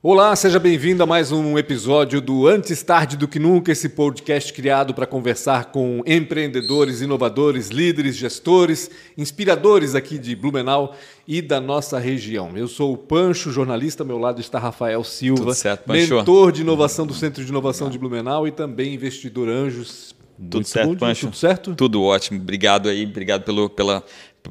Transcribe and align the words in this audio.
Olá, 0.00 0.36
seja 0.36 0.60
bem-vindo 0.60 1.02
a 1.02 1.06
mais 1.06 1.32
um 1.32 1.58
episódio 1.58 2.20
do 2.20 2.46
Antes 2.46 2.84
Tarde 2.84 3.16
do 3.16 3.26
Que 3.26 3.40
Nunca, 3.40 3.72
esse 3.72 3.88
podcast 3.88 4.52
criado 4.52 4.94
para 4.94 5.08
conversar 5.08 5.72
com 5.72 6.04
empreendedores, 6.06 7.00
inovadores, 7.00 7.66
líderes, 7.66 8.14
gestores, 8.14 8.88
inspiradores 9.16 9.96
aqui 9.96 10.16
de 10.16 10.36
Blumenau 10.36 10.94
e 11.26 11.42
da 11.42 11.60
nossa 11.60 11.98
região. 11.98 12.56
Eu 12.56 12.68
sou 12.68 12.92
o 12.92 12.96
Pancho, 12.96 13.50
jornalista, 13.50 14.04
ao 14.04 14.06
meu 14.06 14.18
lado 14.18 14.40
está 14.40 14.60
Rafael 14.60 15.02
Silva, 15.02 15.40
Tudo 15.40 15.54
certo, 15.54 15.82
Pancho. 15.84 16.18
mentor 16.18 16.52
de 16.52 16.60
inovação 16.60 17.04
do 17.04 17.12
Centro 17.12 17.44
de 17.44 17.50
Inovação 17.50 17.90
de 17.90 17.98
Blumenau 17.98 18.46
e 18.46 18.52
também 18.52 18.94
investidor 18.94 19.48
Anjos. 19.48 20.14
Tudo 20.38 20.54
Muito 20.54 20.68
certo, 20.68 20.90
bom, 20.90 20.96
Pancho? 20.96 21.26
Tudo 21.26 21.36
certo? 21.36 21.74
Tudo 21.74 22.02
ótimo. 22.04 22.40
Obrigado 22.40 22.88
aí, 22.88 23.04
obrigado 23.04 23.42
pelo, 23.42 23.68
pela 23.68 24.04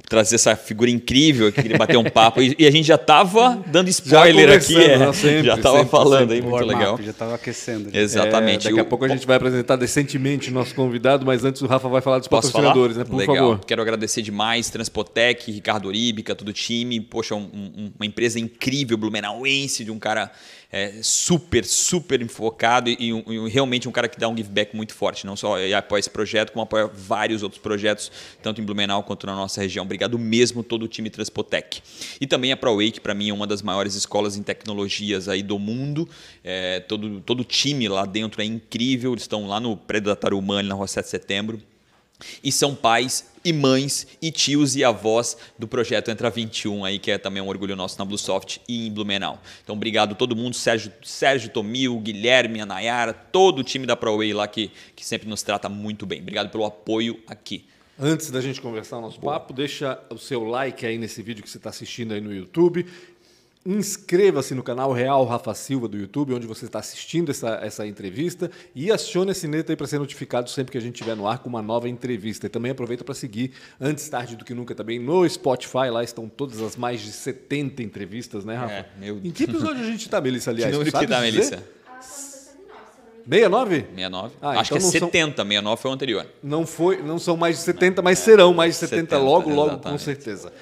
trazer 0.08 0.36
essa 0.36 0.56
figura 0.56 0.90
incrível 0.92 1.48
aqui, 1.48 1.62
querer 1.62 1.78
bater 1.78 1.98
um 1.98 2.04
papo. 2.04 2.42
E, 2.42 2.56
e 2.60 2.68
a 2.68 2.72
gente 2.72 2.86
já 2.86 2.96
estava 2.96 3.62
dando 3.68 3.90
spoiler 3.90 4.52
aqui, 4.52 4.74
conversando, 4.74 4.94
é. 5.04 5.06
né? 5.08 5.14
Sempre, 5.14 5.44
já 5.48 5.56
estava 5.56 5.86
falando 5.86 6.20
sempre. 6.32 6.36
aí, 6.36 6.42
muito 6.42 6.66
legal. 6.66 7.00
Já 7.02 7.12
estava 7.12 7.36
aquecendo. 7.36 7.90
Exatamente. 7.98 8.68
É, 8.68 8.70
daqui 8.70 8.80
a 8.80 8.84
O- 8.84 8.86
pouco 8.86 9.06
a 9.06 9.08
gente 9.08 9.26
vai 9.26 9.38
apresentar 9.38 9.76
decentemente 9.76 10.50
o 10.50 10.54
nosso 10.54 10.76
convidado, 10.76 11.26
mas 11.26 11.44
antes 11.44 11.62
o 11.62 11.68
Rafa 11.68 11.90
vai 11.90 12.02
falar 12.02 12.20
dos 12.20 12.28
Posso 12.28 12.52
falar? 12.52 12.66
patrocinadores, 12.66 12.98
né? 12.98 13.04
Por 13.06 13.16
Legal. 13.18 13.36
favor. 13.36 13.66
Quero 13.66 13.82
agradecer 13.82 14.22
demais 14.22 14.70
Transpotec, 14.70 15.52
Ricardo 15.52 15.88
Oríbica, 15.88 16.36
todo 16.36 16.50
o 16.50 16.54
time. 16.54 17.00
Poxa, 17.02 17.34
um- 17.36 17.40
um- 17.54 17.92
uma 17.98 18.06
empresa 18.06 18.40
incrível, 18.40 18.98
blumenauense, 18.98 19.84
de 19.84 19.92
um 19.92 19.98
cara 20.00 20.32
é, 20.72 21.00
super, 21.02 21.64
super 21.66 22.22
enfocado 22.22 22.90
e, 22.90 22.98
e 23.00 23.50
realmente 23.50 23.88
um 23.88 23.92
cara 23.92 24.08
que 24.08 24.20
dá 24.20 24.28
um 24.28 24.36
give 24.36 24.50
back 24.50 24.76
muito 24.76 24.94
forte. 24.94 25.26
Não 25.26 25.36
só 25.36 25.56
apoia 25.76 26.00
esse 26.00 26.10
projeto, 26.10 26.52
como 26.52 26.64
apoia 26.64 26.88
vários 26.88 27.44
outros 27.44 27.62
projetos, 27.62 28.12
tanto 28.42 28.60
em 28.60 28.64
Blumenau 28.64 29.04
quanto 29.04 29.26
na 29.26 29.36
nossa 29.36 29.62
região. 29.62 29.86
Obrigado 29.86 30.20
mesmo 30.20 30.64
todo 30.64 30.84
o 30.84 30.88
time 30.88 31.10
Transpotec. 31.10 31.82
E 32.20 32.28
também 32.28 32.52
a 32.52 32.58
ProWay, 32.58 32.92
que 32.92 33.00
para 33.00 33.14
mim 33.14 33.30
é 33.30 33.34
uma 33.34 33.48
das 33.48 33.62
maiores 33.62 33.96
escolas 33.96 34.36
em 34.36 34.44
tecnologias 34.44 35.30
aí 35.30 35.42
do 35.42 35.58
mundo. 35.58 36.08
É, 36.44 36.82
todo, 36.82 37.22
todo 37.22 37.42
o 37.42 37.46
time 37.46 37.88
lá 37.88 38.06
dentro 38.06 38.42
é 38.42 38.46
incrível. 38.46 39.14
Eles 39.14 39.24
estão 39.24 39.48
lá 39.48 39.60
no 39.60 39.78
prédio 39.78 40.08
da 40.10 40.16
Tarumã, 40.16 40.62
na 40.62 40.76
Rua 40.76 40.88
7 40.88 41.06
de 41.06 41.10
Setembro 41.12 41.62
e 42.44 42.52
são 42.52 42.74
pais 42.74 43.26
e 43.48 43.54
mães 43.54 44.06
e 44.22 44.30
tios 44.30 44.76
e 44.76 44.84
avós 44.84 45.38
do 45.58 45.70
projeto 45.70 46.12
Entra 46.12 46.30
21 46.30 46.84
aí, 46.84 47.00
que 47.00 47.10
é 47.10 47.18
também 47.18 47.42
um 47.42 47.48
orgulho 47.48 47.78
nosso 47.78 47.98
na 47.98 48.04
Bluesoft 48.04 48.60
e 48.68 48.88
em 48.88 48.92
Blumenau. 48.92 49.42
Então, 49.64 49.74
obrigado 49.74 50.12
a 50.12 50.16
todo 50.16 50.36
mundo, 50.36 50.54
Sérgio, 50.54 50.92
Sérgio 51.02 51.50
Tomil, 51.50 51.98
Guilherme, 52.02 52.60
a 52.60 52.66
Nayara, 52.66 53.14
todo 53.14 53.60
o 53.60 53.64
time 53.64 53.86
da 53.86 53.96
ProWay 53.96 54.34
lá 54.34 54.50
que, 54.50 54.70
que 54.94 55.06
sempre 55.06 55.30
nos 55.30 55.44
trata 55.44 55.70
muito 55.70 56.06
bem. 56.06 56.20
Obrigado 56.20 56.50
pelo 56.50 56.66
apoio 56.66 57.22
aqui. 57.26 57.64
Antes 57.98 58.30
da 58.30 58.42
gente 58.42 58.60
conversar 58.60 58.98
o 58.98 59.02
nosso 59.02 59.20
papo, 59.20 59.54
deixa 59.54 59.98
o 60.10 60.18
seu 60.18 60.44
like 60.44 60.86
aí 60.86 60.98
nesse 60.98 61.24
vídeo 61.24 61.42
que 61.42 61.50
você 61.50 61.58
está 61.58 61.70
assistindo 61.70 62.14
aí 62.14 62.20
no 62.20 62.34
YouTube. 62.34 62.86
Inscreva-se 63.70 64.56
no 64.56 64.64
canal 64.64 64.94
Real 64.94 65.26
Rafa 65.26 65.54
Silva 65.54 65.90
do 65.90 65.98
YouTube, 65.98 66.34
onde 66.34 66.48
você 66.48 66.64
está 66.64 66.80
assistindo 66.80 67.30
essa, 67.32 67.60
essa 67.62 67.86
entrevista, 67.86 68.50
e 68.74 68.90
acione 68.90 69.32
a 69.32 69.34
sineta 69.34 69.74
aí 69.74 69.76
para 69.76 69.86
ser 69.88 70.00
notificado 70.00 70.50
sempre 70.50 70.72
que 70.72 70.78
a 70.78 70.82
gente 70.82 70.96
estiver 70.96 71.18
no 71.18 71.28
ar 71.28 71.40
com 71.40 71.50
uma 71.50 71.62
nova 71.62 71.90
entrevista. 71.90 72.46
E 72.46 72.50
também 72.50 72.72
aproveita 72.72 73.04
para 73.04 73.14
seguir 73.14 73.52
antes 73.78 74.08
tarde 74.08 74.38
do 74.38 74.46
que 74.46 74.54
nunca 74.54 74.74
também 74.74 75.00
no 75.00 75.28
Spotify. 75.30 75.90
Lá 75.92 76.02
estão 76.02 76.30
todas 76.30 76.62
as 76.62 76.78
mais 76.78 77.02
de 77.02 77.12
70 77.12 77.84
entrevistas, 77.84 78.46
né, 78.46 78.56
Rafa? 78.56 78.74
É, 78.74 78.86
meu- 78.98 79.18
Em 79.22 79.32
que 79.32 79.44
episódio 79.44 79.82
a 79.84 79.86
gente 79.86 80.06
está, 80.06 80.22
Melissa, 80.22 80.50
aliás? 80.52 80.72
que 80.72 80.78
número 80.78 80.98
que 80.98 81.06
dá? 81.06 81.20
Melissa? 81.20 81.62
69? 82.00 83.82
69? 83.94 84.36
Ah, 84.42 84.52
Acho 84.52 84.62
então 84.62 84.64
que 84.64 84.74
é 84.74 84.80
não 84.80 84.92
são- 84.92 85.08
70, 85.08 85.44
69 85.44 85.82
foi 85.82 85.92
o 85.92 85.94
anterior. 85.94 86.26
Não, 86.42 86.66
foi, 86.66 87.02
não 87.02 87.20
são 87.20 87.36
mais 87.36 87.58
de 87.58 87.64
70, 87.64 88.02
mas 88.02 88.20
serão 88.20 88.54
mais 88.54 88.76
de 88.76 88.80
70, 88.80 89.02
70, 89.02 89.18
logo, 89.18 89.50
logo, 89.50 89.70
com 89.72 89.74
exatamente. 89.76 90.04
certeza. 90.04 90.54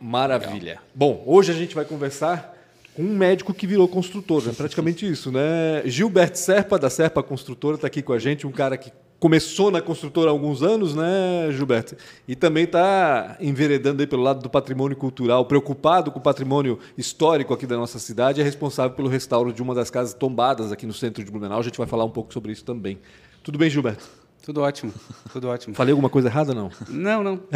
Maravilha. 0.00 0.80
Bom, 0.94 1.22
hoje 1.26 1.52
a 1.52 1.54
gente 1.54 1.74
vai 1.74 1.84
conversar 1.84 2.56
com 2.94 3.02
um 3.02 3.16
médico 3.16 3.52
que 3.52 3.66
virou 3.66 3.86
construtor, 3.86 4.42
é 4.48 4.52
praticamente 4.54 5.10
isso, 5.10 5.30
né? 5.30 5.82
Gilberto 5.84 6.38
Serpa, 6.38 6.78
da 6.78 6.88
Serpa 6.88 7.22
Construtora, 7.22 7.76
está 7.76 7.86
aqui 7.86 8.00
com 8.00 8.12
a 8.12 8.18
gente, 8.18 8.46
um 8.46 8.52
cara 8.52 8.76
que 8.78 8.90
começou 9.18 9.70
na 9.70 9.82
construtora 9.82 10.30
há 10.30 10.32
alguns 10.32 10.62
anos, 10.62 10.94
né, 10.94 11.48
Gilberto? 11.52 11.94
E 12.26 12.34
também 12.34 12.64
está 12.64 13.36
enveredando 13.38 14.02
aí 14.02 14.06
pelo 14.06 14.22
lado 14.22 14.40
do 14.42 14.48
patrimônio 14.48 14.96
cultural, 14.96 15.44
preocupado 15.44 16.10
com 16.10 16.18
o 16.18 16.22
patrimônio 16.22 16.78
histórico 16.96 17.52
aqui 17.52 17.66
da 17.66 17.76
nossa 17.76 17.98
cidade, 17.98 18.40
é 18.40 18.44
responsável 18.44 18.96
pelo 18.96 19.08
restauro 19.08 19.52
de 19.52 19.60
uma 19.62 19.74
das 19.74 19.90
casas 19.90 20.14
tombadas 20.14 20.72
aqui 20.72 20.86
no 20.86 20.94
centro 20.94 21.22
de 21.22 21.30
Blumenau. 21.30 21.60
A 21.60 21.62
gente 21.62 21.76
vai 21.76 21.86
falar 21.86 22.06
um 22.06 22.10
pouco 22.10 22.32
sobre 22.32 22.50
isso 22.50 22.64
também. 22.64 22.98
Tudo 23.42 23.58
bem, 23.58 23.68
Gilberto? 23.68 24.19
Tudo 24.50 24.62
ótimo, 24.62 24.92
tudo 25.32 25.46
ótimo. 25.48 25.76
Falei 25.76 25.92
alguma 25.92 26.08
coisa 26.10 26.26
errada 26.26 26.52
não? 26.52 26.72
Não, 26.88 27.22
não. 27.22 27.40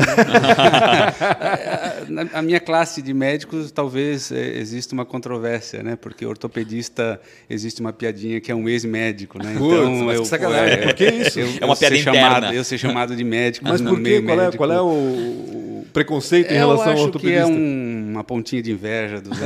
Na 2.09 2.23
a 2.35 2.41
minha 2.41 2.61
classe 2.61 3.03
de 3.03 3.13
médicos, 3.13 3.73
talvez 3.73 4.31
eh, 4.31 4.59
exista 4.61 4.95
uma 4.95 5.05
controvérsia, 5.05 5.83
né? 5.83 5.97
Porque 5.97 6.25
ortopedista 6.25 7.21
existe 7.51 7.81
uma 7.81 7.93
piadinha 7.93 8.41
que 8.41 8.53
é 8.53 8.55
um 8.55 8.69
ex-médico, 8.69 9.43
né? 9.43 9.57
Putz, 9.59 10.03
mas 10.03 10.21
que 10.21 10.27
sacanagem. 10.27 10.75
eh, 10.79 10.83
Por 10.83 10.95
que 10.95 11.05
isso? 11.11 11.41
eu- 11.41 11.49
É 11.61 11.65
uma 11.65 11.73
eu 11.73 11.77
ser 11.77 11.89
piada 11.91 11.97
chamado- 12.05 12.37
interna. 12.37 12.55
Eu 12.55 12.63
ser 12.65 12.79
chamado 12.79 13.17
de 13.17 13.25
médico, 13.25 13.67
Mas 13.69 13.81
por 13.81 14.01
quê? 14.01 14.23
Qual 14.23 14.41
é, 14.41 14.53
qual 14.53 14.73
é 14.73 14.81
o, 14.81 14.87
o 14.87 15.87
preconceito 15.93 16.53
em 16.53 16.55
Eu 16.55 16.61
relação 16.69 16.85
ao 16.87 16.93
acho 16.93 16.99
que 17.01 17.07
ortopedista? 17.07 17.43
é 17.43 17.47
um- 17.47 18.05
uma 18.15 18.23
pontinha 18.23 18.63
de 18.63 18.71
inveja 18.71 19.21
dos. 19.21 19.37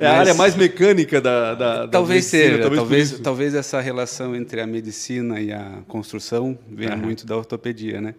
É 0.00 0.06
a 0.06 0.18
área 0.18 0.34
mais 0.34 0.56
mecânica 0.56 1.20
da, 1.20 1.54
da, 1.54 1.78
da 1.82 1.88
Talvez 1.88 2.24
medicina, 2.32 2.56
seja, 2.64 2.70
talvez, 2.76 3.10
isso. 3.12 3.22
talvez 3.22 3.54
essa 3.54 3.80
relação 3.80 4.34
entre 4.34 4.60
a 4.60 4.66
medicina 4.66 5.13
e 5.16 5.52
a 5.52 5.82
construção 5.86 6.58
venha 6.68 6.92
Aham. 6.92 7.02
muito 7.02 7.26
da 7.26 7.36
ortopedia, 7.36 8.00
né? 8.00 8.14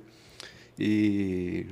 E 0.78 1.66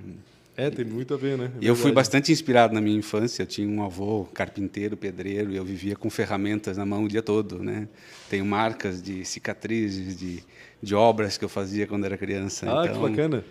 É, 0.56 0.70
tem 0.70 0.86
muito 0.86 1.14
a 1.14 1.18
ver, 1.18 1.38
né? 1.38 1.52
É 1.62 1.68
eu 1.68 1.76
fui 1.76 1.92
bastante 1.92 2.32
inspirado 2.32 2.74
na 2.74 2.82
minha 2.82 2.98
infância. 2.98 3.44
Eu 3.44 3.48
tinha 3.48 3.68
um 3.68 3.84
avô 3.84 4.26
carpinteiro, 4.34 4.96
pedreiro, 4.96 5.52
e 5.52 5.56
eu 5.56 5.66
vivia 5.66 5.96
com 5.96 6.10
ferramentas 6.10 6.78
na 6.78 6.86
mão 6.86 7.06
o 7.06 7.08
dia 7.08 7.22
todo, 7.22 7.64
né? 7.64 7.88
Tenho 8.30 8.46
marcas 8.46 9.02
de 9.02 9.26
cicatrizes, 9.26 10.18
de, 10.18 10.44
de 10.82 10.96
obras 10.96 11.38
que 11.38 11.46
eu 11.46 11.50
fazia 11.50 11.88
quando 11.88 12.06
era 12.06 12.18
criança. 12.18 12.68
Ah, 12.68 12.86
então, 12.86 13.02
que 13.02 13.10
bacana. 13.10 13.44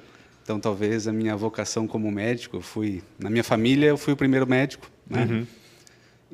Então, 0.43 0.59
talvez 0.59 1.07
a 1.07 1.13
minha 1.13 1.37
vocação 1.37 1.87
como 1.87 2.11
médico, 2.11 2.57
eu 2.57 2.63
fui 2.63 3.03
na 3.19 3.31
minha 3.31 3.45
família 3.45 3.87
eu 3.87 3.97
fui 3.97 4.13
o 4.13 4.17
primeiro 4.17 4.47
médico, 4.47 4.91
né? 5.09 5.25
Uhum. 5.25 5.47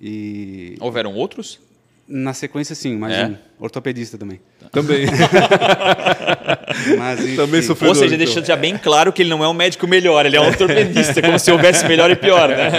E 0.00 0.77
Houveram 0.81 1.15
outros? 1.15 1.60
Na 2.08 2.32
sequência, 2.32 2.74
sim, 2.74 2.96
mais 2.96 3.12
É? 3.12 3.38
ortopedista 3.60 4.16
também. 4.16 4.41
Também. 4.72 5.06
Mas, 6.98 7.20
enfim, 7.20 7.36
Também 7.36 7.62
sofreu. 7.62 7.91
Ou 7.91 7.94
seja, 7.94 8.14
então. 8.14 8.19
deixando 8.19 8.46
já 8.46 8.56
bem 8.56 8.78
claro 8.78 9.12
que 9.12 9.22
ele 9.22 9.28
não 9.30 9.44
é 9.44 9.48
um 9.48 9.54
médico 9.54 9.86
melhor, 9.86 10.24
ele 10.24 10.36
é 10.36 10.41
um 10.41 10.47
ortopedista, 10.47 11.20
como 11.20 11.38
se 11.38 11.50
houvesse 11.50 11.86
melhor 11.86 12.10
e 12.10 12.16
pior, 12.16 12.48
né? 12.48 12.70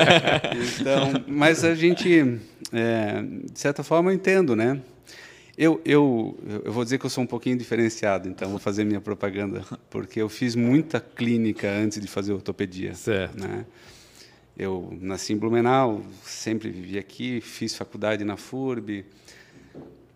Então, 0.79 1.23
mas 1.27 1.63
a 1.63 1.75
gente, 1.75 2.39
é, 2.73 3.21
de 3.51 3.59
certa 3.59 3.83
forma, 3.83 4.09
eu 4.11 4.15
entendo, 4.15 4.55
né? 4.55 4.79
Eu, 5.57 5.81
eu, 5.83 6.39
eu 6.63 6.71
vou 6.71 6.83
dizer 6.85 6.97
que 6.97 7.05
eu 7.05 7.09
sou 7.09 7.23
um 7.23 7.27
pouquinho 7.27 7.57
diferenciado, 7.57 8.29
então 8.29 8.49
vou 8.49 8.59
fazer 8.59 8.85
minha 8.85 9.01
propaganda, 9.01 9.61
porque 9.89 10.21
eu 10.21 10.29
fiz 10.29 10.55
muita 10.55 11.01
clínica 11.01 11.69
antes 11.69 11.99
de 11.99 12.07
fazer 12.07 12.31
ortopedia. 12.31 12.93
Certo. 12.95 13.41
Né? 13.41 13.65
Eu 14.59 14.95
nasci 14.99 15.31
em 15.31 15.37
Blumenau, 15.37 16.01
sempre 16.21 16.69
vivi 16.69 16.97
aqui, 16.99 17.39
fiz 17.39 17.73
faculdade 17.75 18.25
na 18.25 18.35
FURB. 18.35 19.05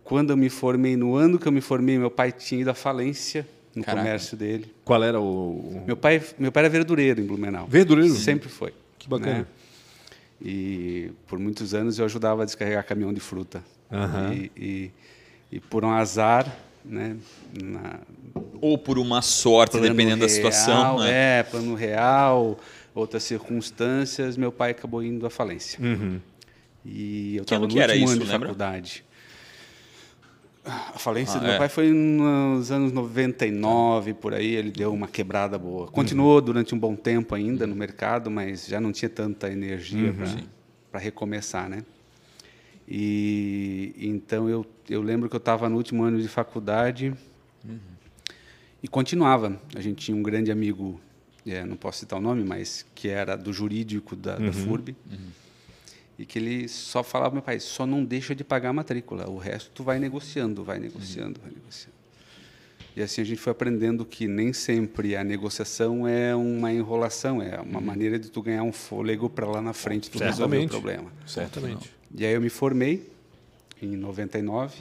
Quando 0.04 0.32
eu 0.32 0.38
me 0.38 0.50
formei, 0.50 0.98
no 0.98 1.16
ano 1.16 1.40
que 1.40 1.48
eu 1.48 1.52
me 1.52 1.62
formei, 1.62 1.98
meu 1.98 2.12
pai 2.12 2.30
tinha 2.34 2.60
ido 2.60 2.70
à 2.70 2.74
falência 2.74 3.48
no 3.74 3.82
Caraca. 3.82 4.04
comércio 4.04 4.36
dele. 4.36 4.70
Qual 4.84 5.02
era 5.02 5.18
o... 5.20 5.82
Meu 5.88 5.96
pai, 5.96 6.22
meu 6.38 6.52
pai 6.52 6.64
era 6.64 6.70
verdureiro 6.70 7.22
em 7.22 7.26
Blumenau. 7.26 7.66
Verdureiro? 7.68 8.14
Sempre 8.16 8.50
foi. 8.50 8.74
Que 9.00 9.08
bacana. 9.08 9.40
né? 9.40 9.46
E 10.42 11.12
por 11.26 11.40
muitos 11.40 11.74
anos 11.74 11.98
eu 11.98 12.04
ajudava 12.04 12.42
a 12.42 12.46
descarregar 12.46 12.86
caminhão 12.86 13.14
de 13.14 13.22
fruta. 13.22 13.64
Aham. 13.90 14.34
E, 14.34 14.52
e, 14.58 14.92
e 15.54 15.60
por 15.62 15.86
um 15.86 15.92
azar, 15.92 16.54
né? 16.84 17.16
Na, 17.64 18.02
Ou 18.60 18.78
por 18.78 19.00
uma 19.00 19.22
sorte, 19.22 19.72
plano 19.78 19.88
dependendo 19.88 20.20
da 20.22 20.28
situação. 20.28 20.98
real, 20.98 21.00
né? 21.00 21.40
É, 21.40 21.44
plano 21.44 21.76
real, 21.76 22.60
outras 22.94 23.24
circunstâncias, 23.24 24.38
meu 24.38 24.52
pai 24.52 24.72
acabou 24.72 25.04
indo 25.04 25.26
à 25.26 25.30
falência. 25.30 25.80
Uhum. 25.84 26.20
E 26.86 27.36
eu 27.38 27.44
estava 27.44 27.60
no 27.62 27.66
último 27.66 27.82
isso, 27.94 28.14
ano 28.14 28.24
de 28.26 28.32
lembra? 28.32 28.48
faculdade. 28.50 29.06
A 30.66 30.98
falência 30.98 31.36
Ah, 31.36 31.40
do 31.40 31.46
meu 31.46 31.54
é. 31.56 31.58
pai 31.58 31.68
foi 31.68 31.92
nos 31.92 32.72
anos 32.72 32.94
99, 32.94 34.14
por 34.14 34.34
aí, 34.34 34.56
ele 34.56 34.72
deu 34.72 34.94
uma 34.94 35.08
quebrada 35.08 35.58
boa. 35.58 35.88
Continuou 35.88 36.40
durante 36.40 36.74
um 36.74 36.80
bom 36.80 36.96
tempo 36.96 37.36
ainda 37.36 37.68
no 37.68 37.76
mercado, 37.76 38.32
mas 38.32 38.66
já 38.68 38.80
não 38.80 38.92
tinha 38.94 39.10
tanta 39.10 39.52
energia 39.52 40.14
para 40.90 41.00
recomeçar, 41.02 41.68
né? 41.68 41.84
E 42.88 43.94
então 43.98 44.50
eu, 44.50 44.66
eu 44.90 45.02
lembro 45.02 45.30
que 45.30 45.36
eu 45.36 45.40
estava 45.40 45.68
no 45.70 45.76
último 45.76 46.04
ano 46.04 46.22
de 46.22 46.28
faculdade 46.28 47.14
e 48.82 48.88
continuava. 48.88 49.60
A 49.76 49.82
gente 49.82 50.06
tinha 50.06 50.16
um 50.18 50.24
grande 50.24 50.52
amigo, 50.52 51.00
é, 51.52 51.66
não 51.66 51.76
posso 51.76 52.00
citar 52.00 52.18
o 52.20 52.22
nome, 52.22 52.44
mas 52.44 52.86
que 52.96 53.08
era 53.10 53.36
do 53.36 53.52
jurídico 53.52 54.16
da, 54.16 54.38
da 54.38 54.54
FURB. 54.54 54.96
E 56.18 56.26
que 56.26 56.38
ele 56.38 56.68
só 56.68 57.04
falava 57.04 57.34
meu 57.34 57.42
pai, 57.42 57.60
só 57.60 57.86
não 57.88 58.04
deixa 58.06 58.36
de 58.36 58.44
pagar 58.44 58.70
a 58.70 58.74
matrícula, 58.74 59.28
o 59.30 59.38
resto 59.38 59.72
tu 59.74 59.84
vai 59.84 59.98
negociando, 60.00 60.64
vai 60.64 60.78
negociando, 60.80 61.40
vai 61.42 61.52
negociando. 61.52 61.94
E 62.96 63.02
assim 63.02 63.22
a 63.22 63.24
gente 63.26 63.42
foi 63.42 63.50
aprendendo 63.52 64.06
que 64.06 64.28
nem 64.28 64.54
sempre 64.54 65.16
a 65.16 65.24
negociação 65.24 66.08
é 66.08 66.36
uma 66.36 66.72
enrolação, 66.72 67.42
é 67.42 67.60
uma 67.60 67.80
Uhum. 67.80 67.86
maneira 67.86 68.20
de 68.20 68.30
tu 68.30 68.40
ganhar 68.44 68.62
um 68.62 68.72
fôlego 68.72 69.28
para 69.28 69.48
lá 69.48 69.60
na 69.64 69.74
frente 69.74 70.12
tu 70.12 70.20
resolver 70.20 70.58
o 70.58 70.60
Certamente. 70.62 70.70
problema. 70.70 71.12
Certamente. 71.26 71.92
E 72.16 72.24
aí 72.24 72.34
eu 72.34 72.40
me 72.42 72.50
formei 72.50 73.12
em 73.82 73.96
99. 73.98 74.76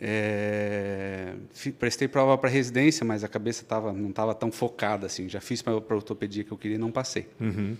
É, 0.00 1.34
prestei 1.78 2.08
prova 2.08 2.38
para 2.38 2.48
residência, 2.48 3.04
mas 3.04 3.22
a 3.22 3.28
cabeça 3.28 3.64
tava, 3.64 3.92
não 3.92 4.08
estava 4.10 4.34
tão 4.34 4.50
focada 4.50 5.06
assim. 5.06 5.28
Já 5.28 5.40
fiz 5.40 5.60
para 5.60 5.72
a 5.74 5.76
ortopedia 5.76 6.42
que 6.42 6.50
eu 6.52 6.56
queria 6.58 6.76
e 6.76 6.78
não 6.78 6.90
passei. 6.90 7.28
Uhum. 7.38 7.76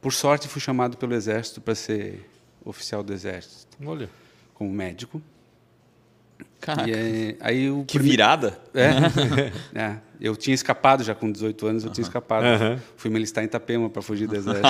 Por 0.00 0.12
sorte, 0.12 0.46
fui 0.46 0.60
chamado 0.60 0.96
pelo 0.96 1.14
Exército 1.14 1.60
para 1.60 1.74
ser 1.74 2.24
oficial 2.64 3.02
do 3.02 3.12
Exército, 3.12 3.76
Olha. 3.84 4.08
como 4.54 4.70
médico. 4.72 5.20
Caraca, 6.60 6.88
E 6.88 6.94
aí, 6.94 7.36
aí 7.40 7.70
o 7.70 7.84
que 7.84 7.98
prime- 7.98 8.10
virada. 8.10 8.58
É, 8.74 8.90
é, 9.80 9.96
eu 10.20 10.36
tinha 10.36 10.54
escapado 10.54 11.04
já 11.04 11.14
com 11.14 11.30
18 11.30 11.66
anos, 11.66 11.84
eu 11.84 11.90
tinha 11.90 12.02
escapado. 12.02 12.44
Aham. 12.44 12.78
Fui 12.96 13.10
me 13.10 13.18
listar 13.18 13.44
em 13.44 13.46
Itapema 13.46 13.88
para 13.88 14.02
fugir 14.02 14.26
do 14.26 14.34
exército. 14.36 14.66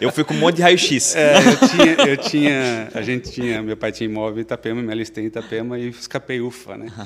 Eu 0.00 0.12
fui 0.12 0.24
com 0.24 0.34
um 0.34 0.38
monte 0.38 0.56
de 0.56 0.62
raio-x. 0.62 1.16
É, 1.16 1.36
eu 1.36 1.68
tinha, 1.68 2.06
eu 2.08 2.16
tinha, 2.16 2.88
a 2.94 3.02
gente 3.02 3.30
tinha, 3.32 3.62
meu 3.62 3.76
pai 3.76 3.90
tinha 3.90 4.08
imóvel 4.08 4.38
em 4.38 4.42
Itapema, 4.42 4.80
me 4.80 4.92
alistei 4.92 5.24
em 5.24 5.26
Itapema 5.26 5.78
e 5.78 5.88
escapei 5.88 6.40
ufa, 6.40 6.76
né? 6.76 6.86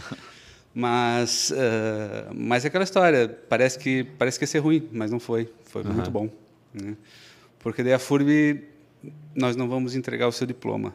Mas, 0.79 1.55
ah, 1.57 2.31
mas 2.35 2.67
é 2.67 2.69
aquela 2.69 2.85
história, 2.85 3.35
parece 3.49 3.79
que 3.79 4.05
parece 4.19 4.39
que 4.39 4.43
ia 4.43 4.47
ser 4.47 4.59
ruim, 4.59 4.87
mas 4.93 5.11
não 5.11 5.19
foi, 5.19 5.51
foi 5.65 5.83
muito 5.83 6.11
bom, 6.11 6.29
né? 6.75 6.95
Porque 7.61 7.83
daí 7.83 7.95
a 7.95 7.99
FURB 7.99 8.63
nós 9.35 9.57
não 9.57 9.71
vamos 9.71 9.97
entregar 9.97 10.29
o 10.29 10.33
seu 10.33 10.47
diploma, 10.47 10.95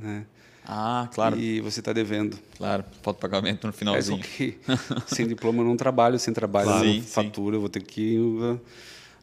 né? 0.00 0.24
Ah, 0.66 1.08
claro, 1.14 1.38
E 1.38 1.60
você 1.60 1.80
está 1.80 1.92
devendo. 1.92 2.38
claro. 2.56 2.84
Falta 3.02 3.20
pagamento 3.20 3.64
no 3.66 3.70
É 3.70 3.72
finalzinho. 3.72 4.18
porque 4.18 4.54
sem 5.06 5.26
diploma 5.26 5.60
eu 5.62 5.66
não 5.66 5.76
trabalho, 5.76 6.18
sem 6.18 6.32
trabalho 6.32 6.68
Claro. 6.68 6.86
não 6.86 7.02
fatura, 7.02 7.56
eu 7.56 7.60
vou 7.60 7.68
ter 7.68 7.82
que. 7.82 8.18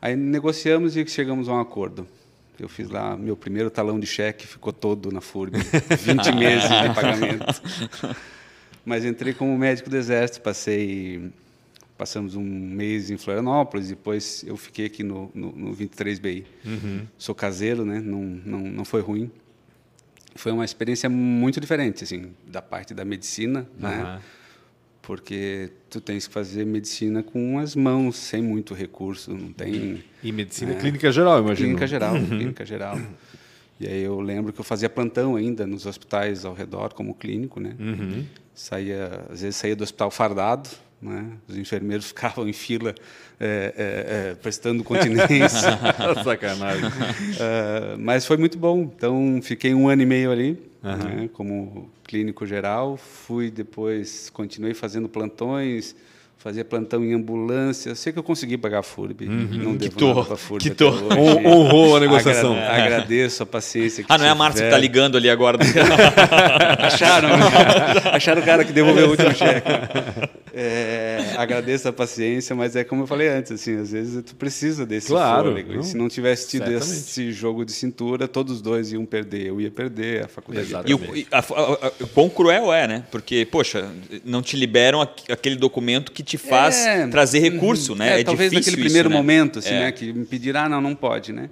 Aí 0.02 0.16
negociamos 0.16 0.96
e 0.96 1.06
chegamos 1.08 1.50
a 1.50 1.54
um 1.54 1.60
acordo. 1.60 2.08
Eu 2.60 2.70
fiz 2.70 2.90
lá 2.90 3.18
meu 3.18 3.36
primeiro 3.36 3.72
talão 3.72 4.00
de 4.00 4.06
cheque, 4.06 4.46
ficou 4.46 4.72
todo 4.72 5.12
na 5.12 5.20
FURB, 5.22 5.58
20 6.00 6.32
meses 6.36 6.70
de 6.70 6.94
pagamento. 6.94 7.62
Mas 8.86 9.04
entrei 9.06 9.34
como 9.34 9.58
médico 9.58 9.90
do 9.90 9.98
Exército, 9.98 10.42
passei. 10.42 11.32
Passamos 11.98 12.36
um 12.36 12.42
mês 12.44 13.12
em 13.12 13.18
Florianópolis, 13.18 13.90
depois 13.90 14.44
eu 14.48 14.58
fiquei 14.58 14.88
aqui 14.88 15.04
no, 15.04 15.30
no, 15.36 15.52
no 15.52 15.76
23BI. 15.76 16.46
Uhum. 16.66 17.02
Sou 17.16 17.36
caseiro, 17.36 17.86
né? 17.86 18.00
não, 18.00 18.22
não, 18.24 18.60
não 18.60 18.86
foi 18.86 19.02
ruim. 19.02 19.30
Foi 20.36 20.52
uma 20.52 20.64
experiência 20.66 21.10
muito 21.10 21.60
diferente, 21.60 22.04
assim, 22.04 22.32
da 22.48 22.62
parte 22.62 22.94
da 22.94 23.04
medicina, 23.04 23.68
né? 23.78 24.02
Aham. 24.02 24.22
porque 25.02 25.72
tu 25.90 26.00
tens 26.00 26.28
que 26.28 26.34
fazer 26.34 26.66
medicina 26.66 27.22
com 27.24 27.58
as 27.60 27.76
mãos, 27.76 28.16
sem 28.16 28.42
muito 28.42 28.74
recurso, 28.74 29.32
não 29.36 29.52
tem 29.52 30.04
E 30.24 30.32
medicina 30.32 30.76
clínica 30.76 31.12
geral, 31.12 31.40
imagino. 31.40 31.68
clínica 31.70 31.88
geral, 31.88 32.14
clínica 32.14 32.66
geral. 32.66 33.00
E 33.80 33.88
aí 33.88 34.04
eu 34.04 34.22
lembro 34.22 34.54
que 34.54 34.60
eu 34.60 34.64
fazia 34.64 34.88
plantão 34.88 35.36
ainda 35.36 35.66
nos 35.66 35.86
hospitais 35.88 36.46
ao 36.46 36.54
redor 36.54 36.94
como 36.94 37.16
clínico, 37.16 37.60
né? 37.60 37.76
Saía, 38.54 39.26
às 39.30 39.42
vezes 39.42 39.56
saía 39.56 39.76
do 39.76 39.84
hospital 39.84 40.12
fardado, 40.12 40.70
né? 41.02 41.32
Os 41.48 41.58
enfermeiros 41.58 42.06
ficavam 42.10 42.48
em 42.48 42.54
fila 42.54 42.94
é, 43.40 43.74
é, 43.76 44.32
é, 44.32 44.36
prestando 44.36 44.84
continência. 44.84 45.78
Sacanagem. 46.24 46.90
Ah, 47.40 47.96
mas 47.98 48.26
foi 48.26 48.38
muito 48.38 48.58
bom. 48.58 48.82
Então, 48.96 49.40
fiquei 49.42 49.74
um 49.74 49.90
ano 49.90 50.02
e 50.02 50.06
meio 50.06 50.32
ali, 50.32 50.62
né, 50.84 51.30
como 51.34 51.90
clínico 52.04 52.46
geral. 52.46 52.98
Fui 52.98 53.50
depois, 53.50 54.30
continuei 54.30 54.74
fazendo 54.74 55.10
plantões, 55.10 55.96
fazia 56.42 56.66
plantão 56.66 57.04
em 57.04 57.14
ambulância. 57.14 57.94
Sei 57.94 58.12
que 58.12 58.18
eu 58.20 58.24
consegui 58.24 58.58
pagar 58.58 58.80
a 58.80 58.84
FURB. 58.84 59.26
Não 59.28 59.76
devo 59.76 59.92
Quitou, 59.92 60.16
nada 60.16 60.26
pra 60.28 60.38
FURB 60.38 60.64
quitou. 60.64 60.92
honrou 61.46 61.96
a 61.98 62.00
negociação. 62.00 62.54
Agra- 62.54 62.84
agradeço 62.86 63.44
a 63.44 63.46
paciência 63.46 64.04
que 64.04 64.12
Ah, 64.12 64.18
não 64.18 64.26
é 64.26 64.30
a 64.30 64.36
Márcia 64.36 64.64
que 64.66 64.70
tá 64.70 64.76
tiveram. 64.78 64.82
ligando 64.82 65.18
ali 65.18 65.30
agora. 65.30 65.58
Acharam, 66.80 67.30
né? 67.38 67.46
acharam 68.14 68.42
o 68.42 68.46
cara 68.46 68.64
que 68.66 68.72
devolveu 68.74 69.08
o 69.08 69.12
último 69.12 69.34
cheque. 69.36 69.68
É, 70.54 71.34
agradeço 71.38 71.88
a 71.88 71.94
paciência, 71.94 72.54
mas 72.56 72.76
é 72.76 72.84
como 72.84 73.04
eu 73.04 73.08
falei 73.08 73.30
antes, 73.30 73.52
assim, 73.54 73.80
às 73.80 73.92
vezes 73.92 74.22
tu 74.24 74.36
precisa 74.36 74.86
desse 74.86 75.08
Claro, 75.08 75.50
fôlego. 75.50 75.74
não? 75.76 75.80
E 75.82 75.84
se 75.86 75.96
não 75.96 76.10
tivesse 76.10 76.50
tido 76.50 76.66
Certamente. 76.68 76.92
esse 76.92 77.32
jogo 77.32 77.64
de 77.64 77.72
cintura, 77.72 78.28
todos 78.28 78.56
os 78.56 78.62
dois 78.62 78.92
iam 78.92 79.06
perder. 79.06 79.48
Eu 79.48 79.62
ia 79.62 79.72
perder, 79.72 80.26
a 80.26 80.28
faculdade 80.28 80.70
ia 80.72 80.84
E 80.86 80.94
o, 80.94 81.00
perder. 81.00 81.20
e 81.20 81.28
a- 81.32 81.40
a- 81.40 81.42
a- 81.88 81.92
o 82.02 82.08
quão 82.08 82.28
cruel 82.30 82.74
é, 82.74 82.86
né? 82.88 83.04
Porque, 83.10 83.48
poxa, 83.50 83.90
não 84.26 84.42
te 84.42 84.58
liberam 84.58 85.00
aqu- 85.02 85.32
aquele 85.32 85.56
documento 85.56 86.12
que 86.12 86.22
te 86.22 86.31
faz 86.38 86.76
É, 86.86 87.08
trazer 87.08 87.40
recurso, 87.40 87.96
né? 87.96 88.20
É, 88.20 88.24
talvez 88.24 88.52
difícil 88.52 88.72
naquele 88.72 88.86
isso, 88.86 88.94
primeiro 88.94 89.10
né? 89.10 89.16
momento, 89.16 89.60
assim, 89.60 89.74
É. 89.74 89.80
né? 89.82 89.92
Que 89.92 90.12
me 90.14 90.26
pediram, 90.26 90.62
ah, 90.62 90.70
não, 90.70 90.82
não 90.82 90.96
pode, 90.96 91.32
né? 91.34 91.50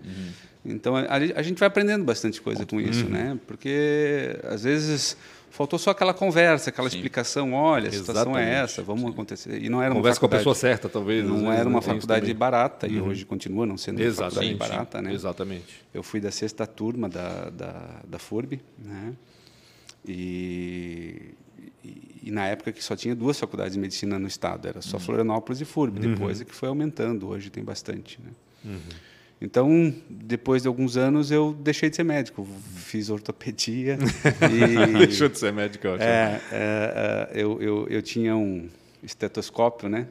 Então, 0.65 0.95
a, 0.95 1.05
a 1.35 1.41
gente 1.41 1.57
vai 1.57 1.67
aprendendo 1.67 2.03
bastante 2.03 2.41
coisa 2.41 2.65
com 2.65 2.79
isso, 2.81 3.05
né? 3.09 3.37
Porque, 3.47 4.37
às 4.43 4.63
vezes, 4.63 5.15
faltou 5.49 5.79
só 5.79 5.91
aquela 5.91 6.13
conversa, 6.13 6.69
aquela 6.69 6.87
explicação, 6.87 7.53
olha, 7.53 7.87
a 7.89 7.91
situação 7.91 8.37
é 8.37 8.43
Exatamente. 8.43 8.63
essa, 8.63 8.81
vamos 8.83 9.09
acontecer. 9.09 9.63
E 9.63 9.69
não 9.69 9.81
era 9.81 9.91
uma 9.91 9.99
Conversa 10.01 10.19
com 10.19 10.25
a 10.25 10.29
pessoa 10.29 10.53
certa, 10.53 10.89
talvez. 10.89 11.25
Não 11.25 11.37
vezes, 11.37 11.49
era 11.49 11.63
uma 11.67 11.71
né? 11.71 11.79
Isso 11.79 11.87
faculdade 11.87 12.33
barata, 12.33 12.87
e 12.87 12.99
hoje 12.99 13.25
continua 13.25 13.65
não 13.65 13.77
sendo 13.77 14.01
uma 14.01 14.11
faculdade 14.11 14.35
Exatamente. 14.51 14.57
barata, 14.57 15.01
né? 15.01 15.13
Exatamente. 15.13 15.81
Eu 15.93 16.03
fui 16.03 16.19
da 16.19 16.29
sexta 16.29 16.67
turma 16.67 17.07
da, 17.07 17.49
da, 17.49 18.01
da 18.07 18.19
FURB, 18.19 18.59
né? 18.77 19.13
E, 20.07 21.33
e, 21.89 22.27
e 22.29 22.31
na 22.31 22.45
época 22.45 22.71
que 22.71 22.83
só 22.83 22.95
tinha 22.95 23.15
duas 23.15 23.39
faculdades 23.39 23.73
de 23.73 23.79
medicina 23.79 24.19
no 24.19 24.27
estado, 24.27 24.67
era 24.67 24.81
só 24.81 24.99
Florianópolis 24.99 25.61
e 25.61 25.65
FURB. 25.65 25.99
Depois 25.99 26.41
é 26.41 26.45
que 26.45 26.53
foi 26.53 26.69
aumentando, 26.69 27.27
hoje 27.27 27.49
tem 27.49 27.63
bastante, 27.63 28.19
né? 28.23 28.31
Então, 29.41 29.93
depois 30.09 30.63
de 30.63 30.67
alguns 30.67 30.97
anos, 30.97 31.31
eu 31.31 31.55
deixei 31.57 31.89
de 31.89 31.95
ser 31.95 32.03
médico, 32.03 32.45
fiz 32.75 33.09
ortopedia 33.09 33.97
e 34.51 34.97
Deixou 34.97 35.29
de 35.29 35.39
ser 35.39 35.53
médico, 35.53 35.87
eu 35.87 35.93
acho. 35.93 36.03
é, 36.03 36.41
é, 36.51 37.29
é, 37.31 37.41
eu, 37.41 37.61
eu, 37.61 37.87
eu 37.89 38.01
tinha 38.01 38.35
um 38.35 38.67
estetoscópio, 39.01 39.87
né? 39.87 40.07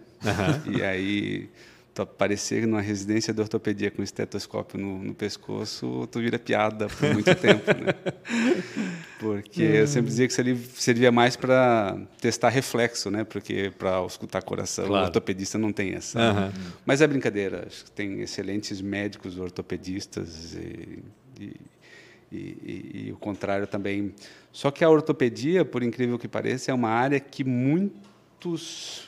E 0.66 0.82
aí, 0.82 1.50
tu 1.98 2.02
aparecer 2.02 2.64
numa 2.66 2.80
residência 2.80 3.34
de 3.34 3.40
ortopedia 3.40 3.90
com 3.90 4.02
estetoscópio 4.02 4.78
no, 4.78 5.02
no 5.02 5.14
pescoço, 5.14 6.06
tu 6.12 6.20
vira 6.20 6.38
piada 6.38 6.86
por 6.88 7.12
muito 7.12 7.34
tempo, 7.36 7.66
né? 7.74 7.92
Porque 9.18 9.62
eu 9.62 9.86
sempre 9.86 10.08
dizia 10.08 10.28
que 10.28 10.32
servia, 10.32 10.56
servia 10.76 11.10
mais 11.10 11.34
para 11.34 11.98
testar 12.20 12.50
reflexo, 12.50 13.10
né? 13.10 13.24
Porque 13.24 13.72
para 13.76 14.04
escutar 14.06 14.42
coração, 14.42 14.86
Claro. 14.86 15.02
o 15.02 15.06
ortopedista 15.06 15.58
não 15.58 15.72
tem 15.72 15.94
essa. 15.94 16.20
Aham. 16.20 16.52
Mas 16.86 17.00
é 17.00 17.06
brincadeira, 17.06 17.64
acho 17.66 17.84
que 17.86 17.90
tem 17.90 18.20
excelentes 18.20 18.80
médicos 18.80 19.36
ortopedistas 19.38 20.54
e, 20.54 20.98
e, 21.40 21.52
e- 22.30 23.06
e- 23.08 23.12
o 23.12 23.16
contrário 23.16 23.66
também. 23.66 24.14
Só 24.52 24.70
que 24.70 24.84
a 24.84 24.88
ortopedia, 24.90 25.64
por 25.64 25.82
incrível 25.82 26.16
que 26.18 26.28
pareça, 26.28 26.70
é 26.70 26.74
uma 26.74 26.90
área 26.90 27.18
que 27.18 27.42
muitos, 27.42 29.07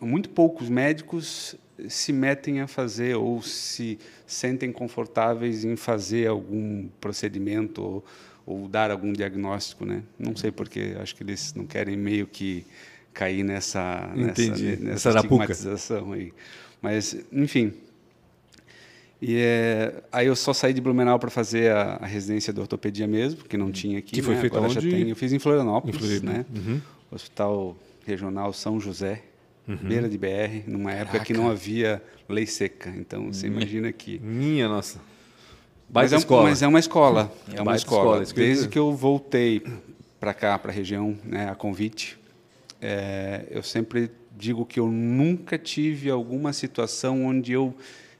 muito 0.00 0.28
poucos 0.30 0.68
médicos 0.68 1.56
se 1.88 2.12
metem 2.12 2.60
a 2.60 2.66
fazer 2.66 3.16
ou 3.16 3.42
se 3.42 3.98
sentem 4.26 4.70
confortáveis 4.72 5.64
em 5.64 5.76
fazer 5.76 6.28
algum 6.28 6.86
procedimento 7.00 7.82
ou, 7.82 8.04
ou 8.46 8.68
dar 8.68 8.90
algum 8.90 9.12
diagnóstico, 9.12 9.84
né? 9.84 10.02
Não 10.18 10.36
sei 10.36 10.50
porque, 10.52 10.96
acho 11.00 11.14
que 11.16 11.22
eles 11.22 11.52
não 11.54 11.66
querem 11.66 11.96
meio 11.96 12.26
que 12.26 12.64
cair 13.12 13.42
nessa 13.42 14.10
Entendi. 14.16 14.76
nessa, 14.76 14.82
nessa 14.84 15.08
Essa 15.10 15.18
estigmatização 15.18 16.12
aí. 16.12 16.32
Mas, 16.80 17.16
enfim. 17.32 17.72
E 19.20 19.36
é, 19.36 20.02
aí 20.12 20.26
eu 20.26 20.36
só 20.36 20.52
saí 20.52 20.72
de 20.74 20.80
Blumenau 20.80 21.18
para 21.18 21.30
fazer 21.30 21.70
a, 21.72 21.94
a 21.94 22.06
residência 22.06 22.52
de 22.52 22.60
ortopedia 22.60 23.06
mesmo, 23.06 23.44
que 23.44 23.56
não 23.56 23.72
tinha 23.72 23.98
aqui. 23.98 24.12
Que 24.12 24.22
foi 24.22 24.34
né? 24.34 24.40
feita 24.40 24.56
Agora 24.58 24.72
já 24.72 24.80
onde? 24.80 24.90
tem. 24.90 25.08
Eu 25.08 25.16
fiz 25.16 25.32
em 25.32 25.38
Florianópolis, 25.38 25.96
Em 25.96 25.98
Floripa. 25.98 26.26
né? 26.30 26.44
Uhum. 26.54 26.80
Hospital 27.10 27.76
Regional 28.06 28.52
São 28.52 28.78
José, 28.78 29.22
beira 29.66 30.08
de 30.08 30.18
BR, 30.18 30.66
numa 30.66 30.92
época 30.92 31.20
que 31.20 31.32
não 31.32 31.50
havia 31.50 32.02
lei 32.28 32.46
seca. 32.46 32.90
Então 32.90 33.32
você 33.32 33.46
imagina 33.46 33.92
que 33.92 34.18
Minha 34.18 34.68
nossa. 34.68 35.00
mas 35.90 36.12
é, 36.12 36.16
escola. 36.16 36.42
mas 36.44 36.62
é 36.62 36.66
uma 36.66 36.78
escola. 36.78 37.32
É, 37.48 37.56
uma 37.56 37.64
baita 37.64 37.78
escola. 37.78 38.22
escola, 38.22 38.46
Desde 38.46 38.68
que 38.68 38.78
eu 38.78 38.92
voltei 38.92 39.62
para 40.20 40.34
cá, 40.34 40.58
para 40.58 40.70
a 40.70 40.74
região, 40.74 41.16
né, 41.24 41.48
a 41.48 41.54
convite, 41.54 42.18
é, 42.80 43.46
eu 43.50 43.62
sempre 43.62 44.10
digo 44.36 44.64
que 44.66 44.80
eu 44.80 44.88
nunca 44.88 45.56
tive 45.56 46.10
alguma 46.10 46.52
situação 46.52 47.24
onde 47.24 47.52
eu 47.52 47.74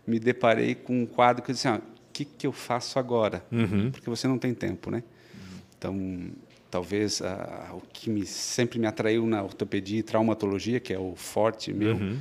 me 0.06 0.18
deparei 0.18 0.74
com 0.74 1.02
um 1.02 1.06
quadro 1.06 1.42
que 1.42 1.50
eu 1.50 1.54
disse, 1.54 1.66
ah, 1.68 1.76
o 1.76 2.12
que, 2.12 2.24
que 2.24 2.46
eu 2.46 2.52
faço 2.52 2.98
agora? 2.98 3.44
Uhum. 3.50 3.90
Porque 3.90 4.08
você 4.08 4.28
não 4.28 4.38
tem 4.38 4.54
tempo, 4.54 4.90
né? 4.90 5.02
Então, 5.76 5.94
talvez 6.74 7.22
ah, 7.22 7.70
o 7.72 7.80
que 7.92 8.10
me, 8.10 8.26
sempre 8.26 8.80
me 8.80 8.86
atraiu 8.88 9.24
na 9.28 9.40
ortopedia 9.44 10.00
e 10.00 10.02
traumatologia, 10.02 10.80
que 10.80 10.92
é 10.92 10.98
o 10.98 11.14
forte 11.14 11.72
meu, 11.72 11.94
Uhum. 11.94 12.18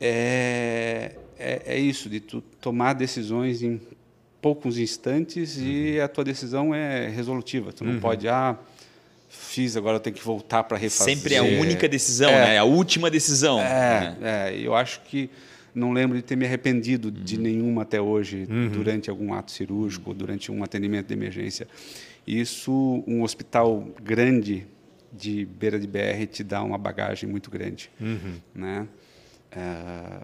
é, 0.00 1.16
é, 1.36 1.62
é 1.66 1.76
isso, 1.76 2.08
de 2.08 2.20
tu 2.20 2.40
tomar 2.60 2.92
decisões 2.92 3.64
em 3.64 3.80
poucos 4.40 4.78
instantes 4.78 5.58
e 5.58 5.98
a 5.98 6.06
tua 6.06 6.22
decisão 6.22 6.72
é 6.72 7.08
resolutiva. 7.08 7.72
Tu 7.72 7.82
não 7.82 7.98
pode, 7.98 8.28
ah, 8.28 8.56
fiz, 9.28 9.76
agora 9.76 9.96
eu 9.96 10.00
tenho 10.00 10.14
que 10.14 10.22
voltar 10.22 10.62
para 10.62 10.78
refazer. 10.78 11.16
Sempre 11.16 11.34
é 11.34 11.38
a 11.38 11.42
única 11.42 11.88
decisão, 11.88 12.30
é. 12.30 12.46
né? 12.46 12.58
A 12.58 12.64
última 12.64 13.10
decisão. 13.10 13.58
É, 13.58 13.64
né? 13.64 14.16
é, 14.22 14.60
eu 14.60 14.76
acho 14.76 15.00
que 15.00 15.28
não 15.74 15.92
lembro 15.92 16.16
de 16.16 16.22
ter 16.22 16.36
me 16.36 16.46
arrependido 16.46 17.10
de 17.10 17.36
nenhuma 17.36 17.82
até 17.82 18.00
hoje 18.00 18.46
uhum. 18.48 18.68
durante 18.68 19.10
algum 19.10 19.34
ato 19.34 19.50
cirúrgico, 19.50 20.14
durante 20.14 20.52
um 20.52 20.62
atendimento 20.62 21.08
de 21.08 21.14
emergência. 21.14 21.66
Isso, 22.26 23.04
um 23.06 23.22
hospital 23.22 23.86
grande 24.02 24.66
de 25.12 25.46
beira 25.46 25.78
de 25.78 25.86
BR 25.86 26.26
te 26.30 26.42
dá 26.42 26.62
uma 26.62 26.76
bagagem 26.76 27.28
muito 27.28 27.50
grande, 27.50 27.90
uhum. 28.00 28.40
né? 28.54 28.88
É, 29.50 30.20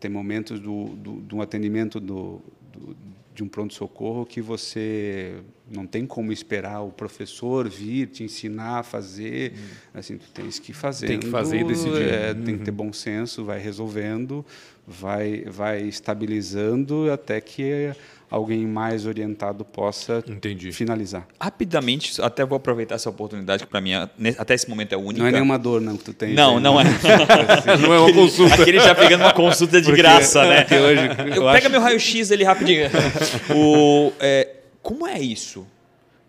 tem 0.00 0.10
momentos 0.10 0.58
do, 0.58 0.86
do, 0.96 1.12
do 1.20 1.42
atendimento 1.42 2.00
do, 2.00 2.40
do, 2.72 2.96
de 3.34 3.42
um 3.42 3.48
pronto-socorro 3.48 4.24
que 4.24 4.40
você 4.40 5.36
não 5.70 5.86
tem 5.86 6.06
como 6.06 6.32
esperar 6.32 6.82
o 6.82 6.90
professor 6.90 7.68
vir 7.68 8.08
te 8.08 8.22
ensinar 8.22 8.80
a 8.80 8.82
fazer. 8.82 9.52
Uhum. 9.52 10.00
Assim, 10.00 10.18
tu 10.18 10.30
tens 10.30 10.58
que 10.58 10.72
fazer. 10.72 11.06
Tem 11.06 11.18
que 11.18 11.28
fazer 11.28 11.60
e 11.60 11.64
decidir. 11.64 12.08
É, 12.08 12.32
uhum. 12.32 12.42
Tem 12.42 12.58
que 12.58 12.64
ter 12.64 12.70
bom 12.70 12.92
senso, 12.92 13.44
vai 13.44 13.58
resolvendo, 13.58 14.44
vai, 14.86 15.44
vai 15.46 15.82
estabilizando 15.82 17.10
até 17.10 17.40
que 17.40 17.92
alguém 18.34 18.66
mais 18.66 19.06
orientado 19.06 19.64
possa 19.64 20.22
Entendi. 20.26 20.72
finalizar. 20.72 21.26
Rapidamente, 21.40 22.20
até 22.20 22.44
vou 22.44 22.56
aproveitar 22.56 22.96
essa 22.96 23.08
oportunidade 23.08 23.62
que 23.62 23.70
para 23.70 23.80
mim 23.80 23.92
até 23.94 24.54
esse 24.54 24.68
momento 24.68 24.92
é 24.92 24.96
única. 24.96 25.20
Não 25.20 25.26
é 25.26 25.32
nenhuma 25.32 25.58
dor 25.58 25.80
não 25.80 25.96
que 25.96 26.04
tu 26.04 26.12
tem. 26.12 26.34
Não, 26.34 26.58
não 26.58 26.80
é. 26.80 26.84
não 27.80 27.94
é 27.94 27.98
uma 28.00 28.12
consulta. 28.12 28.54
Aquele 28.54 28.80
já 28.80 28.94
pegando 28.94 29.20
uma 29.22 29.32
consulta 29.32 29.80
de 29.80 29.86
Porque, 29.86 30.02
graça, 30.02 30.44
né? 30.44 30.66
Hoje, 30.70 31.36
eu 31.36 31.44
eu 31.44 31.52
pega 31.52 31.68
meu 31.68 31.80
raio-x 31.80 32.32
ali 32.32 32.42
rapidinho. 32.42 32.90
o, 33.54 34.12
é, 34.18 34.48
como 34.82 35.06
é 35.06 35.20
isso? 35.20 35.66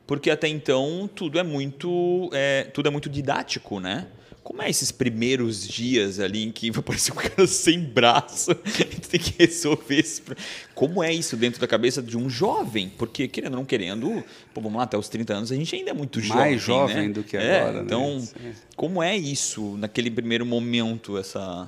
Porque 0.06 0.30
até 0.30 0.48
então 0.48 1.10
tudo 1.14 1.40
é 1.40 1.44
muito, 1.44 2.30
é, 2.34 2.66
tudo 2.66 2.88
é 2.88 2.92
muito 2.92 3.10
didático, 3.10 3.80
né? 3.80 4.06
Como 4.46 4.62
é 4.62 4.70
esses 4.70 4.92
primeiros 4.92 5.68
dias 5.68 6.20
ali 6.20 6.44
em 6.44 6.52
que 6.52 6.70
vai 6.72 6.84
parecer 6.84 7.12
um 7.12 7.16
cara 7.16 7.48
sem 7.48 7.80
braço 7.80 8.52
e 8.80 9.02
tem 9.02 9.20
que 9.20 9.34
resolver 9.40 10.00
isso? 10.00 10.22
Como 10.76 11.04
é 11.04 11.12
isso 11.12 11.36
dentro 11.36 11.60
da 11.60 11.68
cabeça 11.68 12.00
de 12.00 12.16
um 12.16 12.30
jovem? 12.30 12.92
Porque, 12.96 13.28
querendo 13.28 13.54
ou 13.54 13.60
não 13.62 13.66
querendo, 13.66 14.24
pô, 14.54 14.62
vamos 14.62 14.78
lá, 14.78 14.84
até 14.84 14.96
os 14.96 15.10
30 15.10 15.34
anos 15.34 15.52
a 15.52 15.56
gente 15.56 15.76
ainda 15.76 15.90
é 15.90 15.94
muito 15.96 16.22
jovem. 16.22 16.44
Mais 16.44 16.62
jovem 16.62 17.08
né? 17.08 17.14
do 17.14 17.24
que 17.24 17.36
é, 17.36 17.62
agora. 17.62 17.82
Então, 17.84 18.24
né? 18.40 18.54
como 18.76 19.02
é 19.02 19.18
isso 19.18 19.76
naquele 19.78 20.12
primeiro 20.12 20.46
momento, 20.46 21.18
essa. 21.18 21.68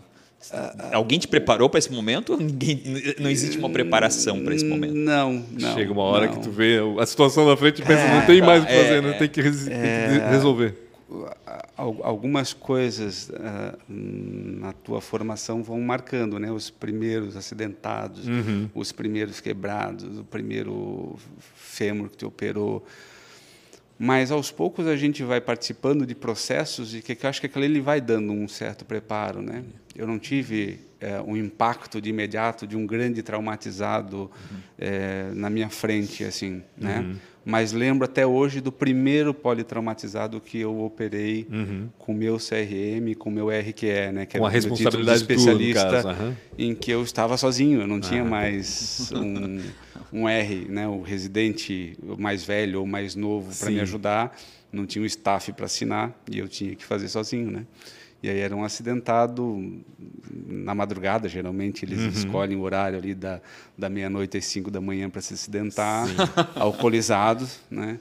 Alguém 0.93 1.17
te 1.17 1.27
preparou 1.27 1.67
para 1.67 1.79
esse 1.79 1.91
momento? 1.91 2.37
Ninguém, 2.37 2.83
não 3.19 3.27
existe 3.27 3.57
uma 3.57 3.71
preparação 3.71 4.43
para 4.43 4.53
esse 4.53 4.63
momento? 4.63 4.93
Não, 4.93 5.43
não. 5.51 5.73
Chega 5.73 5.91
uma 5.91 6.03
hora 6.03 6.27
não. 6.27 6.35
que 6.35 6.43
tu 6.43 6.51
vê 6.51 6.77
a 6.99 7.05
situação 7.07 7.47
na 7.47 7.57
frente 7.57 7.81
e 7.81 7.85
pensa, 7.85 8.03
é, 8.03 8.19
não 8.19 8.25
tem 8.27 8.39
mais 8.39 8.63
o 8.63 8.67
que 8.67 8.71
fazer, 8.71 8.93
é, 8.93 9.01
né? 9.01 9.13
tem, 9.13 9.27
que, 9.27 9.41
tem 9.41 9.51
que 9.51 9.71
é. 9.71 10.29
resolver 10.29 10.75
algumas 11.77 12.53
coisas 12.53 13.29
uh, 13.29 13.77
na 13.87 14.73
tua 14.73 14.99
formação 14.99 15.61
vão 15.61 15.79
marcando, 15.79 16.39
né? 16.39 16.51
Os 16.51 16.71
primeiros 16.71 17.37
acidentados, 17.37 18.27
uhum. 18.27 18.67
os 18.73 18.91
primeiros 18.91 19.39
quebrados, 19.39 20.17
o 20.17 20.23
primeiro 20.23 21.15
fêmur 21.55 22.09
que 22.09 22.17
te 22.17 22.25
operou. 22.25 22.85
Mas 23.99 24.31
aos 24.31 24.51
poucos 24.51 24.87
a 24.87 24.95
gente 24.95 25.23
vai 25.23 25.39
participando 25.39 26.05
de 26.05 26.15
processos 26.15 26.95
e 26.95 27.01
que, 27.01 27.15
que 27.15 27.25
eu 27.25 27.29
acho 27.29 27.39
que 27.39 27.47
aquele 27.47 27.65
ele 27.65 27.81
vai 27.81 28.01
dando 28.01 28.33
um 28.33 28.47
certo 28.47 28.83
preparo, 28.83 29.41
né? 29.41 29.63
Eu 29.95 30.07
não 30.07 30.17
tive 30.17 30.79
é, 30.99 31.21
um 31.21 31.37
impacto 31.37 32.01
de 32.01 32.09
imediato 32.09 32.65
de 32.65 32.75
um 32.75 32.85
grande 32.87 33.21
traumatizado 33.21 34.17
uhum. 34.51 34.57
é, 34.79 35.31
na 35.33 35.49
minha 35.49 35.69
frente, 35.69 36.23
assim, 36.23 36.63
né? 36.75 36.99
Uhum 36.99 37.36
mas 37.49 37.71
lembro 37.71 38.03
até 38.03 38.27
hoje 38.27 38.59
do 38.59 38.73
primeiro 38.73 39.33
politraumatizado 39.33 40.41
que 40.41 40.59
eu 40.59 40.81
operei 40.81 41.47
uhum. 41.49 41.87
com 41.97 42.13
meu 42.13 42.35
CRM, 42.35 43.15
com 43.17 43.29
o 43.29 43.31
meu 43.31 43.47
RQE, 43.47 44.11
né, 44.11 44.25
que 44.25 44.37
com 44.37 44.43
era 44.43 44.47
a 44.47 44.49
responsabilidade 44.49 45.25
de 45.25 45.33
especialista, 45.33 46.07
uhum. 46.09 46.33
em 46.57 46.75
que 46.75 46.91
eu 46.91 47.01
estava 47.01 47.37
sozinho, 47.37 47.79
eu 47.79 47.87
não 47.87 48.01
tinha 48.01 48.25
mais 48.25 49.13
um, 49.15 49.61
um, 50.11 50.27
R, 50.27 50.65
né, 50.67 50.89
o 50.89 51.01
residente 51.01 51.97
mais 52.17 52.43
velho 52.43 52.81
ou 52.81 52.85
mais 52.85 53.15
novo 53.15 53.57
para 53.57 53.71
me 53.71 53.79
ajudar, 53.79 54.37
não 54.69 54.85
tinha 54.85 55.01
o 55.01 55.03
um 55.03 55.07
staff 55.07 55.53
para 55.53 55.67
assinar 55.67 56.13
e 56.29 56.39
eu 56.39 56.49
tinha 56.49 56.75
que 56.75 56.83
fazer 56.83 57.07
sozinho, 57.07 57.49
né? 57.49 57.65
E 58.21 58.29
aí 58.29 58.39
era 58.39 58.55
um 58.55 58.63
acidentado 58.63 59.81
na 60.47 60.73
madrugada, 60.73 61.29
geralmente 61.29 61.85
eles 61.85 61.99
uhum. 61.99 62.09
escolhem 62.09 62.57
o 62.57 62.61
horário 62.61 62.97
ali 62.97 63.13
da, 63.13 63.39
da 63.77 63.89
meia-noite 63.89 64.37
às 64.37 64.45
cinco 64.45 64.71
da 64.71 64.81
manhã 64.81 65.09
para 65.09 65.21
se 65.21 65.35
acidentar, 65.35 66.07
alcoolizados, 66.55 67.59
né? 67.69 67.99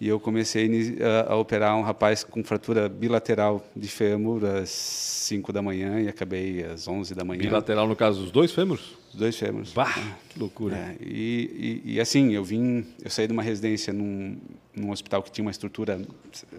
E 0.00 0.08
eu 0.08 0.18
comecei 0.18 0.98
a, 1.02 1.32
a, 1.32 1.36
operar 1.36 1.76
um 1.76 1.82
rapaz 1.82 2.24
com 2.24 2.42
fratura 2.42 2.88
bilateral 2.88 3.62
de 3.76 3.86
fêmur 3.86 4.42
às 4.46 4.70
5 4.70 5.52
da 5.52 5.60
manhã 5.60 6.00
e 6.00 6.08
acabei 6.08 6.64
às 6.64 6.88
11 6.88 7.14
da 7.14 7.22
manhã. 7.22 7.42
Bilateral, 7.42 7.86
no 7.86 7.94
caso, 7.94 8.24
os 8.24 8.30
dois 8.30 8.50
fêmurs? 8.50 8.96
Os 9.10 9.16
dois 9.16 9.36
fêmurs. 9.36 9.74
Bah, 9.74 9.92
que 10.30 10.38
loucura. 10.38 10.74
É, 10.74 10.96
e, 11.02 11.82
e, 11.84 11.92
e, 11.94 12.00
assim, 12.00 12.32
eu 12.32 12.42
vim, 12.42 12.86
eu 13.04 13.10
saí 13.10 13.26
de 13.26 13.32
uma 13.34 13.42
residência 13.42 13.92
num, 13.92 14.38
num 14.74 14.90
hospital 14.90 15.22
que 15.22 15.30
tinha 15.30 15.44
uma 15.44 15.50
estrutura 15.50 16.00
uh, 16.00 16.56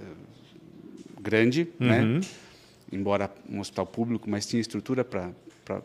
grande, 1.19 1.67
né? 1.79 2.01
uhum. 2.01 2.13
né? 2.19 2.21
Embora 2.91 3.31
um 3.50 3.60
hospital 3.60 3.86
público, 3.86 4.29
mas 4.29 4.45
tinha 4.45 4.60
estrutura 4.60 5.03
para 5.03 5.31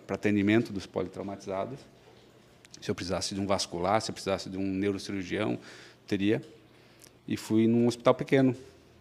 atendimento 0.09 0.73
dos 0.73 0.87
politraumatizados. 0.87 1.79
Se 2.81 2.91
eu 2.91 2.95
precisasse 2.95 3.35
de 3.35 3.41
um 3.41 3.47
vascular, 3.47 4.01
se 4.01 4.11
eu 4.11 4.13
precisasse 4.13 4.51
de 4.51 4.57
um 4.57 4.63
neurocirurgião, 4.63 5.59
teria. 6.07 6.43
E 7.27 7.37
fui 7.37 7.67
num 7.67 7.87
hospital 7.87 8.15
pequeno, 8.15 8.55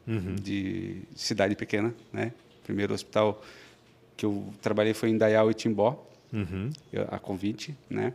uhum. 0.08 0.36
de 0.36 1.02
cidade 1.16 1.56
pequena, 1.56 1.94
né? 2.12 2.32
Primeiro 2.64 2.94
hospital 2.94 3.44
que 4.18 4.26
eu 4.26 4.54
trabalhei 4.62 4.94
foi 4.94 5.10
em 5.10 5.18
Dayal 5.18 5.52
e 5.52 5.54
Timbó, 5.54 6.08
uhum. 6.32 6.72
a 7.10 7.20
convite, 7.20 7.76
né? 7.90 8.14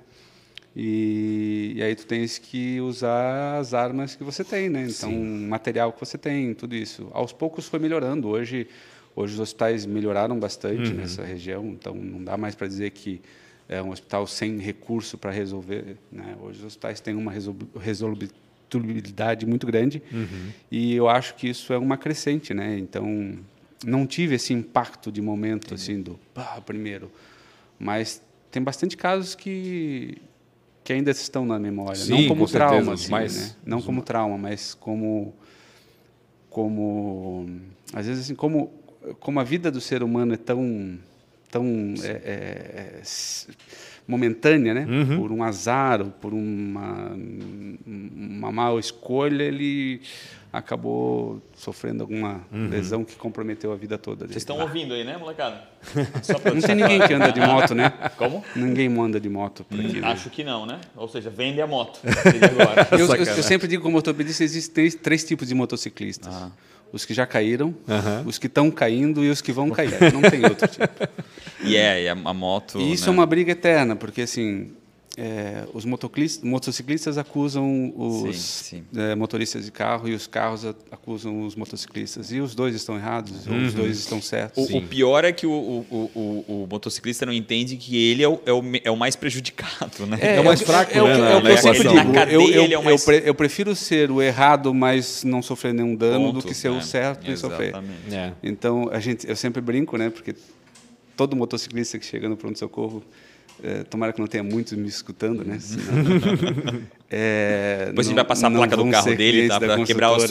E, 0.75 1.73
e, 1.77 1.83
aí 1.83 1.97
tu 1.97 2.07
tens 2.07 2.39
que 2.39 2.81
usar 2.81 3.59
as 3.59 3.75
armas 3.75 4.15
que 4.15 4.23
você 4.23 4.45
tem, 4.45 4.69
né? 4.69 4.83
Então, 4.83 5.11
Sim. 5.11 5.47
material 5.49 5.93
que 5.93 5.99
você 5.99 6.17
tem, 6.17 6.55
tudo 6.55 6.77
isso. 6.77 7.09
Aos 7.13 7.33
poucos 7.33 7.67
foi 7.67 7.81
melhorando. 7.81 8.29
Hoje 8.29 8.69
Hoje 9.15 9.35
os 9.35 9.41
hospitais 9.41 9.85
melhoraram 9.87 10.39
bastante 10.39 10.91
uhum. 10.91 10.97
nessa 10.97 11.25
região, 11.25 11.67
então 11.67 11.95
não 11.95 12.23
dá 12.23 12.37
mais 12.37 12.55
para 12.55 12.67
dizer 12.67 12.91
que 12.91 13.21
é 13.69 13.81
um 13.83 13.91
hospital 13.91 14.27
sem 14.27 14.59
recurso 14.59 15.17
para 15.17 15.31
resolver. 15.31 15.97
Né? 16.11 16.37
Hoje 16.43 16.59
os 16.59 16.65
hospitais 16.65 17.01
têm 17.01 17.15
uma 17.15 17.33
resolutibilidade 17.81 19.47
muito 19.47 19.67
grande 19.67 20.03
uhum. 20.13 20.51
e 20.71 20.95
eu 20.95 21.09
acho 21.09 21.35
que 21.35 21.49
isso 21.49 21.73
é 21.73 21.79
uma 21.79 21.97
crescente, 21.97 22.53
né? 22.53 22.79
Então 22.79 23.39
não 23.85 24.07
tive 24.07 24.35
esse 24.35 24.53
impacto 24.53 25.11
de 25.11 25.23
momento 25.23 25.67
Entendi. 25.67 25.83
assim 25.83 26.03
do 26.03 26.19
primeiro, 26.67 27.11
mas 27.79 28.21
tem 28.51 28.63
bastante 28.63 28.97
casos 28.97 29.35
que 29.35 30.19
que 30.83 30.95
ainda 30.95 31.11
estão 31.11 31.45
na 31.45 31.59
memória, 31.59 31.95
Sim, 31.95 32.23
não 32.23 32.29
como 32.29 32.49
trauma, 32.49 32.75
certeza, 32.75 32.95
assim, 32.95 33.11
mas, 33.11 33.37
né? 33.37 33.57
não 33.65 33.83
como 33.83 34.03
trauma, 34.03 34.37
mas 34.39 34.75
como 34.75 35.35
como 36.49 37.49
às 37.93 38.07
vezes 38.07 38.25
assim 38.25 38.35
como 38.35 38.73
como 39.21 39.41
a 39.41 39.45
vida 39.45 39.71
do 39.71 39.81
ser 39.81 40.03
humano 40.03 40.35
é 40.35 40.37
tão 40.37 40.99
tão 41.51 41.95
é, 42.03 42.09
é, 42.09 43.01
é 43.01 43.03
momentânea, 44.07 44.75
né? 44.75 44.87
Uhum. 44.89 45.21
Por 45.21 45.33
um 45.33 45.43
azar 45.43 46.01
ou 46.01 46.09
por 46.09 46.33
uma 46.33 47.17
uma 47.87 48.53
má 48.53 48.75
escolha, 48.75 49.45
ele 49.45 50.01
acabou 50.53 51.41
sofrendo 51.55 52.03
alguma 52.03 52.41
uhum. 52.53 52.69
lesão 52.69 53.05
que 53.05 53.15
comprometeu 53.15 53.73
a 53.73 53.77
vida 53.77 53.97
toda 53.97 54.27
dele. 54.27 54.33
Vocês 54.33 54.43
estão 54.43 54.59
ouvindo 54.59 54.95
aí, 54.95 55.05
né, 55.05 55.17
molecada? 55.17 55.63
não 56.45 56.61
tem 56.61 56.75
ninguém 56.75 57.01
que 57.07 57.15
anda 57.15 57.31
de 57.31 57.41
moto, 57.41 57.73
né? 57.73 57.93
Como? 58.17 58.45
Ninguém 58.57 58.89
anda 58.99 59.21
de 59.21 59.29
moto 59.29 59.65
por 59.65 59.79
aqui. 59.79 59.99
Hum, 59.99 60.01
né? 60.01 60.09
Acho 60.09 60.29
que 60.29 60.43
não, 60.43 60.67
né? 60.67 60.81
Ou 60.97 61.09
seja, 61.09 61.31
vende 61.31 61.61
a 61.61 61.69
moto. 61.69 62.01
eu, 62.93 63.07
eu, 63.07 63.25
eu, 63.25 63.43
sempre 63.45 63.69
digo 63.69 63.83
como 63.83 63.97
ortopedista, 63.97 64.43
existem 64.43 64.75
três, 64.75 64.95
três 64.97 65.25
tipos 65.25 65.47
de 65.47 65.55
motociclistas. 65.55 66.35
Ah 66.35 66.51
os 66.93 67.05
que 67.05 67.15
já 67.15 67.27
caíram, 67.27 67.75
uhum. 67.87 68.27
os 68.27 68.39
que 68.39 68.47
estão 68.47 68.71
caindo 68.71 69.25
e 69.25 69.31
os 69.31 69.41
que 69.41 69.53
vão 69.53 69.71
cair. 69.71 69.93
Não 70.13 70.23
tem 70.23 70.45
outro 70.45 70.67
tipo. 70.67 70.89
E 71.63 71.77
é, 71.77 72.05
e 72.05 72.09
a, 72.09 72.15
moto. 72.15 72.81
E 72.81 72.93
isso 72.93 73.05
né? 73.05 73.09
é 73.11 73.13
uma 73.13 73.27
briga 73.27 73.53
eterna, 73.53 73.95
porque 73.95 74.23
assim, 74.23 74.73
é, 75.23 75.65
os 75.75 75.85
motociclistas 75.85 77.19
acusam 77.19 77.93
os 77.95 78.39
sim, 78.39 78.83
sim. 78.91 78.99
É, 78.99 79.15
motoristas 79.15 79.67
de 79.67 79.71
carro 79.71 80.09
e 80.09 80.15
os 80.15 80.27
carros 80.27 80.65
acusam 80.91 81.45
os 81.45 81.55
motociclistas. 81.55 82.33
E 82.33 82.41
os 82.41 82.55
dois 82.55 82.75
estão 82.75 82.97
errados, 82.97 83.47
uhum. 83.47 83.61
ou 83.61 83.67
os 83.67 83.75
dois 83.75 83.99
estão 83.99 84.23
certos. 84.23 84.71
O, 84.71 84.79
o 84.79 84.83
pior 84.83 85.23
é 85.23 85.31
que 85.31 85.47
o, 85.47 85.51
o, 85.51 86.11
o, 86.15 86.45
o, 86.49 86.67
motociclista 86.71 87.27
não 87.27 87.35
entende 87.35 87.77
que 87.77 88.03
ele 88.03 88.23
é 88.23 88.29
o, 88.29 88.41
é 88.47 88.53
o, 88.53 88.63
é 88.85 88.91
o 88.91 88.97
mais 88.97 89.15
prejudicado, 89.15 90.07
né? 90.07 90.19
É, 90.23 90.37
é 90.37 90.41
o 90.41 90.45
mais 90.45 90.63
fraco, 90.63 90.91
é, 90.91 91.03
né? 91.03 91.33
É 91.33 91.37
o 91.37 91.43
que 91.43 91.85
eu. 92.35 92.41
Eu, 92.41 92.65
eu, 92.65 92.81
é 92.81 92.83
mais... 92.83 93.07
eu, 93.07 93.35
prefiro 93.35 93.77
ser 93.77 94.11
o 94.11 94.23
errado, 94.23 94.73
mas 94.73 95.23
não 95.23 95.43
sofrer 95.43 95.75
nenhum 95.75 95.95
dano, 95.95 96.33
Ponto, 96.33 96.41
do 96.41 96.49
que 96.49 96.55
ser 96.55 96.71
o 96.71 96.81
certo 96.81 97.31
Exatamente. 97.31 97.69
e 97.69 97.73
sofrer. 97.73 98.19
É. 98.19 98.33
Então, 98.43 98.89
a 98.91 98.99
gente, 98.99 99.29
eu 99.29 99.37
sempre 99.37 99.61
brinco, 99.61 99.99
né? 99.99 100.09
Porque 100.09 100.35
todo 101.15 101.37
motociclista 101.37 101.99
que 101.99 102.07
chega 102.07 102.27
no 102.27 102.39
pronto-socorro 102.39 103.05
é, 103.63 103.83
tomara 103.85 104.13
que 104.13 104.21
não 104.21 104.27
tenha 104.27 104.43
muitos 104.45 104.73
me 104.75 104.89
escutando, 104.89 105.45
né? 105.45 105.59
Senão, 105.61 105.85
é, 107.11 107.87
Depois 107.87 107.95
não, 107.95 108.01
a 108.01 108.03
gente 108.05 108.15
vai 108.15 108.25
passar 108.25 108.49
a 108.49 108.51
placa 108.51 108.77
do 108.77 108.91
carro 108.91 109.17
dele, 109.17 109.49
tá? 109.49 109.59
Para 109.61 109.85
quebrar 109.85 110.13
os. 110.13 110.25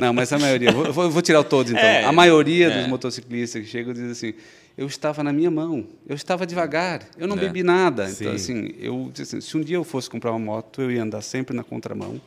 Não, 0.00 0.12
mas 0.12 0.30
a 0.30 0.38
maioria. 0.38 0.70
Vou, 0.72 1.10
vou- 1.10 1.22
tirar 1.22 1.40
o 1.40 1.44
todos, 1.44 1.72
então. 1.72 1.82
É, 1.82 2.04
a 2.04 2.12
maioria 2.12 2.66
é. 2.66 2.78
dos 2.80 2.86
motociclistas 2.86 3.62
que 3.62 3.68
chegam 3.68 3.94
dizem 3.94 4.10
assim: 4.10 4.34
eu 4.76 4.86
estava 4.86 5.22
na 5.22 5.32
minha 5.32 5.50
mão, 5.50 5.86
eu 6.06 6.14
estava 6.14 6.46
devagar, 6.46 7.00
eu 7.18 7.26
não 7.26 7.36
É. 7.36 7.40
bebi 7.40 7.62
nada. 7.62 8.06
Sim. 8.08 8.24
Então, 8.24 8.34
assim, 8.34 8.74
eu, 8.78 9.10
assim, 9.18 9.40
se 9.40 9.56
um 9.56 9.60
dia 9.62 9.76
eu 9.76 9.84
fosse 9.84 10.10
comprar 10.10 10.32
uma 10.32 10.38
moto, 10.38 10.82
eu 10.82 10.90
ia 10.90 11.02
andar 11.02 11.22
sempre 11.22 11.56
na 11.56 11.64
contramão, 11.64 12.20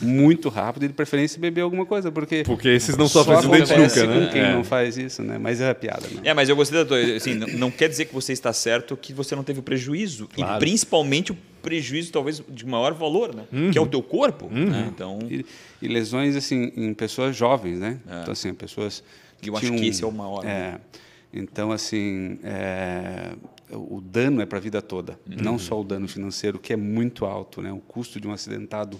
muito 0.00 0.48
rápido 0.48 0.84
e 0.84 0.88
de 0.88 0.94
preferência 0.94 1.40
beber 1.40 1.62
alguma 1.62 1.86
coisa, 1.86 2.10
porque. 2.12 2.42
Porque 2.44 2.68
esses 2.68 2.96
não 2.96 3.08
só 3.08 3.24
sofrem 3.24 3.38
acidente 3.38 3.72
acontece 3.72 4.00
nunca, 4.00 4.14
né? 4.20 4.26
com 4.26 4.32
quem 4.32 4.40
É. 4.42 4.52
não 4.52 4.64
faz 4.64 4.96
isso, 4.98 5.22
né? 5.22 5.38
Mas 5.38 5.60
é 5.60 5.72
piada, 5.74 6.06
né? 6.08 6.20
É, 6.24 6.34
mas 6.34 6.48
eu 6.48 6.56
gostei 6.56 6.78
da 6.78 6.84
tua. 6.84 6.98
Assim, 7.16 7.34
não, 7.34 7.46
não 7.48 7.70
quer 7.70 7.88
dizer 7.88 8.04
que 8.06 8.14
você 8.14 8.32
está 8.32 8.52
certo 8.52 8.96
que 8.96 9.12
você 9.12 9.34
não 9.36 9.42
teve 9.44 9.60
o 9.60 9.62
prejuízo. 9.62 10.28
Claro. 10.34 10.56
E 10.56 10.58
principalmente 10.58 11.32
o 11.32 11.38
prejuízo, 11.62 12.12
talvez, 12.12 12.42
de 12.48 12.64
maior 12.66 12.94
valor, 12.94 13.34
né? 13.34 13.44
Que 13.72 13.78
é 13.78 13.80
o 13.80 13.86
teu 13.86 14.02
corpo. 14.02 14.48
Né? 14.50 14.88
Então, 14.94 15.18
E, 15.30 15.44
e 15.82 15.88
lesões 15.88 16.36
assim 16.36 16.72
em 16.76 16.94
pessoas 16.94 17.34
jovens, 17.36 17.78
né? 17.80 17.98
Então 18.22 18.32
assim, 18.32 18.52
pessoas 18.54 19.02
É. 19.42 19.48
Eu 19.48 19.56
acho 19.56 19.72
que 19.72 19.86
esse 19.88 20.02
é 20.02 20.06
o 20.06 20.12
maior, 20.12 20.44
É, 20.44 20.46
né? 20.46 20.80
então 21.32 21.70
assim, 21.72 22.38
é, 22.42 23.32
o 23.70 24.00
dano 24.00 24.40
é 24.40 24.46
para 24.46 24.58
a 24.58 24.60
vida 24.60 24.80
toda, 24.80 25.18
Uhum. 25.28 25.36
não 25.42 25.58
só 25.58 25.78
o 25.80 25.84
dano 25.84 26.06
financeiro 26.08 26.58
que 26.58 26.72
é 26.72 26.76
muito 26.76 27.26
alto, 27.26 27.60
né? 27.60 27.70
O 27.72 27.78
custo 27.78 28.18
de 28.20 28.26
um 28.28 28.32
acidentado 28.32 28.98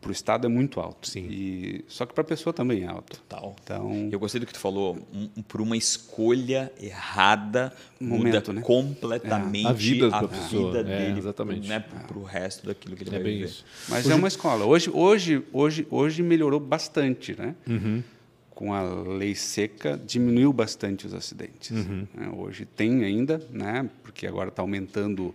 para 0.00 0.08
o 0.10 0.12
estado 0.12 0.46
é 0.46 0.48
muito 0.48 0.78
alto. 0.80 1.08
Sim. 1.08 1.26
E 1.30 1.84
só 1.88 2.06
que 2.06 2.12
para 2.14 2.22
a 2.22 2.26
pessoa 2.26 2.52
também 2.52 2.84
é 2.84 2.86
alto. 2.86 3.20
tal. 3.28 3.56
Então 3.62 4.08
Eu 4.12 4.18
gostei 4.20 4.40
do 4.40 4.46
que 4.46 4.52
tu 4.52 4.58
falou. 4.60 4.96
Um- 5.12 5.42
por 5.42 5.60
uma 5.60 5.76
escolha 5.76 6.72
errada, 6.80 7.72
Momento, 8.00 8.26
muda 8.48 8.52
né? 8.52 8.60
completamente 8.62 9.66
A 9.66 9.72
vida 9.72 10.08
da 10.10 10.18
a 10.18 10.28
pessoa, 10.28 10.72
vida 10.82 10.90
é, 10.92 10.98
dele, 11.06 11.18
exatamente. 11.18 11.68
Né, 11.68 11.80
para 11.80 12.18
o 12.18 12.22
resto 12.22 12.66
daquilo 12.66 12.94
que 12.96 13.02
ele 13.02 13.10
É 13.10 13.12
vai 13.14 13.22
bem 13.22 13.34
viver. 13.38 13.46
isso. 13.48 13.64
Mas 13.88 14.08
é 14.08 14.14
uma 14.14 14.28
escola. 14.28 14.64
Hoje, 14.64 14.90
hoje, 14.92 15.42
hoje, 15.52 15.86
hoje 15.90 16.22
melhorou 16.22 16.60
bastante, 16.60 17.34
né? 17.38 17.54
Uhum. 17.66 18.02
Com 18.50 18.72
a 18.72 18.82
lei 18.82 19.34
seca, 19.34 20.00
diminuiu 20.06 20.52
bastante 20.52 21.06
os 21.06 21.12
acidentes. 21.14 21.70
Uhum. 21.72 22.06
né? 22.14 22.28
Hoje 22.36 22.64
tem 22.64 23.04
ainda, 23.04 23.40
né? 23.50 23.88
Porque 24.02 24.26
agora 24.26 24.48
está 24.48 24.62
aumentando 24.62 25.34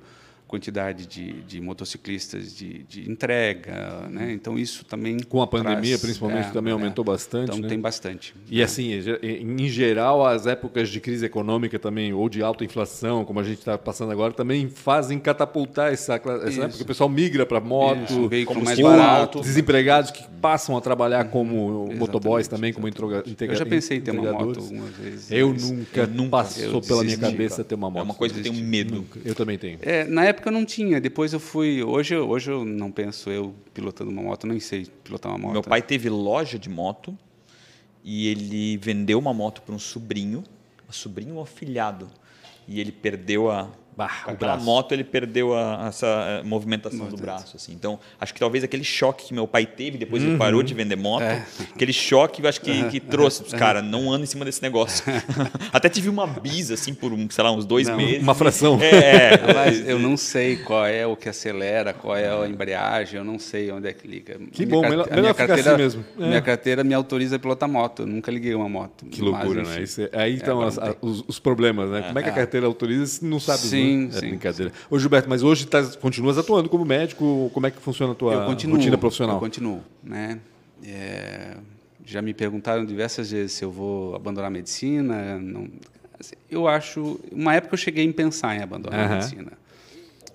quantidade 0.51 1.08
de, 1.08 1.31
de 1.43 1.62
motociclistas 1.62 2.53
de, 2.55 2.84
de 2.84 3.10
entrega, 3.10 4.08
né? 4.10 4.31
Então 4.34 4.60
isso 4.60 4.84
também 4.86 5.17
Com 5.22 5.41
a 5.41 5.48
pandemia, 5.48 5.81
traz- 5.81 6.01
principalmente, 6.01 6.48
é, 6.50 6.51
também 6.51 6.72
é. 6.72 6.74
aumentou 6.74 7.03
bastante, 7.05 7.46
Então 7.46 7.58
né? 7.60 7.70
tem 7.70 7.79
bastante. 7.79 8.36
E 8.50 8.62
assim, 8.62 8.91
em 9.24 9.67
geral, 9.70 10.25
as 10.25 10.46
épocas 10.46 10.89
de 10.89 11.00
crise 11.00 11.25
econômica 11.25 11.79
também, 11.79 12.13
ou 12.13 12.27
de 12.27 12.43
alta 12.43 12.65
inflação, 12.65 13.24
como 13.24 13.39
a 13.39 13.43
gente 13.43 13.60
está 13.60 13.77
passando 13.77 14.12
agora, 14.12 14.34
também 14.34 14.67
fazem 14.70 15.17
catapultar 15.20 15.93
essa, 15.93 16.15
essa 16.15 16.50
Isso. 16.50 16.62
época. 16.63 16.84
O 16.84 16.86
pessoal 16.86 17.10
migra 17.10 17.46
para 17.46 17.60
moto, 17.62 18.03
Isso, 18.12 18.20
um 18.20 18.27
veículo 18.27 18.63
mais 18.63 18.77
ou 18.77 18.86
barato. 18.89 19.39
desempregados 19.39 20.12
que 20.12 20.24
passam 20.41 20.75
a 20.75 20.81
trabalhar 20.81 21.24
como 21.29 21.88
motoboys 21.96 22.48
Exatamente, 22.48 22.50
também, 22.50 22.74
como 22.74 22.88
integra- 22.88 23.24
Eu 23.48 23.55
já 23.55 23.65
pensei 23.65 23.98
em 23.98 24.01
ter 24.01 24.12
uma 24.12 24.22
moto 24.24 24.34
entregadores. 24.34 24.63
algumas 24.72 24.96
vezes. 24.96 25.31
Eu 25.31 25.53
nunca, 25.53 26.01
Eu 26.01 26.08
nunca. 26.08 26.29
passou 26.31 26.63
Eu 26.65 26.81
pela 26.81 27.03
minha 27.03 27.17
cabeça 27.17 27.58
cara. 27.58 27.63
ter 27.65 27.75
uma 27.75 27.89
moto. 27.89 28.01
É 28.01 28.03
uma 28.03 28.13
coisa 28.13 28.34
que 28.34 28.39
eu 28.48 28.51
tenho 28.51 28.65
medo. 28.65 29.05
Eu 29.24 29.36
também 29.36 29.58
tenho. 29.58 29.77
É, 29.81 30.03
na 30.05 30.25
época 30.25 30.40
eu 30.48 30.51
não 30.51 30.65
tinha, 30.65 31.00
depois 31.00 31.33
eu 31.33 31.39
fui. 31.39 31.83
Hoje, 31.83 32.15
hoje 32.15 32.51
eu 32.51 32.65
não 32.65 32.91
penso 32.91 33.29
eu 33.29 33.53
pilotando 33.74 34.12
uma 34.12 34.21
moto, 34.21 34.48
nem 34.48 34.60
sei 34.60 34.88
pilotar 35.03 35.31
uma 35.31 35.38
moto. 35.38 35.53
Meu 35.53 35.62
pai 35.62 35.81
teve 35.81 36.10
loja 36.10 36.57
de 36.57 36.69
moto 36.69 37.17
e 38.03 38.27
ele 38.27 38.77
vendeu 38.77 39.19
uma 39.19 39.33
moto 39.33 39.62
para 39.62 39.75
um 39.75 39.79
sobrinho, 39.79 40.43
um 40.88 40.91
sobrinho 40.91 41.39
afilhado. 41.39 42.07
E 42.67 42.79
ele 42.79 42.91
perdeu 42.91 43.50
a. 43.50 43.69
Bah, 44.01 44.22
com 44.25 44.31
aquela 44.31 44.53
braço. 44.53 44.65
moto 44.65 44.91
ele 44.93 45.03
perdeu 45.03 45.53
a- 45.55 45.86
essa 45.88 46.08
eh, 46.08 46.43
movimentação 46.43 47.05
do 47.08 47.17
braço. 47.17 47.55
Assim. 47.55 47.72
Então, 47.74 48.00
acho 48.20 48.34
que 48.34 48.39
talvez 48.39 48.63
aquele 48.63 48.84
choque 48.84 49.25
que 49.27 49.34
meu 49.34 49.48
pai 49.48 49.65
teve, 49.65 49.98
depois 49.98 50.24
ele 50.24 50.31
Uhum. 50.34 50.38
parou 50.38 50.63
de 50.63 50.74
vender 50.74 50.96
moto, 50.96 51.24
É. 51.24 51.46
aquele 51.75 51.93
choque 51.93 52.41
eu 52.41 52.50
acho 52.50 52.60
que, 52.62 52.84
que 52.89 53.00
trouxe 53.00 53.43
os 53.43 53.53
caras, 53.53 53.84
não 53.84 54.12
anda 54.12 54.24
em 54.24 54.27
cima 54.27 54.43
desse 54.46 54.62
negócio. 54.62 55.03
Até 55.72 55.88
tive 55.89 56.10
uma 56.10 56.25
bisa, 56.25 56.74
assim, 56.74 56.93
por, 56.93 57.13
um, 57.13 57.29
sei 57.29 57.43
lá, 57.43 57.51
uns 57.51 57.65
dois 57.65 57.88
Não, 57.88 57.98
meses. 57.98 58.24
Uma 58.24 58.34
fração. 58.36 58.79
É, 58.81 59.34
é. 59.36 59.53
Mas 59.53 59.88
eu 59.88 60.00
não 60.00 60.17
sei 60.17 60.58
qual 60.58 60.86
é 60.86 61.05
o 61.05 61.15
que 61.15 61.29
acelera, 61.29 61.93
qual 61.93 62.15
é 62.17 62.27
a 62.29 62.48
embreagem, 62.48 63.17
eu 63.20 63.24
não 63.25 63.38
sei 63.38 63.72
onde 63.72 63.88
é 63.88 63.93
que 63.93 64.08
liga. 64.08 64.39
Que 64.51 64.63
A 64.63 64.65
bom, 64.67 64.79
minha 64.79 64.89
melhor- 64.89 65.05
melhor 65.10 65.22
minha 65.22 65.34
ficar 65.34 65.48
carteira, 65.48 65.72
assim 65.72 65.81
mesmo. 65.84 66.05
É. 66.19 66.28
Minha 66.28 66.41
carteira 66.41 66.84
me 66.84 66.93
autoriza 66.93 67.36
a 67.36 67.39
pilotar 67.39 67.69
moto, 67.69 68.02
eu 68.04 68.08
nunca 68.08 68.32
liguei 68.32 68.56
uma 68.56 68.67
moto. 68.69 69.06
Que 69.06 69.21
loucura, 69.21 69.62
Mas, 69.63 69.69
né? 69.69 69.82
Isso 69.84 70.02
é- 70.02 70.10
aí 70.13 70.36
estão 70.36 70.62
agora 70.62 70.89
as- 70.91 70.95
os, 71.02 71.23
os 71.28 71.39
problemas, 71.39 71.89
né? 71.89 72.02
Como 72.08 72.19
é 72.19 72.23
que 72.23 72.30
a 72.30 72.34
carteira 72.34 72.65
autoriza 72.65 73.06
se 73.06 73.26
não 73.26 73.39
sabe? 73.39 73.60
Sim, 73.60 73.90
né? 73.97 74.10
É 74.10 74.19
sim, 74.19 74.30
brincadeira. 74.30 74.71
Ô, 74.89 74.97
Gilberto, 74.99 75.30
mas 75.30 75.43
hoje 75.43 75.65
tá, 75.67 75.84
continuas 75.99 76.38
atuando 76.38 76.69
como 76.69 76.84
médico? 76.86 77.49
Como 77.54 77.65
é 77.67 77.71
que 77.71 77.82
funciona 77.82 78.13
a 78.13 78.15
tua 78.15 78.45
continuo, 78.45 78.77
rotina 78.77 78.97
profissional? 78.97 79.36
Eu 79.36 79.39
continuo, 79.39 79.82
né? 80.04 80.39
É, 80.84 81.58
já 82.06 82.21
me 82.21 82.34
perguntaram 82.34 82.84
diversas 82.86 83.32
vezes 83.32 83.54
se 83.54 83.63
eu 83.63 83.71
vou 83.71 84.15
abandonar 84.15 84.47
a 84.47 84.51
medicina. 84.51 85.38
Não, 85.38 85.67
assim, 86.19 86.36
eu 86.49 86.67
acho, 86.67 87.19
uma 87.32 87.54
época 87.56 87.73
eu 87.75 87.77
cheguei 87.77 88.10
a 88.10 88.13
pensar 88.13 88.56
em 88.58 88.62
abandonar 88.62 88.99
Aham. 88.99 89.12
a 89.12 89.15
medicina, 89.15 89.51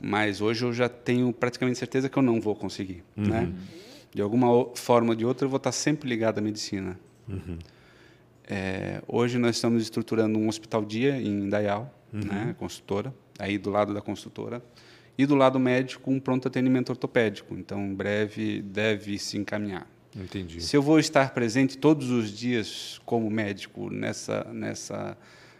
mas 0.00 0.40
hoje 0.40 0.64
eu 0.64 0.72
já 0.72 0.88
tenho 0.88 1.32
praticamente 1.32 1.78
certeza 1.78 2.08
que 2.08 2.16
eu 2.16 2.22
não 2.22 2.40
vou 2.40 2.54
conseguir, 2.54 3.02
Uhum. 3.16 3.24
né? 3.28 3.52
De 4.14 4.22
alguma 4.22 4.66
forma 4.74 5.10
ou 5.10 5.14
de 5.14 5.26
outra 5.26 5.44
eu 5.44 5.50
vou 5.50 5.58
estar 5.58 5.72
sempre 5.72 6.08
ligado 6.08 6.38
à 6.38 6.40
medicina. 6.40 6.98
Uhum. 7.28 7.58
É, 8.48 9.02
hoje 9.08 9.38
nós 9.38 9.56
estamos 9.56 9.82
estruturando 9.82 10.38
um 10.38 10.48
hospital 10.48 10.84
dia 10.84 11.20
em 11.20 11.48
Dayal, 11.48 11.92
Uhum. 12.12 12.20
né, 12.20 12.54
construtora, 12.56 13.12
aí 13.38 13.58
do 13.58 13.70
lado 13.70 13.92
da 13.94 14.00
construtora, 14.00 14.62
e 15.18 15.24
do 15.26 15.34
lado 15.34 15.58
médico 15.58 16.10
um 16.10 16.20
pronto 16.20 16.46
atendimento 16.48 16.90
ortopédico. 16.90 17.54
Então, 17.56 17.80
em 17.86 17.94
breve 17.94 18.60
deve 18.62 19.18
se 19.18 19.36
encaminhar. 19.38 19.86
Entendi. 20.14 20.60
Se 20.62 20.76
eu 20.76 20.82
vou 20.82 20.98
estar 20.98 21.32
presente 21.34 21.76
todos 21.78 22.10
os 22.10 22.30
dias 22.30 23.00
como 23.04 23.30
médico 23.30 23.90
nessa, 23.90 24.44
nessa, 24.52 25.16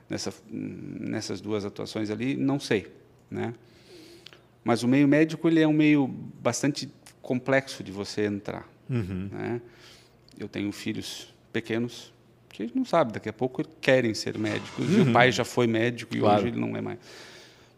nessa, 0.08 0.32
nessas 0.50 1.40
duas 1.40 1.64
atuações 1.64 2.10
ali, 2.10 2.36
não 2.36 2.58
sei, 2.60 2.86
né? 3.30 3.52
Mas 4.64 4.82
o 4.82 4.88
meio 4.88 5.06
médico 5.06 5.46
ele 5.48 5.60
é 5.60 5.68
um 5.68 5.72
meio 5.72 6.06
bastante 6.06 6.88
complexo 7.22 7.82
de 7.82 7.92
você 7.92 8.24
entrar, 8.26 8.68
Uhum. 8.88 9.28
né? 9.32 9.60
Eu 10.38 10.48
tenho 10.48 10.70
filhos 10.72 11.34
pequenos 11.52 12.12
que 12.50 12.70
não 12.74 12.84
sabem, 12.84 13.12
daqui 13.14 13.28
a 13.28 13.32
pouco 13.32 13.62
querem 13.80 14.12
ser 14.14 14.38
médicos. 14.38 14.86
E 14.94 15.00
o 15.00 15.12
pai 15.12 15.32
já 15.32 15.44
foi 15.44 15.66
médico 15.66 16.14
e 16.16 16.20
Claro. 16.20 16.38
hoje 16.42 16.48
ele 16.52 16.60
não 16.60 16.76
é 16.76 16.80
mais. 16.80 16.98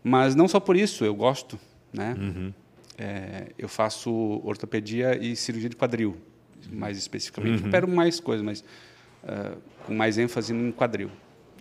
Mas 0.09 0.35
não 0.35 0.49
só 0.49 0.59
por 0.59 0.77
isso, 0.77 1.05
eu 1.05 1.15
gosto, 1.15 1.59
né? 1.93 2.17
Uhum. 2.19 2.53
É, 2.97 3.49
eu 3.59 3.69
faço 3.69 4.11
ortopedia 4.45 5.17
e 5.23 5.37
cirurgia 5.37 5.69
de 5.69 5.77
quadril, 5.77 6.17
mais 6.73 6.97
especificamente. 6.99 7.63
Uhum. 7.63 7.69
Opero 7.69 7.87
mais 7.89 8.19
coisas, 8.21 8.45
mas 8.45 8.65
ah, 9.25 9.53
com 9.87 9.95
mais 9.95 10.19
ênfase 10.19 10.53
em 10.55 10.73
quadril. 10.73 11.11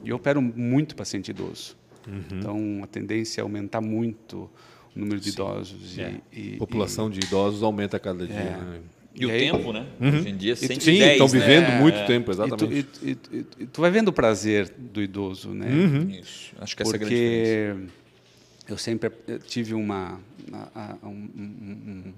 E 0.04 0.10
eu 0.10 0.16
opero 0.16 0.42
muito 0.42 0.96
paciente 0.96 1.30
idoso. 1.30 1.76
Uhum. 2.08 2.22
Então, 2.32 2.80
a 2.84 2.88
tendência 2.88 3.42
é 3.42 3.44
aumentar 3.44 3.82
muito 3.82 4.50
o 4.96 5.00
número 5.00 5.20
de 5.20 5.30
idosos. 5.30 5.98
É. 6.00 6.16
E, 6.34 6.54
e- 6.54 6.58
população 6.58 7.10
de 7.10 7.20
idosos 7.20 7.62
aumenta 7.62 7.98
a 7.98 8.00
cada 8.00 8.26
dia. 8.26 8.36
É. 8.36 8.58
né? 8.58 8.80
E 9.20 9.26
o 9.26 9.30
E 9.30 9.32
aí- 9.32 9.40
tempo, 9.52 9.74
né? 9.74 9.86
Hoje 10.00 10.30
em 10.30 10.38
dia, 10.38 10.56
Sim, 10.56 10.68
110, 10.68 11.12
estão 11.14 11.28
né? 11.28 11.34
vivendo 11.40 11.82
muito 11.82 11.98
É. 11.98 12.06
tempo, 12.06 12.32
E 12.32 12.36
tu, 12.36 12.44
exatamente. 12.44 12.88
e- 13.02 13.10
e- 13.10 13.18
e- 13.40 13.46
e 13.64 13.66
tu 13.66 13.82
vai 13.82 13.90
vendo 13.90 14.10
o 14.10 14.14
prazer 14.14 14.72
do 14.78 15.02
idoso, 15.02 15.50
né? 15.56 15.68
Uhum. 15.72 16.10
Isso. 16.12 16.54
Acho 16.60 16.76
que 16.78 16.84
essa 16.84 16.92
é 16.92 16.96
a 16.96 17.00
grande 17.00 17.16
diferença. 17.16 17.94
Eu 18.68 18.78
sempre 18.78 19.12
eh, 19.28 19.38
tive 19.40 19.74
uma 19.74 20.20
a- 20.52 20.96
a- 21.04 21.08
um- 21.08 21.30
um- 21.38 21.78
um- 21.88 22.14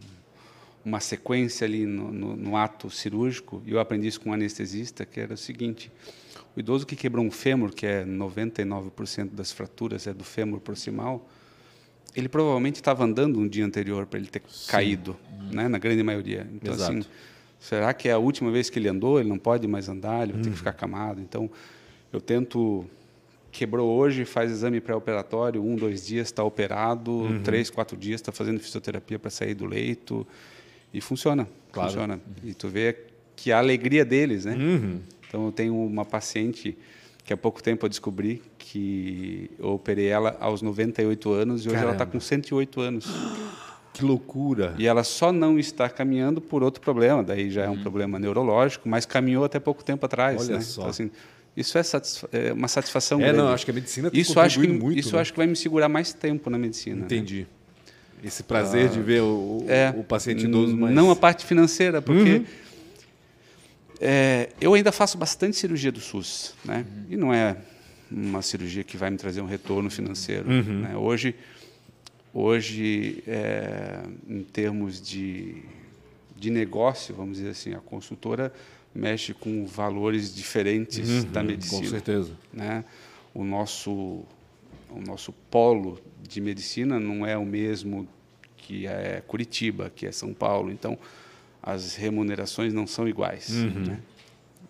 uma 0.85 0.99
sequência 0.99 1.65
ali 1.65 1.85
no, 1.85 2.11
no- 2.11 2.35
no 2.35 2.55
ato 2.55 2.89
cirúrgico 2.89 3.61
e 3.65 3.71
eu 3.71 3.79
aprendi 3.79 4.07
isso 4.07 4.21
com 4.21 4.29
um 4.29 4.33
anestesista 4.33 5.05
que 5.05 5.19
era 5.19 5.33
o 5.33 5.37
seguinte 5.37 5.91
o 6.55 6.59
idoso 6.59 6.85
que 6.85 6.95
quebrou 6.95 7.23
um 7.23 7.31
fêmur 7.31 7.73
que 7.73 7.85
é 7.85 8.05
99% 8.05 9.29
das 9.33 9.51
fraturas 9.51 10.07
é 10.07 10.13
do 10.13 10.23
fêmur 10.23 10.59
proximal 10.59 11.27
ele 12.15 12.27
provavelmente 12.29 12.75
estava 12.77 13.03
andando 13.03 13.39
um 13.39 13.47
dia 13.47 13.65
anterior 13.65 14.05
para 14.07 14.19
ele 14.19 14.27
ter 14.29 14.41
caído 14.67 15.15
né 15.51 15.67
na 15.67 15.77
grande 15.77 16.01
maioria. 16.03 16.47
Então 16.53 16.73
Exato. 16.73 16.91
assim 16.91 17.05
será 17.59 17.93
que 17.93 18.07
é 18.09 18.13
a 18.13 18.17
última 18.17 18.49
vez 18.51 18.69
que 18.69 18.79
ele 18.79 18.87
andou? 18.87 19.19
Ele 19.19 19.29
não 19.29 19.37
pode 19.37 19.67
mais 19.67 19.87
andar 19.89 20.23
ele 20.23 20.33
vai 20.33 20.41
ter 20.41 20.49
que 20.49 20.57
ficar 20.57 20.73
camado. 20.73 21.21
Então 21.21 21.49
eu 22.11 22.19
tento 22.21 22.89
quebrou 23.51 23.89
hoje, 23.89 24.25
faz 24.25 24.51
exame 24.51 24.79
pré-operatório, 24.79 25.63
um, 25.63 25.75
dois 25.75 26.05
dias 26.05 26.27
está 26.27 26.43
operado, 26.43 27.11
Uhum. 27.11 27.41
três, 27.43 27.69
quatro 27.69 27.97
dias 27.97 28.21
está 28.21 28.31
fazendo 28.31 28.59
fisioterapia 28.59 29.17
para 29.19 29.29
sair 29.29 29.53
do 29.53 29.65
leito 29.65 30.25
e 30.93 31.01
funciona, 31.01 31.47
Claro. 31.71 31.89
funciona. 31.89 32.19
E 32.43 32.53
tu 32.53 32.67
vê 32.67 32.95
que 33.35 33.51
a 33.51 33.57
alegria 33.59 34.03
deles, 34.05 34.45
né? 34.45 34.55
Uhum. 34.55 34.99
Então 35.27 35.45
eu 35.45 35.51
tenho 35.51 35.75
uma 35.75 36.03
paciente 36.05 36.77
que 37.23 37.33
há 37.33 37.37
pouco 37.37 37.61
tempo 37.61 37.85
eu 37.85 37.89
descobri 37.89 38.41
que 38.57 39.49
eu 39.59 39.69
operei 39.69 40.07
ela 40.07 40.35
aos 40.39 40.61
98 40.61 41.31
anos 41.31 41.63
e 41.65 41.69
hoje 41.69 41.77
ela 41.77 41.91
está 41.91 42.05
Caramba. 42.05 42.11
com 42.13 42.19
108 42.19 42.81
anos. 42.81 43.05
Que 43.91 44.05
loucura. 44.05 44.75
E 44.77 44.87
ela 44.87 45.03
só 45.03 45.29
não 45.29 45.59
está 45.59 45.89
caminhando 45.89 46.39
por 46.39 46.63
outro 46.63 46.79
problema, 46.79 47.21
daí 47.21 47.49
já 47.49 47.63
é 47.63 47.69
um 47.69 47.81
problema 47.81 48.17
neurológico, 48.17 48.87
mas 48.87 49.05
caminhou 49.05 49.43
até 49.43 49.59
pouco 49.59 49.83
tempo 49.83 50.05
atrás. 50.05 50.41
Olha 50.47 50.57
né? 50.57 50.61
só. 50.61 50.81
Então, 50.81 50.89
assim, 50.89 51.11
isso 51.59 51.77
é, 51.77 51.83
satisfa 51.83 52.29
é 52.31 52.53
uma 52.53 52.67
satisfação 52.67 53.19
É, 53.19 53.23
grande. 53.23 53.37
não, 53.37 53.49
acho 53.49 53.65
que 53.65 53.71
a 53.71 53.73
medicina 53.73 54.09
tem 54.09 54.19
isso 54.19 54.39
acho 54.39 54.59
que 54.59 54.67
muito. 54.67 54.97
isso 54.97 55.15
né? 55.15 55.21
acho 55.21 55.31
que 55.33 55.37
vai 55.37 55.47
me 55.47 55.55
segurar 55.55 55.89
mais 55.89 56.13
tempo 56.13 56.49
na 56.49 56.57
medicina. 56.57 56.97
né? 56.97 57.05
Entendi. 57.05 57.45
Esse 58.23 58.43
prazer 58.43 58.89
de 58.89 59.01
ver 59.01 59.21
o, 59.21 59.63
o- 59.63 59.65
É, 59.69 59.93
o 59.97 60.03
paciente 60.03 60.43
idoso 60.45 60.75
mais... 60.75 60.93
Não 60.93 61.09
a 61.11 61.15
parte 61.15 61.45
financeira, 61.45 62.01
porque 62.01 62.29
Uhum. 62.37 62.45
É, 64.01 64.49
eu 64.61 64.73
ainda 64.73 64.91
faço 64.93 65.17
bastante 65.17 65.57
cirurgia 65.57 65.91
do 65.91 65.99
SUS, 65.99 66.53
né? 66.63 66.85
Uhum. 66.89 67.05
E 67.09 67.17
não 67.17 67.33
é 67.33 67.57
uma 68.09 68.41
cirurgia 68.41 68.83
que 68.83 68.95
vai 68.95 69.09
me 69.09 69.17
trazer 69.17 69.41
um 69.41 69.45
retorno 69.45 69.89
financeiro. 69.89 70.49
Uhum. 70.49 70.79
Né? 70.81 70.95
Hoje, 70.95 71.35
hoje 72.33 73.21
é, 73.27 73.99
em 74.27 74.41
termos 74.43 75.01
de, 75.01 75.57
de 76.35 76.49
negócio, 76.49 77.13
vamos 77.13 77.37
dizer 77.37 77.49
assim, 77.49 77.73
a 77.73 77.79
consultora 77.79 78.53
mexe 78.99 79.33
com 79.33 79.65
valores 79.65 80.33
diferentes 80.35 81.09
uhum, 81.09 81.31
da 81.31 81.41
medicina. 81.41 81.81
Com 81.81 81.87
certeza. 81.87 82.31
Né? 82.53 82.83
O 83.33 83.43
nosso 83.43 84.25
o 84.91 84.99
nosso 85.05 85.31
polo 85.51 85.99
de 86.27 86.41
medicina 86.41 86.99
não 86.99 87.25
é 87.25 87.37
o 87.37 87.45
mesmo 87.45 88.07
que 88.57 88.87
é 88.87 89.21
Curitiba, 89.25 89.91
que 89.95 90.05
é 90.05 90.11
São 90.11 90.33
Paulo. 90.33 90.71
Então, 90.71 90.97
as 91.61 91.95
remunerações 91.95 92.73
não 92.73 92.87
são 92.87 93.07
iguais. 93.07 93.49
Uhum. 93.49 93.85
Né? 93.85 93.99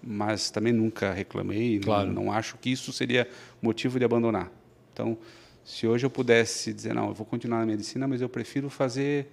Mas 0.01 0.49
também 0.49 0.73
nunca 0.73 1.11
reclamei, 1.13 1.79
claro. 1.79 2.07
não, 2.11 2.25
não 2.25 2.31
acho 2.31 2.57
que 2.57 2.69
isso 2.69 2.91
seria 2.93 3.27
motivo 3.61 3.99
de 3.99 4.05
abandonar. 4.05 4.51
Então, 4.93 5.17
se 5.63 5.85
hoje 5.85 6.05
eu 6.05 6.09
pudesse 6.09 6.73
dizer, 6.73 6.93
não, 6.93 7.09
eu 7.09 7.13
vou 7.13 7.25
continuar 7.25 7.59
na 7.59 7.65
medicina, 7.65 8.07
mas 8.07 8.21
eu 8.21 8.29
prefiro 8.29 8.69
fazer 8.69 9.27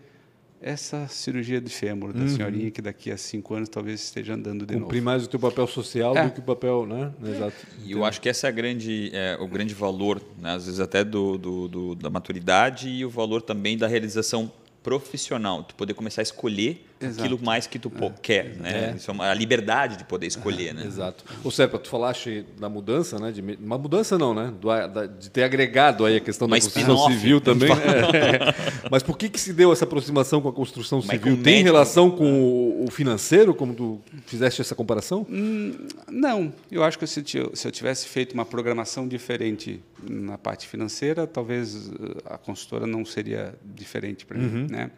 essa 0.61 1.07
cirurgia 1.09 1.61
de 1.61 1.71
fêmur 1.71 2.13
da 2.13 2.21
uhum. 2.21 2.29
senhorinha 2.29 2.71
que 2.71 2.81
daqui 2.81 3.11
a 3.11 3.17
cinco 3.17 3.55
anos 3.55 3.69
talvez 3.69 4.03
esteja 4.03 4.35
andando 4.35 4.61
de 4.61 4.75
Cumprir 4.75 4.75
novo. 4.75 4.85
Cumprir 4.87 5.03
mais 5.03 5.25
o 5.25 5.29
teu 5.29 5.39
papel 5.39 5.67
social 5.67 6.17
é. 6.17 6.25
do 6.25 6.33
que 6.33 6.41
o 6.41 6.43
papel, 6.43 6.87
né? 6.87 7.13
Exato. 7.23 7.57
E 7.85 7.93
eu 7.93 8.05
acho 8.05 8.21
que 8.21 8.29
esse 8.29 8.47
é, 8.47 8.53
grande, 8.53 9.11
é 9.13 9.37
o 9.41 9.47
grande 9.47 9.75
valor, 9.75 10.21
né? 10.39 10.55
às 10.55 10.67
vezes 10.67 10.81
até 10.81 11.05
do, 11.05 11.37
do, 11.39 11.69
do, 11.69 11.95
da 11.95 12.11
maturidade 12.11 12.89
e 12.89 13.05
o 13.05 13.11
valor 13.11 13.43
também 13.43 13.77
da 13.77 13.87
realização 13.87 14.51
profissional, 14.83 15.65
tu 15.65 15.75
poder 15.75 15.95
começar 15.95 16.21
a 16.21 16.25
escolher 16.25 16.87
Exato. 17.01 17.23
aquilo 17.23 17.45
mais 17.45 17.67
que 17.67 17.79
tu 17.79 17.93
é. 17.95 18.11
quer, 18.23 18.57
né? 18.57 18.93
É. 18.93 18.97
Isso 18.97 19.11
é 19.11 19.15
uma, 19.15 19.31
a 19.31 19.35
liberdade 19.35 19.97
de 19.99 20.05
poder 20.05 20.27
escolher, 20.27 20.69
é. 20.69 20.73
né? 20.73 20.85
Exato. 20.87 21.25
Ô, 21.45 21.51
Serpa, 21.51 21.79
tu 21.79 21.89
falaste 21.89 22.45
da 22.59 22.69
mudança, 22.69 23.19
né? 23.19 23.31
De, 23.33 23.43
uma 23.43 23.77
mudança 23.77 24.17
não, 24.17 24.33
né? 24.33 24.53
Do, 24.59 24.69
da, 24.69 25.07
de 25.07 25.31
ter 25.31 25.43
agregado 25.43 26.07
aí 26.07 26.17
a 26.17 26.21
questão 26.21 26.47
uma 26.47 26.57
da 26.57 26.63
construção 26.63 27.11
civil 27.11 27.41
também. 27.41 27.71
É. 27.77 28.55
Mas 28.91 29.03
por 29.03 29.19
que, 29.19 29.29
que 29.29 29.39
se 29.39 29.53
deu 29.53 29.73
essa 29.73 29.85
aproximação 29.85 30.41
com 30.41 30.49
a 30.49 30.53
construção 30.53 30.99
Mas 30.99 31.21
civil? 31.21 31.43
Tem 31.43 31.63
relação 31.63 32.11
com 32.11 32.25
o, 32.25 32.85
o, 32.85 32.91
financeiro, 32.91 33.55
como 33.55 33.75
tu 33.75 34.01
fizeste 34.27 34.61
essa 34.61 34.75
comparação? 34.75 35.27
Hum, 35.29 35.73
não. 36.11 36.53
Eu 36.71 36.83
acho 36.83 36.99
que 36.99 37.07
se, 37.07 37.23
se 37.25 37.69
eu 37.69 37.73
tivesse 37.73 38.07
feito 38.07 38.33
uma 38.33 38.45
programação 38.45 39.07
diferente 39.07 39.83
na 40.03 40.39
parte 40.39 40.67
financeira, 40.67 41.27
talvez 41.27 41.89
eh, 41.89 42.23
a 42.27 42.39
consultora 42.39 42.87
não 42.87 43.05
seria 43.05 43.55
diferente 43.65 44.25
para 44.25 44.39
uhum. 44.39 44.45
mim, 44.45 44.67
né? 44.71 44.91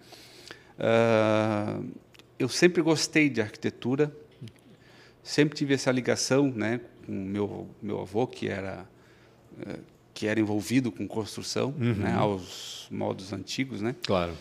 Uh, 0.78 1.84
eu 2.38 2.48
sempre 2.48 2.82
gostei 2.82 3.28
de 3.28 3.40
arquitetura, 3.40 4.14
sempre 5.22 5.56
tive 5.56 5.74
essa 5.74 5.90
ligação, 5.90 6.50
né, 6.50 6.80
com 7.04 7.12
meu 7.12 7.68
meu 7.82 8.00
avô 8.00 8.26
que 8.26 8.48
era 8.48 8.86
uh, 9.60 9.80
que 10.14 10.26
era 10.26 10.38
envolvido 10.40 10.90
com 10.90 11.06
construção, 11.06 11.74
uhum. 11.78 11.94
né, 11.94 12.12
aos 12.12 12.88
modos 12.90 13.32
antigos, 13.32 13.80
né? 13.80 13.94
Claro. 14.04 14.32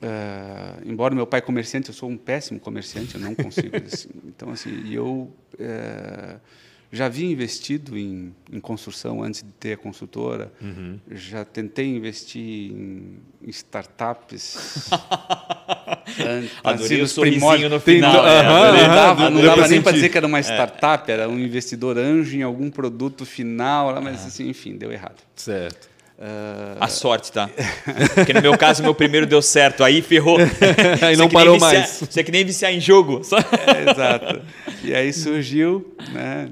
Uh, 0.00 0.88
embora 0.88 1.14
meu 1.14 1.26
pai 1.26 1.42
comerciante, 1.42 1.88
eu 1.88 1.94
sou 1.94 2.08
um 2.08 2.16
péssimo 2.16 2.60
comerciante, 2.60 3.16
eu 3.16 3.20
não 3.20 3.34
consigo. 3.34 3.76
assim, 3.84 4.08
então 4.26 4.50
assim, 4.50 4.92
eu 4.92 5.32
uh, 5.54 6.40
já 6.90 7.06
havia 7.06 7.30
investido 7.30 7.98
em, 7.98 8.34
em, 8.50 8.58
construção 8.60 9.22
antes 9.22 9.42
de 9.42 9.50
ter 9.60 9.74
a 9.74 9.76
consultora, 9.76 10.50
uhum. 10.60 10.98
já 11.10 11.44
tentei 11.44 11.86
investir 11.86 12.72
em, 12.72 13.18
em 13.42 13.50
startups. 13.50 14.88
Adorei 16.64 17.02
o 17.02 17.08
sorrisinho 17.08 17.68
no 17.68 17.78
final. 17.78 18.22
Né? 18.22 18.42
não 18.42 18.94
dava, 18.94 19.30
não 19.30 19.42
dava 19.42 19.68
nem 19.68 19.82
para 19.82 19.92
dizer 19.92 20.08
que 20.08 20.16
era 20.16 20.26
uma 20.26 20.38
é. 20.38 20.42
startup, 20.42 21.10
é. 21.10 21.14
era 21.14 21.28
um 21.28 21.38
investidor 21.38 21.98
anjo 21.98 22.36
em 22.36 22.42
algum 22.42 22.70
produto 22.70 23.26
final, 23.26 24.00
mas 24.00 24.24
é. 24.24 24.26
assim, 24.26 24.48
enfim, 24.48 24.76
deu 24.76 24.90
errado. 24.90 25.22
Certo. 25.36 25.88
Uh... 26.18 26.76
A 26.80 26.88
sorte, 26.88 27.30
tá? 27.30 27.48
Porque 28.16 28.32
no 28.32 28.42
meu 28.42 28.58
caso, 28.58 28.82
meu 28.82 28.94
primeiro 28.94 29.24
deu 29.26 29.40
certo, 29.40 29.84
aí 29.84 30.02
ferrou. 30.02 30.38
aí 31.00 31.16
não 31.16 31.28
parou 31.28 31.54
viciar, 31.54 31.72
mais. 31.74 31.90
Você 32.00 32.20
é 32.20 32.24
que 32.24 32.32
nem 32.32 32.44
viciar 32.44 32.72
em 32.72 32.80
jogo. 32.80 33.20
É, 33.66 33.90
exato. 33.90 34.42
E 34.82 34.92
aí 34.92 35.12
surgiu, 35.12 35.94
né, 36.12 36.48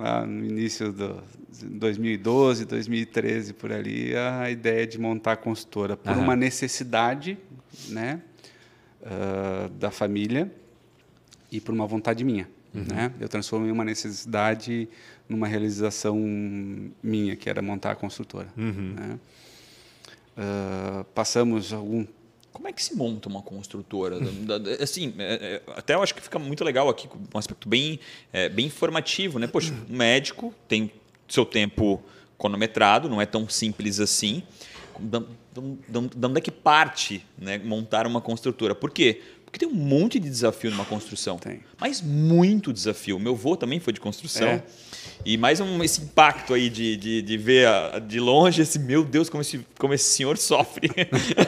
lá 0.00 0.26
no 0.26 0.44
início 0.44 0.92
do 0.92 1.22
2012, 1.62 2.64
2013 2.64 3.52
por 3.52 3.72
ali, 3.72 4.16
a 4.16 4.50
ideia 4.50 4.86
de 4.86 4.98
montar 4.98 5.32
a 5.32 5.36
consultora 5.36 5.96
por 5.96 6.16
uhum. 6.16 6.22
uma 6.22 6.36
necessidade, 6.36 7.38
né, 7.88 8.20
uh, 9.02 9.68
da 9.70 9.90
família 9.90 10.50
e 11.52 11.60
por 11.60 11.74
uma 11.74 11.86
vontade 11.86 12.24
minha, 12.24 12.48
uhum. 12.74 12.84
né? 12.88 13.12
Eu 13.20 13.28
transformei 13.28 13.70
uma 13.70 13.84
necessidade 13.84 14.88
numa 15.28 15.46
realização 15.46 16.16
minha, 17.02 17.36
que 17.36 17.48
era 17.48 17.60
montar 17.60 17.92
a 17.92 17.94
consultora. 17.94 18.48
Uhum. 18.56 18.94
Né? 18.96 19.18
Uh, 20.36 21.04
passamos 21.14 21.72
algum 21.72 22.06
como 22.52 22.68
é 22.68 22.72
que 22.72 22.82
se 22.82 22.94
monta 22.94 23.28
uma 23.28 23.42
construtora? 23.42 24.18
assim, 24.80 25.14
é, 25.18 25.62
é, 25.66 25.72
até 25.76 25.94
eu 25.94 26.02
acho 26.02 26.14
que 26.14 26.20
fica 26.20 26.38
muito 26.38 26.64
legal 26.64 26.88
aqui, 26.88 27.08
um 27.34 27.38
aspecto 27.38 27.68
bem, 27.68 28.00
é, 28.32 28.48
bem 28.48 28.66
informativo, 28.66 29.38
né? 29.38 29.46
Poxa, 29.46 29.72
um 29.88 29.96
médico 29.96 30.54
tem 30.68 30.90
seu 31.28 31.44
tempo 31.44 32.02
cronometrado, 32.38 33.08
não 33.08 33.20
é 33.20 33.26
tão 33.26 33.48
simples 33.48 34.00
assim. 34.00 34.42
De 34.98 36.26
onde 36.26 36.38
é 36.38 36.40
que 36.40 36.50
parte 36.50 37.24
né, 37.38 37.58
montar 37.58 38.06
uma 38.06 38.20
construtora? 38.20 38.74
Por 38.74 38.90
quê? 38.90 39.20
Porque 39.44 39.58
tem 39.58 39.68
um 39.68 39.74
monte 39.74 40.20
de 40.20 40.28
desafio 40.28 40.70
numa 40.70 40.84
construção. 40.84 41.36
Tem. 41.36 41.60
Mas 41.78 42.00
muito 42.00 42.72
desafio. 42.72 43.18
Meu 43.18 43.32
avô 43.32 43.56
também 43.56 43.80
foi 43.80 43.92
de 43.92 44.00
construção. 44.00 44.48
É. 44.48 44.64
E 45.24 45.36
mais 45.36 45.60
um, 45.60 45.82
esse 45.84 46.00
impacto 46.02 46.54
aí 46.54 46.70
de, 46.70 46.96
de, 46.96 47.22
de 47.22 47.36
ver 47.36 47.66
a, 47.66 47.98
de 47.98 48.18
longe 48.18 48.62
esse, 48.62 48.78
meu 48.78 49.04
Deus, 49.04 49.28
como 49.28 49.42
esse, 49.42 49.64
como 49.78 49.92
esse 49.92 50.04
senhor 50.04 50.38
sofre. 50.38 50.90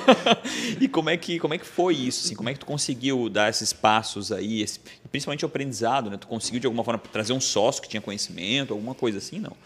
e 0.80 0.86
como 0.88 1.08
é, 1.08 1.16
que, 1.16 1.38
como 1.38 1.54
é 1.54 1.58
que 1.58 1.66
foi 1.66 1.94
isso? 1.94 2.26
Assim? 2.26 2.34
Como 2.34 2.48
é 2.48 2.52
que 2.52 2.60
tu 2.60 2.66
conseguiu 2.66 3.28
dar 3.28 3.48
esses 3.48 3.72
passos 3.72 4.30
aí, 4.30 4.60
esse, 4.60 4.78
principalmente 5.10 5.44
o 5.44 5.48
aprendizado, 5.48 6.10
né? 6.10 6.16
Tu 6.18 6.26
conseguiu 6.26 6.60
de 6.60 6.66
alguma 6.66 6.84
forma 6.84 7.00
trazer 7.10 7.32
um 7.32 7.40
sócio 7.40 7.80
que 7.82 7.88
tinha 7.88 8.02
conhecimento, 8.02 8.72
alguma 8.74 8.94
coisa 8.94 9.18
assim, 9.18 9.38
não? 9.38 9.56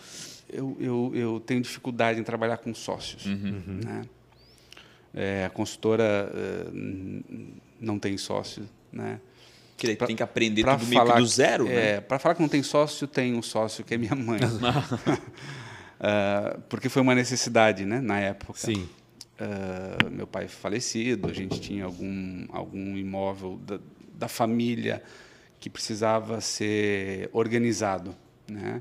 Eu, 0.49 0.77
eu, 0.79 1.13
eu 1.15 1.43
tenho 1.45 1.61
dificuldade 1.61 2.21
em 2.21 2.23
trabalhar 2.23 2.59
com 2.59 2.73
sócios. 2.73 3.27
Uhum. 3.27 3.81
Né? 3.85 4.03
É, 5.13 5.45
a 5.47 5.51
consultora 5.51 6.31
uh, 6.33 7.51
não 7.81 7.99
tem 7.99 8.17
sócio, 8.17 8.69
né? 8.93 9.19
Que 9.77 9.95
pra, 9.95 10.07
tem 10.07 10.17
que 10.17 10.23
aprender 10.23 10.63
tudo 10.63 10.87
falar, 10.87 11.05
meio 11.05 11.15
que 11.15 11.21
do 11.21 11.27
zero, 11.27 11.69
é, 11.69 11.75
né? 11.75 12.01
Para 12.01 12.19
falar 12.19 12.35
que 12.35 12.41
não 12.41 12.49
tem 12.49 12.63
sócio, 12.63 13.07
tem 13.07 13.35
um 13.35 13.43
sócio 13.43 13.85
que 13.85 13.95
é 13.95 13.99
minha 13.99 14.15
mãe. 14.15 14.41
uh, 14.41 16.61
porque 16.69 16.89
foi 16.89 17.03
uma 17.03 17.15
necessidade, 17.15 17.85
né, 17.85 18.01
na 18.01 18.19
época. 18.19 18.59
Sim. 18.59 18.89
Uh, 19.39 20.11
meu 20.11 20.27
pai 20.27 20.49
falecido, 20.49 21.29
a 21.29 21.33
gente 21.33 21.61
tinha 21.61 21.85
algum, 21.85 22.47
algum 22.49 22.97
imóvel 22.97 23.61
da, 23.67 23.79
da 24.15 24.29
família 24.29 25.03
que 25.61 25.69
precisava 25.69 26.41
ser 26.41 27.29
organizado, 27.33 28.17
né? 28.49 28.81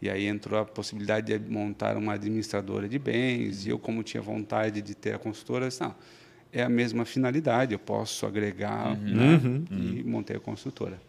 E 0.00 0.08
aí 0.08 0.26
entrou 0.26 0.58
a 0.58 0.64
possibilidade 0.64 1.38
de 1.38 1.50
montar 1.50 1.96
uma 1.96 2.14
administradora 2.14 2.88
de 2.88 2.98
bens, 2.98 3.66
e 3.66 3.68
eu, 3.68 3.78
como 3.78 4.02
tinha 4.02 4.22
vontade 4.22 4.80
de 4.80 4.94
ter 4.94 5.14
a 5.14 5.18
consultora, 5.18 5.68
disse, 5.68 5.82
não, 5.82 5.94
é 6.52 6.62
a 6.62 6.68
mesma 6.68 7.04
finalidade, 7.04 7.72
eu 7.72 7.78
posso 7.78 8.26
agregar 8.26 8.92
uhum. 8.92 8.96
Né? 8.96 9.40
Uhum. 9.42 9.64
e 9.70 10.02
montei 10.02 10.36
a 10.36 10.40
consultora. 10.40 11.00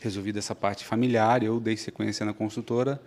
Resolvi 0.00 0.32
dessa 0.32 0.54
parte 0.54 0.84
familiar, 0.84 1.42
eu 1.42 1.60
dei 1.60 1.76
sequência 1.76 2.24
na 2.24 2.32
consultora 2.32 3.00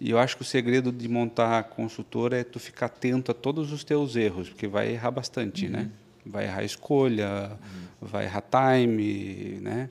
e 0.00 0.10
eu 0.10 0.18
acho 0.18 0.36
que 0.36 0.42
o 0.42 0.44
segredo 0.44 0.90
de 0.90 1.08
montar 1.08 1.58
a 1.58 1.62
consultora 1.62 2.38
é 2.38 2.44
tu 2.44 2.58
ficar 2.58 2.86
atento 2.86 3.30
a 3.30 3.34
todos 3.34 3.72
os 3.72 3.84
teus 3.84 4.16
erros, 4.16 4.48
porque 4.48 4.66
vai 4.66 4.92
errar 4.92 5.10
bastante, 5.10 5.68
né? 5.68 5.78
uhum. 5.78 5.84
né? 5.84 5.90
Vai 6.24 6.44
errar 6.44 6.64
escolha, 6.64 7.50
uhum. 7.50 8.08
vai 8.08 8.24
errar 8.24 8.42
time, 8.42 9.58
né? 9.60 9.90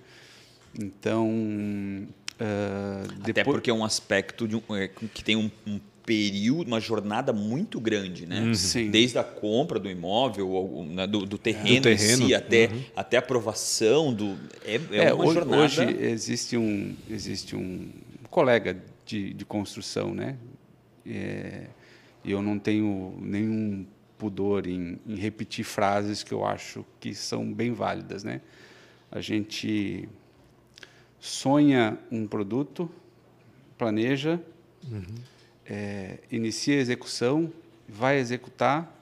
Então, 0.79 1.27
uh, 1.29 3.07
depois... 3.07 3.29
até 3.29 3.43
porque 3.43 3.69
é 3.69 3.73
um 3.73 3.83
aspecto 3.83 4.45
um, 4.45 4.75
é, 4.75 4.87
que 4.87 5.23
tem 5.23 5.35
um, 5.35 5.51
um 5.67 5.79
período, 6.09 6.69
uma 6.69 6.79
jornada 6.79 7.31
muito 7.31 7.79
grande, 7.79 8.25
né? 8.25 8.41
Uhum. 8.41 8.89
Desde 8.89 9.19
a 9.19 9.23
compra 9.23 9.77
do 9.77 9.87
imóvel, 9.87 10.49
ou, 10.49 10.83
né, 10.83 11.05
do, 11.05 11.23
do, 11.23 11.37
terreno, 11.37 11.81
do 11.81 11.83
terreno. 11.83 12.25
Si, 12.25 12.33
até, 12.33 12.65
uhum. 12.65 12.83
até 12.95 13.17
a 13.17 13.19
aprovação 13.19 14.11
do. 14.11 14.35
É, 14.65 14.81
é, 14.91 15.03
é 15.03 15.13
uma 15.13 15.25
hoje, 15.25 15.33
jornada. 15.35 15.63
Hoje 15.63 15.81
existe 15.99 16.57
um, 16.57 16.95
existe 17.07 17.55
um 17.55 17.89
colega 18.27 18.75
de, 19.05 19.35
de 19.35 19.45
construção, 19.45 20.15
né? 20.15 20.35
É, 21.05 21.67
e 22.23 22.31
eu 22.31 22.41
não 22.41 22.57
tenho 22.57 23.15
nenhum 23.21 23.85
pudor 24.17 24.65
em, 24.65 24.97
em 25.05 25.15
repetir 25.15 25.63
frases 25.63 26.23
que 26.23 26.31
eu 26.31 26.43
acho 26.43 26.83
que 26.99 27.13
são 27.13 27.53
bem 27.53 27.71
válidas, 27.71 28.23
né? 28.23 28.41
A 29.11 29.21
gente 29.21 30.09
sonha 31.19 31.99
um 32.11 32.25
produto, 32.25 32.89
planeja, 33.77 34.39
uhum 34.91 35.03
é, 35.69 36.17
inicia 36.31 36.75
a 36.77 36.79
execução, 36.79 37.51
vai 37.87 38.17
executar, 38.19 38.95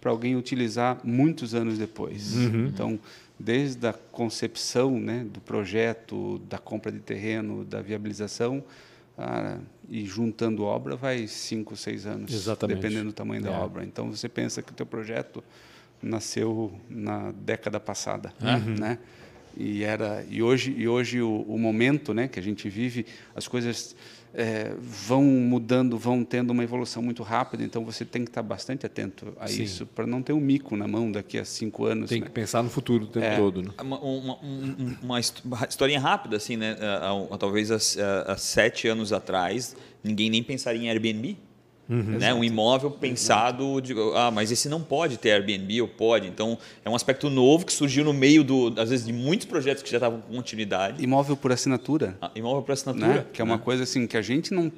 para 0.00 0.10
alguém 0.10 0.36
utilizar 0.36 1.00
muitos 1.02 1.54
anos 1.54 1.76
depois. 1.78 2.34
Então, 2.36 2.98
desde 3.38 3.86
a 3.86 3.92
concepção 3.92 4.98
né, 5.00 5.24
do 5.28 5.40
projeto, 5.40 6.38
da 6.48 6.58
compra 6.58 6.90
de 6.92 7.00
terreno, 7.00 7.64
da 7.64 7.80
viabilização, 7.82 8.62
ah, 9.16 9.58
e 9.88 10.04
juntando 10.06 10.62
obra, 10.62 10.94
vai 10.94 11.26
cinco, 11.26 11.76
seis 11.76 12.06
anos, 12.06 12.32
Exatamente. 12.32 12.76
dependendo 12.80 13.06
do 13.06 13.12
tamanho 13.12 13.42
da 13.42 13.50
É. 13.50 13.56
obra. 13.56 13.84
Então, 13.84 14.10
você 14.10 14.28
pensa 14.28 14.62
que 14.62 14.70
o 14.70 14.74
teu 14.74 14.86
projeto 14.86 15.42
nasceu 16.00 16.72
na 16.88 17.32
década 17.32 17.80
passada, 17.80 18.32
né? 18.78 18.98
E 19.56 19.82
era 19.82 20.24
e 20.30 20.40
hoje 20.40 20.72
e 20.76 20.86
hoje 20.86 21.20
o, 21.20 21.40
o 21.48 21.58
momento, 21.58 22.14
né, 22.14 22.28
que 22.28 22.38
a 22.38 22.42
gente 22.42 22.68
vive, 22.68 23.04
as 23.34 23.48
coisas 23.48 23.96
eh, 24.34 24.74
vão 24.80 25.22
mudando, 25.22 25.96
vão 25.98 26.24
tendo 26.24 26.50
uma 26.50 26.62
evolução 26.62 27.02
muito 27.02 27.22
rápida. 27.22 27.62
Então 27.64 27.84
você 27.84 28.04
tem 28.04 28.24
que 28.24 28.30
estar 28.30 28.42
bastante 28.42 28.84
atento 28.86 29.32
a 29.40 29.46
Sim. 29.48 29.62
isso 29.62 29.86
para 29.86 30.06
não 30.06 30.22
ter 30.22 30.32
um 30.32 30.40
mico 30.40 30.76
na 30.76 30.86
mão 30.86 31.10
daqui 31.10 31.38
a 31.38 31.44
cinco 31.44 31.84
anos. 31.84 32.08
Tem 32.10 32.20
né? 32.20 32.26
que 32.26 32.32
pensar 32.32 32.62
no 32.62 32.70
futuro 32.70 33.04
o 33.04 33.08
tempo 33.08 33.26
É. 33.26 33.36
todo. 33.36 33.62
Né? 33.62 33.70
Uma, 33.80 33.98
uma, 33.98 34.34
um- 34.42 34.96
uma 35.02 35.20
his- 35.20 35.32
historinha 35.68 36.00
rápida, 36.00 36.36
assim, 36.36 36.56
né? 36.56 36.76
Há- 36.80 37.36
talvez 37.38 37.70
há, 37.70 37.76
há 38.32 38.36
sete 38.36 38.86
anos 38.88 39.12
atrás, 39.12 39.76
ninguém 40.04 40.30
nem 40.30 40.42
pensaria 40.42 40.80
em 40.82 40.88
Airbnb. 40.90 41.36
Né? 41.88 42.34
Um 42.34 42.44
imóvel 42.44 42.90
pensado, 42.90 43.80
de, 43.80 43.94
ah, 44.14 44.30
mas 44.30 44.52
esse 44.52 44.68
não 44.68 44.82
pode 44.82 45.16
ter 45.16 45.30
Airbnb 45.30 45.80
ou 45.80 45.88
pode. 45.88 46.28
Então, 46.28 46.58
é 46.84 46.90
um 46.90 46.94
aspecto 46.94 47.30
novo 47.30 47.64
que 47.64 47.72
surgiu 47.72 48.04
no 48.04 48.12
meio, 48.12 48.44
do, 48.44 48.74
às 48.78 48.90
vezes, 48.90 49.06
de 49.06 49.12
muitos 49.12 49.46
projetos 49.46 49.82
que 49.82 49.90
já 49.90 49.96
estavam 49.96 50.20
com 50.20 50.34
continuidade. 50.34 51.02
Imóvel 51.02 51.36
por 51.36 51.50
assinatura. 51.50 52.14
Ah, 52.20 52.30
Imóvel 52.34 52.62
por 52.62 52.72
assinatura. 52.72 53.06
né? 53.06 53.24
Que 53.32 53.40
é 53.40 53.44
uma 53.44 53.56
né? 53.56 53.62
coisa 53.64 53.84
assim 53.84 54.06
que 54.06 54.16
a 54.16 54.22
gente 54.22 54.52
não. 54.52 54.70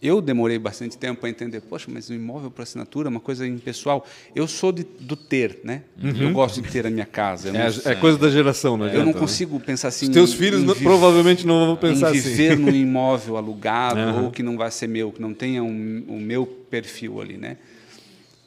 Eu 0.00 0.20
demorei 0.20 0.58
bastante 0.58 0.98
tempo 0.98 1.20
para 1.20 1.30
entender. 1.30 1.60
Poxa, 1.62 1.86
mas 1.92 2.10
o 2.10 2.14
imóvel 2.14 2.50
por 2.50 2.62
assinatura 2.62 3.08
é 3.08 3.10
uma 3.10 3.18
coisa 3.20 3.46
impessoal. 3.46 4.06
Eu 4.34 4.46
sou 4.46 4.70
de, 4.70 4.84
do 4.84 5.16
ter, 5.16 5.60
né? 5.64 5.82
Eu 6.20 6.30
gosto 6.32 6.60
de 6.60 6.68
ter 6.70 6.86
a 6.86 6.90
minha 6.90 7.06
casa. 7.06 7.48
É, 7.48 7.52
não, 7.52 7.60
é 7.92 7.94
coisa 7.94 8.18
da 8.18 8.28
geração, 8.28 8.76
né? 8.76 8.90
eu 8.94 9.04
não 9.06 9.12
consigo 9.14 9.58
pensar 9.58 9.88
assim. 9.88 10.06
Os 10.06 10.12
teus 10.12 10.34
em- 10.34 10.36
filhos 10.36 10.62
em 10.62 10.66
não- 10.66 10.74
provavelmente 10.74 11.46
não 11.46 11.66
vão 11.66 11.76
pensar 11.76 12.14
em 12.14 12.18
assim. 12.18 12.28
viver 12.28 12.58
num 12.58 12.70
imóvel 12.74 13.36
alugado 13.38 13.98
Aham. 13.98 14.24
ou 14.24 14.30
que 14.30 14.42
não 14.42 14.56
vai 14.56 14.70
ser 14.70 14.86
meu, 14.86 15.10
que 15.10 15.20
não 15.20 15.32
tenha 15.32 15.62
um, 15.64 16.04
o 16.08 16.20
meu 16.20 16.44
perfil 16.46 17.20
ali, 17.20 17.38
né? 17.38 17.56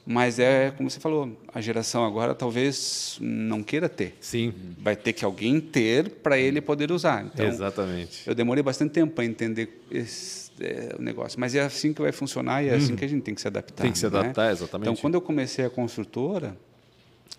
Mas 0.06 0.40
é 0.40 0.72
como 0.76 0.90
você 0.90 1.00
falou, 1.00 1.38
a 1.54 1.62
geração 1.62 2.04
agora 2.04 2.34
talvez 2.34 3.18
não 3.22 3.62
queira 3.62 3.88
ter. 3.88 4.16
Sim, 4.20 4.54
Vai 4.80 4.96
ter 4.96 5.14
que 5.14 5.24
alguém 5.24 5.60
ter 5.60 6.10
para 6.10 6.38
ele 6.38 6.62
poder 6.62 6.92
usar. 6.92 7.24
Então, 7.32 7.46
exatamente. 7.46 8.22
eu 8.26 8.34
demorei 8.34 8.64
bastante 8.64 8.92
tempo 8.92 9.14
para 9.14 9.26
entender 9.26 9.70
esse, 9.92 10.49
é, 10.62 10.96
o 10.98 11.02
negócio, 11.02 11.40
mas 11.40 11.56
é 11.56 11.62
assim 11.62 11.94
que 11.94 12.02
vai 12.02 12.12
funcionar 12.12 12.64
e 12.64 12.70
é 12.70 12.76
assim 12.76 12.96
que 12.96 13.06
a 13.06 13.08
gente 13.08 13.24
tem 13.24 13.36
que 13.36 13.42
se 13.42 13.48
adaptar. 13.48 13.84
Uhum. 13.84 13.86
Tem 13.86 13.92
que 13.92 14.00
se 14.00 14.10
né? 14.10 14.20
adaptar, 14.20 14.52
exatamente. 14.52 14.90
Então, 14.90 15.02
quando 15.02 15.16
eu 15.16 15.22
comecei 15.22 15.66
a 15.66 15.70
construtora, 15.70 16.58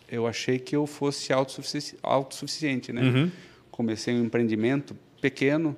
eu 0.09 0.27
achei 0.27 0.59
que 0.59 0.75
eu 0.75 0.87
fosse 0.87 1.33
autossufici- 1.33 1.97
autossuficiente, 2.03 2.93
né? 2.93 3.03
Uhum. 3.03 3.31
Comecei 3.71 4.15
um 4.15 4.25
empreendimento 4.25 4.97
pequeno, 5.21 5.77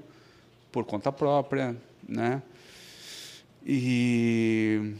por 0.70 0.84
conta 0.84 1.12
própria, 1.12 1.76
né? 2.08 2.42
E 3.64 4.94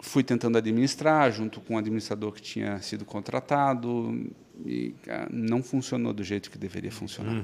fui 0.00 0.22
tentando 0.22 0.58
administrar 0.58 1.32
junto 1.32 1.60
com 1.60 1.74
um 1.74 1.78
administrador 1.78 2.32
que 2.32 2.42
tinha 2.42 2.78
sido 2.80 3.04
contratado 3.04 4.30
e 4.64 4.94
não 5.30 5.62
funcionou 5.62 6.12
do 6.12 6.22
jeito 6.22 6.50
que 6.50 6.58
deveria 6.58 6.92
funcionar. 6.92 7.42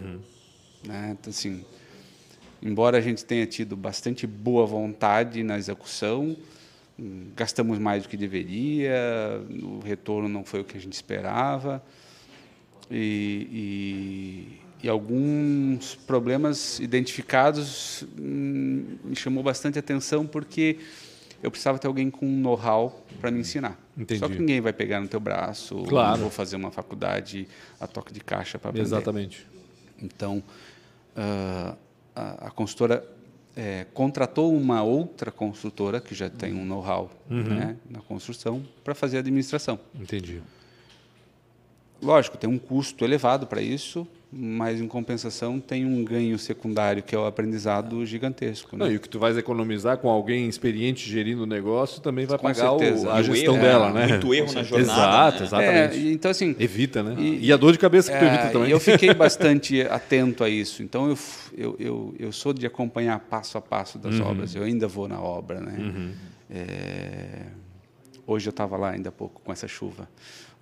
Né? 0.87 1.17
Então, 1.19 1.31
assim, 1.31 1.65
embora 2.63 2.99
a 2.99 3.01
gente 3.01 3.25
tenha 3.25 3.47
tido 3.47 3.77
bastante 3.77 4.27
boa 4.27 4.67
vontade 4.67 5.43
na 5.43 5.57
execução, 5.59 6.37
gastamos 7.35 7.79
mais 7.79 8.03
do 8.03 8.09
que 8.09 8.17
deveria, 8.17 8.95
o 9.63 9.81
retorno 9.81 10.29
não 10.29 10.45
foi 10.45 10.61
o 10.61 10.65
que 10.65 10.77
a 10.77 10.81
gente 10.81 10.93
esperava 10.93 11.83
e, 12.91 14.59
e, 14.83 14.87
e 14.87 14.89
alguns 14.89 15.95
problemas 15.95 16.79
identificados 16.81 18.05
hum, 18.19 18.85
me 19.05 19.17
chamou 19.17 19.43
bastante 19.43 19.79
atenção 19.79 20.27
porque 20.27 20.79
eu 21.43 21.51
precisava 21.51 21.79
ter 21.79 21.87
alguém 21.87 22.11
com 22.11 22.27
know-how 22.27 23.03
para 23.19 23.31
me 23.31 23.41
ensinar. 23.41 23.79
Entendi. 23.97 24.21
Só 24.21 24.29
que 24.29 24.39
ninguém 24.39 24.61
vai 24.61 24.73
pegar 24.75 25.01
no 25.01 25.09
teu 25.09 25.21
braço, 25.21 25.83
Claro. 25.85 26.13
não 26.13 26.23
vou 26.23 26.31
fazer 26.31 26.57
uma 26.57 26.71
faculdade 26.71 27.49
a 27.81 27.87
toque 27.87 28.13
de 28.13 28.21
caixa 28.21 28.59
para 28.59 28.71
aprender. 28.71 28.87
Exatamente. 28.87 29.47
Então, 30.03 30.43
ah, 31.17 31.75
a, 32.15 32.47
a 32.47 32.51
consultora 32.51 33.07
eh, 33.57 33.87
contratou 33.93 34.55
uma 34.55 34.83
outra 34.83 35.31
construtora 35.31 36.01
que 36.01 36.15
já 36.15 36.31
tem 36.31 36.55
um 36.55 36.65
know-how 36.65 37.11
né, 37.29 37.77
na 37.89 38.01
construção 38.01 38.65
para 38.85 38.95
fazer 38.95 39.17
a 39.17 39.21
administração. 39.21 39.79
Entendi. 39.95 40.41
Lógico, 42.03 42.39
tem 42.39 42.49
um 42.49 42.59
custo 42.59 43.05
elevado 43.05 43.47
para 43.47 43.61
isso, 43.61 44.07
mas 44.33 44.81
em 44.81 44.87
compensação 44.87 45.59
tem 45.59 45.85
um 45.85 46.05
ganho 46.05 46.39
secundário 46.39 47.03
que 47.03 47.15
é 47.15 47.19
o 47.19 47.27
aprendizado 47.27 48.07
gigantesco. 48.07 48.77
Não, 48.77 48.87
Né? 48.87 48.93
e 48.93 48.97
o 48.97 49.01
que 49.01 49.09
tu 49.09 49.19
vais 49.19 49.37
economizar 49.37 49.99
com 49.99 50.09
alguém 50.09 50.49
experiente 50.49 51.11
gerindo 51.11 51.43
o 51.43 51.47
negócio 51.47 52.01
também 52.01 52.27
vai 52.27 52.39
Com 52.39 52.45
pagar 52.47 52.73
o- 52.73 53.11
a 53.11 53.19
o 53.19 53.23
gestão 53.25 53.55
erro, 53.57 53.63
dela, 53.65 53.89
é, 53.89 53.93
né? 53.93 54.07
muito 54.07 54.33
erro 54.33 54.53
na 54.53 54.63
jornada, 54.63 54.83
Exato, 54.83 55.39
né? 55.41 55.45
exatamente. 55.47 56.09
É, 56.09 56.13
então 56.13 56.31
assim, 56.31 56.55
Evita, 56.61 57.03
né? 57.03 57.17
E, 57.19 57.47
E- 57.47 57.53
a 57.53 57.57
dor 57.57 57.73
de 57.73 57.79
cabeça 57.79 58.13
que 58.13 58.19
tu 58.19 58.25
É, 58.25 58.29
evita 58.29 58.51
também. 58.51 58.71
eu 58.71 58.79
fiquei 58.79 59.13
bastante 59.15 59.83
atento 59.83 60.45
a 60.45 60.49
isso. 60.49 60.81
Então, 60.83 61.09
eu, 61.09 61.19
eu, 61.59 61.77
eu, 61.81 62.15
eu 62.19 62.33
sou 62.33 62.53
de 62.53 62.65
acompanhar 62.67 63.19
passo 63.19 63.59
a 63.59 63.61
passo 63.61 63.99
das 63.99 64.15
Uhum. 64.21 64.27
obras. 64.27 64.55
Eu 64.55 64.63
ainda 64.63 64.87
vou 64.87 65.09
na 65.09 65.21
obra. 65.21 65.61
Né? 65.61 66.13
É, 66.49 67.47
hoje 68.27 68.49
eu 68.49 68.51
estava 68.51 68.77
lá 68.77 68.91
ainda 68.91 69.09
há 69.09 69.13
pouco 69.13 69.41
com 69.45 69.53
essa 69.53 69.67
chuva. 69.67 70.09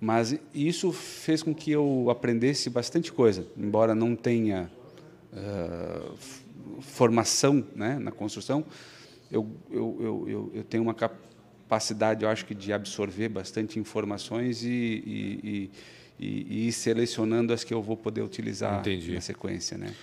Mas 0.01 0.37
isso 0.53 0.91
fez 0.93 1.43
com 1.43 1.53
que 1.53 1.71
eu 1.71 2.07
aprendesse 2.09 2.69
bastante 2.69 3.11
coisa, 3.11 3.45
embora 3.57 3.93
não 3.93 4.15
tenha 4.15 4.69
f- 6.17 6.43
formação 6.81 7.65
né, 7.75 7.99
na 7.99 8.11
construção. 8.11 8.63
Eu, 9.31 9.47
eu, 9.69 10.25
eu, 10.27 10.51
eu, 10.55 10.63
tenho 10.63 10.83
uma 10.83 10.93
capacidade, 10.93 12.23
eu 12.23 12.29
acho 12.29 12.45
que, 12.45 12.55
de 12.55 12.71
absorver 12.73 13.29
bastante 13.29 13.77
informações 13.77 14.63
e, 14.63 14.67
e, 14.69 15.69
e, 16.19 16.25
e- 16.25 16.67
ir 16.67 16.71
selecionando 16.71 17.53
as 17.53 17.63
que 17.63 17.73
eu 17.73 17.81
vou 17.81 17.95
poder 17.97 18.21
utilizar 18.21 18.79
Entendi. 18.79 19.13
na 19.13 19.21
sequência. 19.21 19.77
Né? 19.77 19.93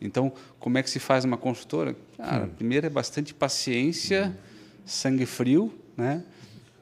Então, 0.00 0.32
como 0.60 0.78
é 0.78 0.82
que 0.82 0.90
se 0.90 0.98
faz 1.00 1.24
uma 1.24 1.36
construtora? 1.38 1.96
Cara, 2.16 2.46
primeiro 2.46 2.86
é 2.86 2.90
bastante 2.90 3.32
paciência, 3.34 4.38
sangue 4.84 5.26
frio, 5.26 5.72
né? 5.96 6.22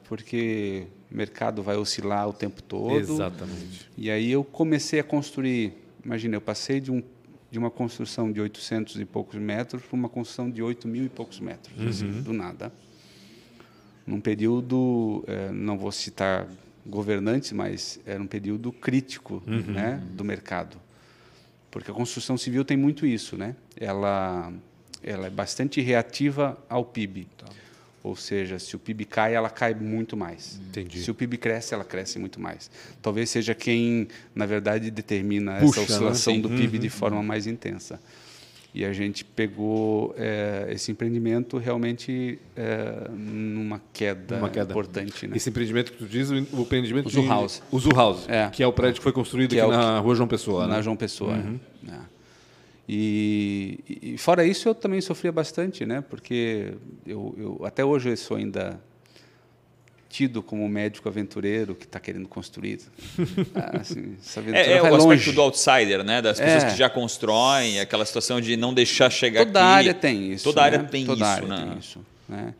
porque 0.07 0.85
o 1.15 1.17
mercado 1.17 1.63
vai 1.63 1.77
oscilar 1.77 2.27
o 2.27 2.33
tempo 2.33 2.61
todo. 2.61 2.97
Exatamente. 2.97 3.89
E 3.97 4.11
aí 4.11 4.29
eu 4.29 4.43
comecei 4.43 4.99
a 4.99 5.03
construir. 5.03 5.73
Imagina, 6.03 6.35
eu 6.35 6.41
passei 6.41 6.81
de, 6.81 6.91
um, 6.91 7.01
de 7.49 7.57
uma 7.57 7.71
construção 7.71 8.29
de 8.29 8.41
800 8.41 8.99
e 8.99 9.05
poucos 9.05 9.39
metros 9.39 9.81
para 9.81 9.95
uma 9.95 10.09
construção 10.09 10.51
de 10.51 10.61
8 10.61 10.87
mil 10.89 11.05
e 11.05 11.09
poucos 11.09 11.39
metros, 11.39 11.73
assim, 11.87 12.21
do 12.21 12.33
nada. 12.33 12.71
Num 14.05 14.19
período, 14.19 15.23
eh, 15.25 15.51
não 15.51 15.77
vou 15.77 15.91
citar 15.91 16.47
governantes, 16.85 17.53
mas 17.53 17.99
era 18.05 18.21
um 18.21 18.27
período 18.27 18.71
crítico 18.71 19.41
né, 19.47 20.03
do 20.11 20.23
mercado. 20.23 20.77
Porque 21.71 21.89
a 21.89 21.93
construção 21.93 22.37
civil 22.37 22.63
tem 22.63 22.77
muito 22.77 23.05
isso, 23.05 23.35
né? 23.35 23.55
Ela, 23.75 24.53
ela 25.01 25.27
é 25.27 25.29
bastante 25.29 25.81
reativa 25.81 26.57
ao 26.69 26.85
PIB. 26.85 27.27
Ou 28.05 28.15
seja, 28.15 28.59
se 28.59 28.75
o 28.75 28.79
PIB 28.79 29.03
cai, 29.05 29.33
ela 29.33 29.49
cai 29.49 29.73
muito 29.73 30.15
mais. 30.15 30.61
Entendi. 30.69 30.99
Se 31.01 31.09
o 31.09 31.15
PIB 31.15 31.37
cresce, 31.37 31.73
ela 31.73 31.83
cresce 31.83 32.19
muito 32.19 32.39
mais. 32.39 32.69
Talvez 33.01 33.31
seja 33.31 33.55
quem, 33.55 34.07
na 34.35 34.45
verdade, 34.45 34.91
determina 34.91 35.53
Puxa, 35.59 35.81
essa 35.81 35.93
né? 35.93 35.95
oscilação 35.95 36.35
Sim. 36.35 36.41
do 36.41 36.49
PIB 36.49 36.77
de 36.77 36.89
forma 36.89 37.23
mais 37.23 37.47
intensa. 37.47 37.99
E 38.75 38.85
a 38.85 38.93
gente 38.93 39.25
pegou 39.25 40.13
eh, 40.19 40.67
esse 40.69 40.91
empreendimento 40.91 41.57
realmente 41.57 42.37
eh, 42.55 43.09
numa 43.09 43.81
queda, 43.91 44.37
Uma 44.37 44.49
queda. 44.49 44.69
importante. 44.71 45.25
Né? 45.27 45.37
Esse 45.37 45.49
empreendimento 45.49 45.91
que 45.93 45.97
tu 45.97 46.05
diz, 46.05 46.29
o 46.29 46.35
empreendimento 46.37 47.07
O 47.07 47.09
Zoo 47.09 47.25
House. 47.25 47.63
O 47.71 47.79
Zoo 47.79 47.95
House, 47.95 48.29
É. 48.29 48.49
que 48.49 48.61
é 48.61 48.67
o 48.67 48.73
prédio 48.73 48.97
que 48.99 49.03
foi 49.03 49.13
construído 49.13 49.49
Que 49.49 49.57
é 49.59 49.61
aqui 49.63 49.69
o 49.71 49.75
na 49.75 49.97
Rua 49.99 50.13
João 50.13 50.27
Pessoa, 50.27 50.67
na 50.67 50.75
né? 50.75 50.83
João 50.83 50.95
Pessoa. 50.95 51.35
né? 51.35 52.01
E, 52.87 53.79
e 54.13 54.17
fora 54.17 54.45
isso, 54.45 54.67
eu 54.69 54.75
também 54.75 55.01
sofria 55.01 55.31
bastante, 55.31 55.85
né? 55.85 56.03
Porque 56.07 56.73
eu, 57.05 57.33
eu 57.37 57.65
até 57.65 57.83
hoje 57.83 58.09
eu 58.09 58.17
sou 58.17 58.37
ainda 58.37 58.79
tido 60.07 60.41
como 60.41 60.69
médico 60.69 61.09
aventureiro 61.09 61.75
que 61.75 61.85
está 61.85 61.99
querendo 61.99 62.27
construir. 62.27 62.79
Ah, 63.55 63.77
assim, 63.81 64.15
essa 64.21 64.39
aventura 64.39 64.59
É, 64.63 64.73
é 64.73 64.81
vai 64.81 64.91
o 64.91 64.95
longe. 64.97 65.13
aspecto 65.15 65.33
do 65.35 65.41
outsider, 65.41 66.03
né? 66.03 66.21
Das 66.21 66.39
pessoas 66.39 66.63
É. 66.63 66.71
que 66.71 66.77
já 66.77 66.89
constroem, 66.89 67.79
aquela 67.79 68.05
situação 68.05 68.39
de 68.39 68.55
não 68.55 68.73
deixar 68.73 69.09
chegar 69.09 69.45
Toda 69.45 69.59
aqui. 69.59 69.67
área 69.67 69.93
tem 69.93 70.31
isso. 70.31 70.43
Toda 70.43 70.61
área 70.63 70.77
né? 70.77 70.87
tem 70.89 71.05
Toda 71.05 71.17
isso, 71.21 71.25
área 71.33 71.47
né? 71.47 71.67
tem 71.71 71.79
isso, 71.79 72.05
né? 72.29 72.53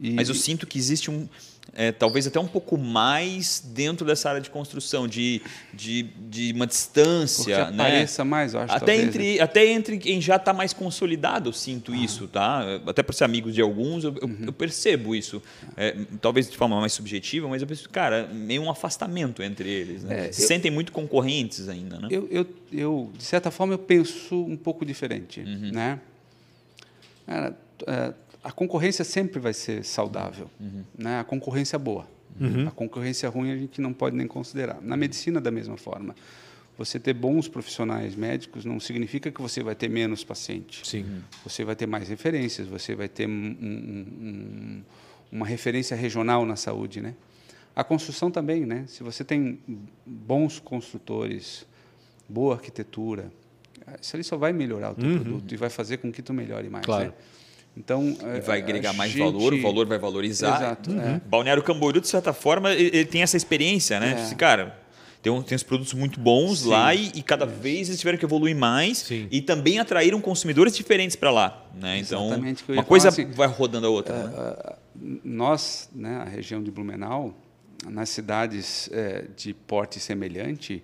E- 0.00 0.12
Mas 0.12 0.28
eu 0.30 0.34
sinto 0.34 0.66
que 0.66 0.78
existe 0.78 1.10
um, 1.10 1.28
é, 1.72 1.92
talvez 1.92 2.26
até 2.26 2.40
um 2.40 2.48
pouco 2.48 2.76
mais 2.76 3.62
dentro 3.64 4.04
dessa 4.04 4.28
área 4.28 4.40
de 4.40 4.50
construção, 4.50 5.06
de, 5.06 5.40
de, 5.72 6.02
de 6.28 6.52
uma 6.52 6.66
distância. 6.66 7.44
Porque 7.44 7.72
né? 7.76 7.84
apareça 7.84 8.24
mais, 8.24 8.54
eu 8.54 8.60
acho. 8.60 8.72
Até 8.74 8.86
talvez, 8.86 9.06
entre, 9.08 9.34
né? 9.36 9.40
até 9.40 9.66
entre 9.66 9.98
quem 9.98 10.20
já 10.20 10.34
está 10.34 10.52
mais 10.52 10.72
consolidado, 10.72 11.48
eu 11.48 11.52
sinto 11.52 11.94
isso, 11.94 12.26
tá? 12.26 12.64
Até 12.86 13.04
por 13.04 13.14
ser 13.14 13.22
amigo 13.24 13.52
de 13.52 13.60
alguns, 13.60 14.02
eu, 14.02 14.14
eu- 14.20 14.26
Uhum. 14.28 14.38
eu 14.46 14.52
percebo 14.52 15.14
isso. 15.14 15.40
É, 15.76 15.96
talvez 16.20 16.50
de 16.50 16.56
forma 16.56 16.80
mais 16.80 16.92
subjetiva, 16.92 17.46
mas 17.48 17.62
eu 17.62 17.68
penso, 17.68 17.88
cara, 17.88 18.26
meio 18.32 18.62
um 18.62 18.70
afastamento 18.70 19.40
entre 19.40 19.68
eles. 19.70 20.02
Né? 20.02 20.26
É, 20.28 20.32
Se 20.32 20.42
eu- 20.42 20.48
sentem 20.48 20.72
muito 20.72 20.90
concorrentes 20.90 21.68
ainda, 21.68 22.00
né? 22.00 22.08
Eu, 22.10 22.26
eu, 22.32 22.46
eu, 22.72 23.12
de 23.16 23.22
certa 23.22 23.50
forma, 23.52 23.74
eu 23.74 23.78
penso 23.78 24.34
um 24.44 24.56
pouco 24.56 24.84
diferente, 24.84 25.38
Uhum. 25.40 25.70
né? 25.72 26.00
Cara, 27.26 27.56
é, 27.86 28.12
a 28.42 28.50
concorrência 28.52 29.04
sempre 29.04 29.38
vai 29.38 29.52
ser 29.52 29.84
saudável, 29.84 30.50
Uhum. 30.60 30.82
né? 30.96 31.20
A 31.20 31.24
concorrência 31.24 31.78
boa. 31.78 32.06
A 32.66 32.70
concorrência 32.70 33.28
ruim 33.28 33.50
a 33.50 33.56
gente 33.56 33.82
não 33.82 33.92
pode 33.92 34.16
nem 34.16 34.26
considerar. 34.26 34.80
Na 34.80 34.96
medicina, 34.96 35.40
da 35.40 35.50
mesma 35.50 35.76
forma. 35.76 36.14
Você 36.78 36.98
ter 36.98 37.12
bons 37.12 37.46
profissionais 37.48 38.14
médicos 38.16 38.64
não 38.64 38.80
significa 38.80 39.30
que 39.30 39.42
você 39.42 39.62
vai 39.62 39.74
ter 39.74 39.90
menos 39.90 40.24
paciente. 40.24 40.86
Sim. 40.88 41.22
Você 41.44 41.62
vai 41.64 41.76
ter 41.76 41.86
mais 41.86 42.08
referências, 42.08 42.66
você 42.66 42.94
vai 42.94 43.08
ter 43.08 43.26
um- 43.28 43.30
um- 43.30 44.06
um- 44.22 44.82
uma 45.30 45.46
referência 45.46 45.94
regional 45.94 46.46
na 46.46 46.56
saúde, 46.56 47.02
né? 47.02 47.14
A 47.76 47.84
construção 47.84 48.30
também, 48.30 48.64
né? 48.64 48.84
Se 48.86 49.02
você 49.02 49.22
tem 49.22 49.58
bons 50.06 50.58
construtores, 50.58 51.66
boa 52.26 52.54
arquitetura, 52.54 53.30
isso 54.00 54.16
ali 54.16 54.24
só 54.24 54.38
vai 54.38 54.52
melhorar 54.54 54.92
o 54.92 54.94
teu 54.94 55.10
produto 55.20 55.52
e 55.52 55.56
vai 55.58 55.68
fazer 55.68 55.98
com 55.98 56.10
que 56.10 56.22
tu 56.22 56.32
melhore 56.32 56.70
mais, 56.70 56.86
Claro. 56.86 57.08
né? 57.08 57.12
Então, 57.76 58.16
E 58.36 58.40
vai 58.40 58.60
a 58.60 58.62
agregar 58.62 58.92
mais 58.92 59.12
gente- 59.12 59.22
valor, 59.22 59.54
o 59.54 59.62
valor 59.62 59.86
vai 59.86 59.98
valorizar. 59.98 60.56
Exato, 60.56 60.90
é. 60.92 61.20
Balneário 61.26 61.62
Camboriú, 61.62 62.00
de 62.00 62.08
certa 62.08 62.32
forma, 62.32 62.72
ele, 62.72 62.96
ele 62.96 63.04
tem 63.06 63.22
essa 63.22 63.36
experiência, 63.36 63.98
né? 64.00 64.16
É. 64.18 64.22
Esse 64.22 64.34
cara 64.34 64.76
tem, 65.22 65.32
um, 65.32 65.40
tem 65.42 65.54
uns 65.54 65.62
produtos 65.62 65.94
muito 65.94 66.18
bons 66.18 66.60
Sim. 66.60 66.68
lá 66.68 66.94
e, 66.94 67.12
e 67.14 67.22
cada 67.22 67.46
vez 67.46 67.88
eles 67.88 68.00
tiveram 68.00 68.18
que 68.18 68.24
evoluir 68.24 68.56
mais 68.56 68.98
Sim. 68.98 69.28
e 69.30 69.40
também 69.40 69.78
atraíram 69.78 70.20
consumidores 70.20 70.76
diferentes 70.76 71.14
para 71.16 71.30
lá, 71.30 71.64
né? 71.74 71.98
Então, 71.98 72.28
uma 72.68 72.84
coisa 72.84 73.08
assim, 73.08 73.26
vai 73.30 73.46
rodando 73.46 73.86
a 73.86 73.90
outra, 73.90 74.14
né? 74.26 74.32
Ah, 74.36 74.76
nós, 75.24 75.88
né, 75.94 76.16
a 76.16 76.24
região 76.28 76.62
de 76.62 76.70
Blumenau, 76.70 77.34
nas 77.88 78.10
cidades 78.10 78.90
eh, 78.92 79.24
de 79.36 79.54
porte 79.54 79.98
semelhante, 80.00 80.82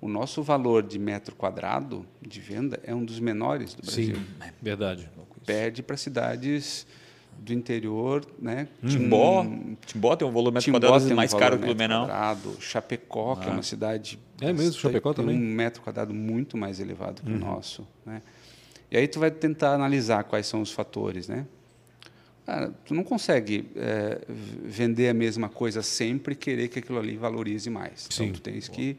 o 0.00 0.06
nosso 0.08 0.40
valor 0.42 0.82
de 0.84 0.96
metro 0.98 1.34
quadrado 1.34 2.06
de 2.24 2.38
venda 2.40 2.78
é 2.84 2.94
um 2.94 3.04
dos 3.04 3.18
menores 3.18 3.74
do 3.74 3.82
Brasil. 3.82 4.14
Sim. 4.14 4.22
Verdade. 4.62 5.10
Perde 5.48 5.82
para 5.82 5.96
cidades 5.96 6.86
do 7.38 7.52
interior, 7.52 8.24
né? 8.38 8.68
Timbó, 8.86 9.46
Timbó 9.86 10.16
tem 10.16 10.26
um 10.26 10.30
volume 10.30 10.54
metro 10.54 10.64
Timbó 10.64 10.78
quadrado 10.80 11.04
tem 11.04 11.12
um 11.12 11.16
mais 11.16 11.32
caro 11.34 11.58
que 11.58 11.64
Blumenau. 11.64 12.06
quadrado, 12.06 12.56
Chapecó, 12.60 13.36
que 13.36 13.48
é 13.48 13.52
uma 13.52 13.62
cidade 13.62 14.18
É 14.40 14.52
mesmo, 14.52 14.72
Chapecó 14.80 15.12
tem 15.14 15.24
também? 15.24 15.40
um 15.40 15.54
metro 15.54 15.80
quadrado 15.82 16.12
muito 16.12 16.56
mais 16.56 16.80
elevado 16.80 17.22
que 17.22 17.30
o 17.32 17.38
nosso, 17.38 17.86
né? 18.04 18.22
E 18.90 18.96
aí 18.96 19.06
tu 19.06 19.20
vai 19.20 19.30
tentar 19.30 19.74
analisar 19.74 20.24
quais 20.24 20.46
são 20.46 20.60
os 20.62 20.72
fatores, 20.72 21.28
né? 21.28 21.46
Cara, 22.46 22.72
tu 22.84 22.94
não 22.94 23.04
consegue 23.04 23.70
v- 23.74 24.18
vender 24.64 25.08
a 25.10 25.14
mesma 25.14 25.48
coisa 25.48 25.82
sempre 25.82 26.32
e 26.32 26.36
querer 26.36 26.68
que 26.68 26.78
aquilo 26.78 26.98
ali 26.98 27.16
valorize 27.16 27.68
mais. 27.70 28.06
Sim. 28.10 28.24
Então 28.24 28.34
tu 28.36 28.40
tens 28.40 28.66
que 28.68 28.96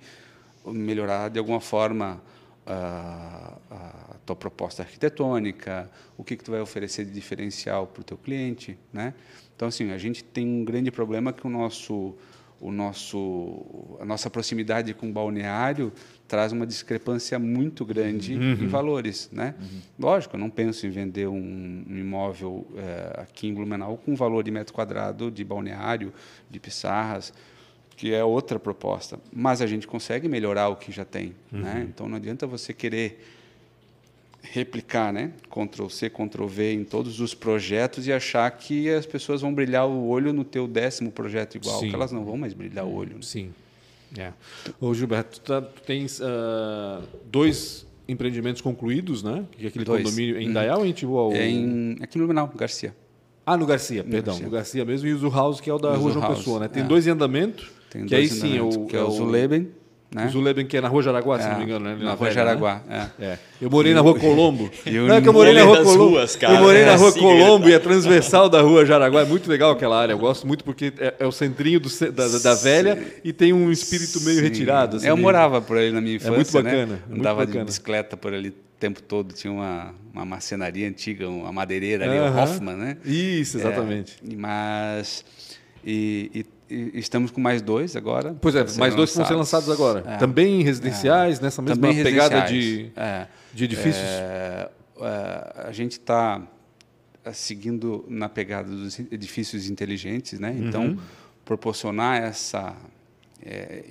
melhorar 0.65 1.29
de 1.29 1.39
alguma 1.39 1.59
forma 1.59 2.21
a, 2.69 3.57
a 3.71 4.15
tua 4.25 4.35
proposta 4.35 4.83
arquitetônica, 4.83 5.89
o 6.17 6.23
que 6.23 6.37
que 6.37 6.43
tu 6.43 6.51
vai 6.51 6.61
oferecer 6.61 7.03
de 7.05 7.11
diferencial 7.11 7.87
para 7.87 8.01
o 8.01 8.03
teu 8.03 8.17
cliente, 8.17 8.77
né? 8.93 9.13
Então 9.55 9.67
assim 9.67 9.91
a 9.91 9.97
gente 9.97 10.23
tem 10.23 10.47
um 10.47 10.63
grande 10.63 10.91
problema 10.91 11.33
que 11.33 11.45
o 11.45 11.49
nosso 11.49 12.15
o 12.61 12.71
nosso 12.71 13.97
a 13.99 14.05
nossa 14.05 14.29
proximidade 14.29 14.93
com 14.93 15.09
o 15.09 15.13
balneário 15.13 15.91
traz 16.27 16.51
uma 16.51 16.67
discrepância 16.67 17.39
muito 17.39 17.83
grande 17.83 18.33
em 18.35 18.67
valores, 18.67 19.29
né? 19.31 19.55
Lógico, 19.97 20.35
eu 20.35 20.39
não 20.39 20.49
penso 20.49 20.85
em 20.85 20.89
vender 20.91 21.27
um, 21.27 21.85
um 21.89 21.97
imóvel 21.97 22.67
eh, 22.75 23.21
aqui 23.21 23.47
em 23.47 23.53
Blumenau 23.53 23.97
com 23.97 24.15
valor 24.15 24.43
de 24.43 24.51
metro 24.51 24.73
quadrado 24.73 25.31
de 25.31 25.43
balneário, 25.43 26.13
de 26.49 26.59
pissarras, 26.59 27.33
que 27.99 28.13
é 28.13 28.23
outra 28.23 28.57
proposta. 28.57 29.19
Mas 29.31 29.61
a 29.61 29.67
gente 29.67 29.85
consegue 29.85 30.29
melhorar 30.29 30.69
o 30.69 30.77
que 30.77 30.89
já 30.89 31.03
tem, 31.03 31.35
né? 31.51 31.85
Então 31.89 32.07
não 32.07 32.15
adianta 32.15 32.47
você 32.47 32.73
querer 32.73 33.21
replicar, 34.41 35.11
né? 35.11 35.33
Ctrl 35.49 35.89
C, 35.89 36.09
Ctrl 36.09 36.45
V 36.45 36.73
em 36.75 36.85
todos 36.85 37.19
os 37.19 37.33
projetos 37.33 38.07
e 38.07 38.13
achar 38.13 38.49
que 38.51 38.89
as 38.89 39.05
pessoas 39.05 39.41
vão 39.41 39.53
brilhar 39.53 39.85
o 39.85 40.07
olho 40.07 40.31
no 40.31 40.45
teu 40.45 40.65
décimo 40.65 41.11
projeto 41.11 41.55
igual, 41.55 41.77
Sim. 41.81 41.89
que 41.89 41.95
elas 41.95 42.13
não 42.13 42.23
vão 42.23 42.37
mais 42.37 42.53
brilhar 42.53 42.85
o 42.85 42.93
olho. 42.93 43.15
né? 43.15 43.21
Sim. 43.21 43.53
É. 44.17 44.31
Ô, 44.79 44.93
Gilberto, 44.93 45.41
tu, 45.41 45.41
tá- 45.41 45.61
tu 45.61 45.81
tens 45.81 46.21
ah, 46.21 47.01
dois 47.25 47.85
empreendimentos 48.07 48.61
concluídos, 48.61 49.23
né? 49.23 49.43
Que 49.51 49.65
é 49.65 49.67
aquele 49.67 49.83
Dois. 49.83 50.03
condomínio 50.03 50.39
em 50.39 50.47
Indaial 50.47 50.79
ou 50.79 50.85
em 50.85 50.93
Tijuana? 50.93 51.37
É 51.37 51.49
em, 51.49 51.97
aqui 51.99 52.17
no 52.17 52.23
Blumenau, 52.23 52.49
Garcia. 52.55 52.95
Ah, 53.45 53.57
no 53.57 53.65
Garcia, 53.65 54.05
perdão. 54.05 54.35
Garcia. 54.35 54.45
No 54.45 54.51
Garcia 54.51 54.85
mesmo 54.85 55.05
e 55.09 55.13
o 55.13 55.17
Zuhaus, 55.17 55.59
que 55.59 55.69
é 55.69 55.73
o 55.73 55.77
da 55.77 55.93
Rua 55.95 56.13
João 56.13 56.33
Pessoa, 56.33 56.61
né? 56.61 56.69
Tem 56.69 56.81
é. 56.81 56.85
dois 56.85 57.05
em 57.05 57.09
andamento. 57.09 57.78
Tem 57.89 58.05
que 58.05 58.15
aí 58.15 58.27
sim, 58.29 58.57
é 58.57 58.61
o, 58.61 58.85
que 58.85 58.95
é 58.95 59.01
o 59.01 59.09
Zuleben, 59.11 59.69
né? 60.13 60.25
O 60.25 60.29
Zuleben, 60.29 60.65
que 60.65 60.75
é 60.77 60.81
na 60.81 60.87
Rua 60.87 61.03
Jaraguá, 61.03 61.39
se 61.39 61.45
É, 61.45 61.51
não 61.51 61.57
me 61.59 61.63
engano, 61.65 61.85
né? 61.85 61.91
Ali 61.93 62.03
na 62.03 62.09
Rua 62.13 62.17
Velha, 62.29 62.31
Jaraguá, 62.33 62.81
né? 62.87 63.09
é. 63.19 63.25
É. 63.25 63.39
Eu 63.61 63.69
morei 63.69 63.93
na 63.93 64.01
Rua 64.01 64.17
Colombo. 64.17 64.69
O 64.85 65.07
não 65.07 65.15
é 65.15 65.21
que 65.21 65.29
eu 65.29 65.33
morei 65.33 65.53
na 65.53 65.63
Rua 65.63 65.83
Colombo. 65.83 66.09
ruas, 66.09 66.35
cara, 66.35 66.55
eu 66.55 66.61
morei 66.61 66.81
é 66.81 66.85
na 66.85 66.95
Rua 66.95 67.09
assim, 67.09 67.19
Colombo 67.19 67.69
e 67.69 67.75
a 67.75 67.79
transversal 67.79 68.49
da 68.49 68.61
Rua 68.61 68.85
Jaraguá. 68.85 69.21
É 69.21 69.25
muito 69.25 69.47
legal 69.49 69.71
aquela 69.71 69.99
área. 69.99 70.13
Eu 70.13 70.17
gosto 70.17 70.47
muito 70.47 70.63
porque 70.63 70.91
é, 70.99 71.13
é 71.19 71.27
o 71.27 71.31
centrinho 71.31 71.79
do, 71.79 71.89
da, 72.11 72.27
da- 72.27 72.55
velha 72.55 73.03
e 73.23 73.31
tem 73.31 73.53
um 73.53 73.71
espírito 73.71 74.19
meio 74.21 74.37
Sim. 74.37 74.43
retirado. 74.43 74.97
assim, 74.97 75.07
eu 75.07 75.15
de- 75.15 75.21
morava 75.21 75.61
por 75.61 75.77
ali 75.77 75.91
na 75.91 76.01
minha 76.01 76.15
infância, 76.15 76.35
muito 76.35 76.51
bacana, 76.53 76.85
né? 76.93 76.99
muito 77.07 77.19
Andava 77.19 77.39
bacana. 77.45 77.59
de 77.59 77.65
bicicleta 77.65 78.17
por 78.17 78.33
ali 78.33 78.49
o 78.49 78.53
tempo 78.79 79.03
todo. 79.03 79.31
Tinha 79.33 79.53
uma, 79.53 79.93
uma 80.11 80.25
marcenaria 80.25 80.87
antiga, 80.87 81.29
uma 81.29 81.51
madeireira 81.51 82.05
ali, 82.05 82.17
o 82.17 82.23
Aham. 82.23 82.43
Hoffman, 82.43 82.75
né? 82.75 82.97
Isso, 83.05 83.57
exatamente. 83.57 84.15
É, 84.27 84.35
mas... 84.35 85.23
E, 85.85 86.31
e- 86.33 86.45
e 86.69 86.99
estamos 86.99 87.31
com 87.31 87.41
mais 87.41 87.61
dois 87.61 87.95
agora. 87.95 88.35
Pois 88.39 88.55
é, 88.55 88.63
mais 88.77 88.95
dois 88.95 89.11
que 89.11 89.17
vão 89.17 89.25
ser 89.25 89.33
lançados 89.35 89.69
agora. 89.69 90.03
É. 90.07 90.17
Também 90.17 90.61
residenciais, 90.63 91.39
nessa 91.39 91.61
mesma 91.61 91.75
Também 91.75 92.03
pegada 92.03 92.41
de, 92.41 92.91
É. 92.95 93.27
de 93.53 93.63
edifícios. 93.63 94.05
É, 94.05 94.69
é, 95.01 95.63
a 95.67 95.71
gente 95.71 95.93
está 95.93 96.41
seguindo 97.33 98.05
na 98.07 98.29
pegada 98.29 98.69
dos 98.69 98.99
edifícios 98.99 99.69
inteligentes, 99.69 100.39
né? 100.39 100.55
Então, 100.57 100.83
Uhum. 100.87 100.97
proporcionar 101.45 102.21
essa, 102.21 102.75
é, 103.43 103.83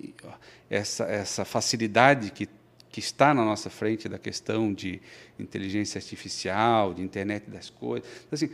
essa, 0.70 1.04
essa 1.04 1.44
facilidade 1.44 2.30
que, 2.30 2.48
que 2.90 3.00
está 3.00 3.34
na 3.34 3.44
nossa 3.44 3.68
frente 3.70 4.08
da 4.08 4.18
questão 4.18 4.72
de 4.72 5.00
inteligência 5.38 5.98
artificial, 5.98 6.94
de 6.94 7.02
internet 7.02 7.48
das 7.50 7.68
coisas. 7.70 8.08
Então, 8.26 8.32
assim, 8.32 8.46
é, 8.46 8.50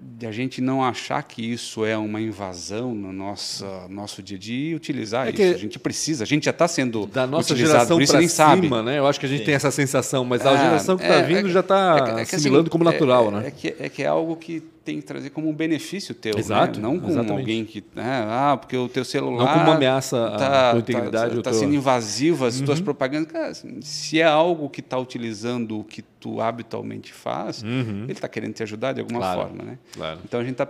de 0.00 0.26
a 0.26 0.32
gente 0.32 0.60
não 0.60 0.82
achar 0.84 1.22
que 1.22 1.40
isso 1.52 1.84
é 1.84 1.96
uma 1.96 2.20
invasão 2.20 2.92
no 2.94 3.12
nosso, 3.12 3.64
nosso 3.88 4.20
dia 4.20 4.36
a 4.36 4.40
dia 4.40 4.70
e 4.72 4.74
utilizar 4.74 5.28
É 5.28 5.30
isso. 5.30 5.54
A 5.54 5.58
gente 5.58 5.78
precisa, 5.78 6.24
a 6.24 6.26
gente 6.26 6.44
já 6.46 6.50
está 6.50 6.66
sendo 6.66 7.06
Da 7.06 7.26
nossa 7.28 7.52
utilizado, 7.52 7.72
geração 7.78 7.96
por 7.96 8.02
isso 8.02 8.12
para 8.12 8.18
nem 8.20 8.28
sabe. 8.28 8.62
cima, 8.62 8.82
né? 8.82 8.98
Eu 8.98 9.06
acho 9.06 9.20
que 9.20 9.26
a 9.26 9.28
gente 9.28 9.44
tem 9.44 9.54
essa 9.54 9.70
sensação, 9.70 10.24
mas 10.24 10.44
a 10.44 10.52
É, 10.52 10.58
geração 10.58 10.96
que 10.96 11.04
está 11.04 11.14
é, 11.16 11.22
vindo 11.22 11.48
é, 11.48 11.50
já 11.50 11.60
está 11.60 11.94
é 11.96 12.00
é 12.00 12.14
que, 12.14 12.20
assim, 12.22 12.36
assimilando 12.36 12.70
como 12.70 12.82
natural, 12.82 13.30
né? 13.30 13.52
Que, 13.56 13.74
é 13.78 13.88
que 13.88 14.02
é 14.02 14.06
algo 14.06 14.34
que 14.36 14.60
tem 14.84 14.96
que 15.00 15.04
trazer 15.06 15.30
como 15.30 15.48
um 15.48 15.54
benefício 15.54 16.14
teu, 16.14 16.36
Exato, 16.38 16.80
né? 16.80 16.86
não 16.86 16.98
como 16.98 17.12
exatamente. 17.12 17.38
alguém 17.40 17.64
que... 17.64 17.82
né, 17.94 18.24
ah, 18.28 18.56
porque 18.60 18.76
o 18.76 18.88
teu 18.88 19.04
celular... 19.04 19.44
Não 19.44 19.52
como 19.52 19.64
uma 19.66 19.74
ameaça 19.76 20.26
à 20.28 20.36
tá, 20.36 20.74
integridade 20.78 21.38
Está 21.38 21.50
tá 21.50 21.50
Uhum. 21.56 21.60
sendo 21.62 21.74
invasivo 21.74 22.44
as 22.44 22.60
tuas 22.60 22.80
propagandas. 22.80 23.30
Cara, 23.32 23.52
se 23.80 24.20
é 24.20 24.24
algo 24.24 24.68
que 24.68 24.80
está 24.80 24.98
utilizando 24.98 25.78
o 25.80 25.84
que 25.84 26.02
tu 26.02 26.40
habitualmente 26.40 27.12
faz, 27.12 27.62
ele 27.62 28.12
está 28.12 28.28
querendo 28.28 28.54
te 28.54 28.62
ajudar 28.62 28.92
de 28.92 29.00
alguma 29.00 29.18
Uhum. 29.20 29.24
Claro, 29.24 29.40
forma, 29.48 29.64
né? 29.64 29.78
claro. 29.92 30.20
Então, 30.24 30.40
a 30.40 30.42
gente 30.44 30.52
está 30.52 30.68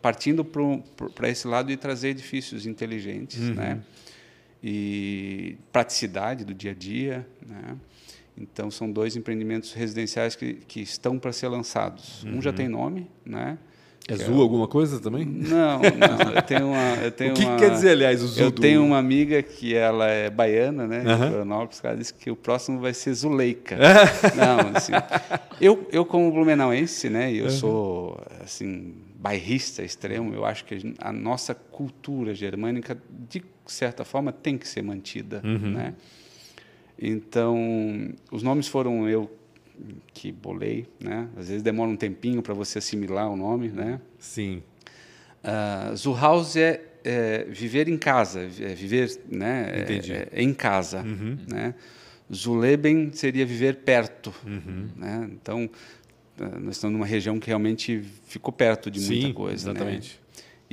partindo 0.00 0.44
para 0.44 1.28
esse 1.28 1.46
lado 1.46 1.70
e 1.70 1.76
trazer 1.76 2.08
edifícios 2.08 2.66
inteligentes, 2.66 3.38
Uhum. 3.40 3.54
né? 3.54 3.80
E 4.62 5.56
praticidade 5.70 6.44
do 6.44 6.54
dia 6.54 6.70
a 6.70 6.74
dia, 6.74 7.26
né? 7.46 7.76
Então, 8.36 8.70
são 8.70 8.90
dois 8.90 9.14
empreendimentos 9.16 9.72
residenciais 9.72 10.34
que, 10.34 10.54
que 10.66 10.80
estão 10.80 11.18
para 11.18 11.32
ser 11.32 11.48
lançados. 11.48 12.24
Um 12.24 12.42
já 12.42 12.52
tem 12.52 12.68
nome, 12.68 13.08
né? 13.24 13.58
É 14.06 14.16
Que 14.16 14.24
Zu 14.24 14.32
alguma 14.42 14.68
coisa 14.68 15.00
também? 15.00 15.24
Não, 15.24 15.78
não. 15.80 16.32
Eu 16.34 16.42
tenho 16.42 16.66
uma... 16.66 16.94
Eu 16.96 17.10
tenho 17.12 17.30
o 17.30 17.34
que, 17.34 17.42
uma, 17.44 17.56
que 17.56 17.62
quer 17.62 17.70
dizer, 17.70 17.90
aliás, 17.90 18.22
o 18.22 18.26
Zu? 18.26 18.40
Eu 18.42 18.50
do- 18.50 18.60
tenho 18.60 18.84
uma 18.84 18.98
amiga 18.98 19.40
que 19.42 19.74
ela 19.74 20.06
é 20.08 20.28
baiana, 20.28 20.86
né? 20.86 20.98
De 21.00 21.16
Florianópolis, 21.16 21.80
ela 21.82 21.96
disse 21.96 22.12
que 22.12 22.30
o 22.30 22.36
próximo 22.36 22.80
vai 22.80 22.92
ser 22.92 23.14
Zuleika. 23.14 23.76
Não, 24.36 24.76
assim, 24.76 24.92
eu, 25.60 25.88
eu 25.90 26.04
como 26.04 26.30
blumenauense, 26.32 27.08
né? 27.08 27.32
e 27.32 27.38
Eu 27.38 27.48
sou 27.50 28.20
assim 28.42 28.94
bairrista 29.16 29.82
extremo. 29.82 30.34
Eu 30.34 30.44
acho 30.44 30.66
que 30.66 30.94
a 30.98 31.10
nossa 31.12 31.54
cultura 31.54 32.34
germânica, 32.34 32.98
de 33.30 33.42
certa 33.64 34.04
forma, 34.04 34.32
tem 34.32 34.58
que 34.58 34.68
ser 34.68 34.82
mantida, 34.82 35.40
Uhum. 35.42 35.70
né? 35.70 35.94
Então, 36.98 38.12
os 38.30 38.42
nomes 38.42 38.68
foram 38.68 39.08
eu 39.08 39.30
que 40.12 40.30
bolei, 40.30 40.86
né? 41.00 41.28
Às 41.36 41.48
vezes 41.48 41.62
demora 41.62 41.90
um 41.90 41.96
tempinho 41.96 42.42
para 42.42 42.54
você 42.54 42.78
assimilar 42.78 43.30
o 43.30 43.36
nome, 43.36 43.68
né? 43.68 44.00
Sim. 44.18 44.62
Uh, 45.42 45.94
Zuhaus 45.96 46.56
é, 46.56 46.80
é, 47.04 47.44
viver 47.44 47.88
em 47.88 47.98
casa, 47.98 48.40
é 48.60 48.74
viver 48.74 49.20
né, 49.30 49.82
Entendi. 49.82 50.12
é, 50.12 50.28
é 50.32 50.42
em 50.42 50.54
casa. 50.54 51.02
Né? 51.02 51.74
Zuleben 52.32 53.12
seria 53.12 53.44
viver 53.44 53.76
perto. 53.76 54.32
Uhum. 54.46 54.88
Né? 54.96 55.28
Então, 55.32 55.68
uh, 56.40 56.60
nós 56.60 56.76
estamos 56.76 56.94
numa 56.94 57.06
região 57.06 57.38
que 57.38 57.48
realmente 57.48 58.02
ficou 58.26 58.52
perto 58.52 58.90
de 58.90 59.00
muita 59.00 59.26
Sim, 59.26 59.32
coisa. 59.34 59.72
né? 59.74 60.00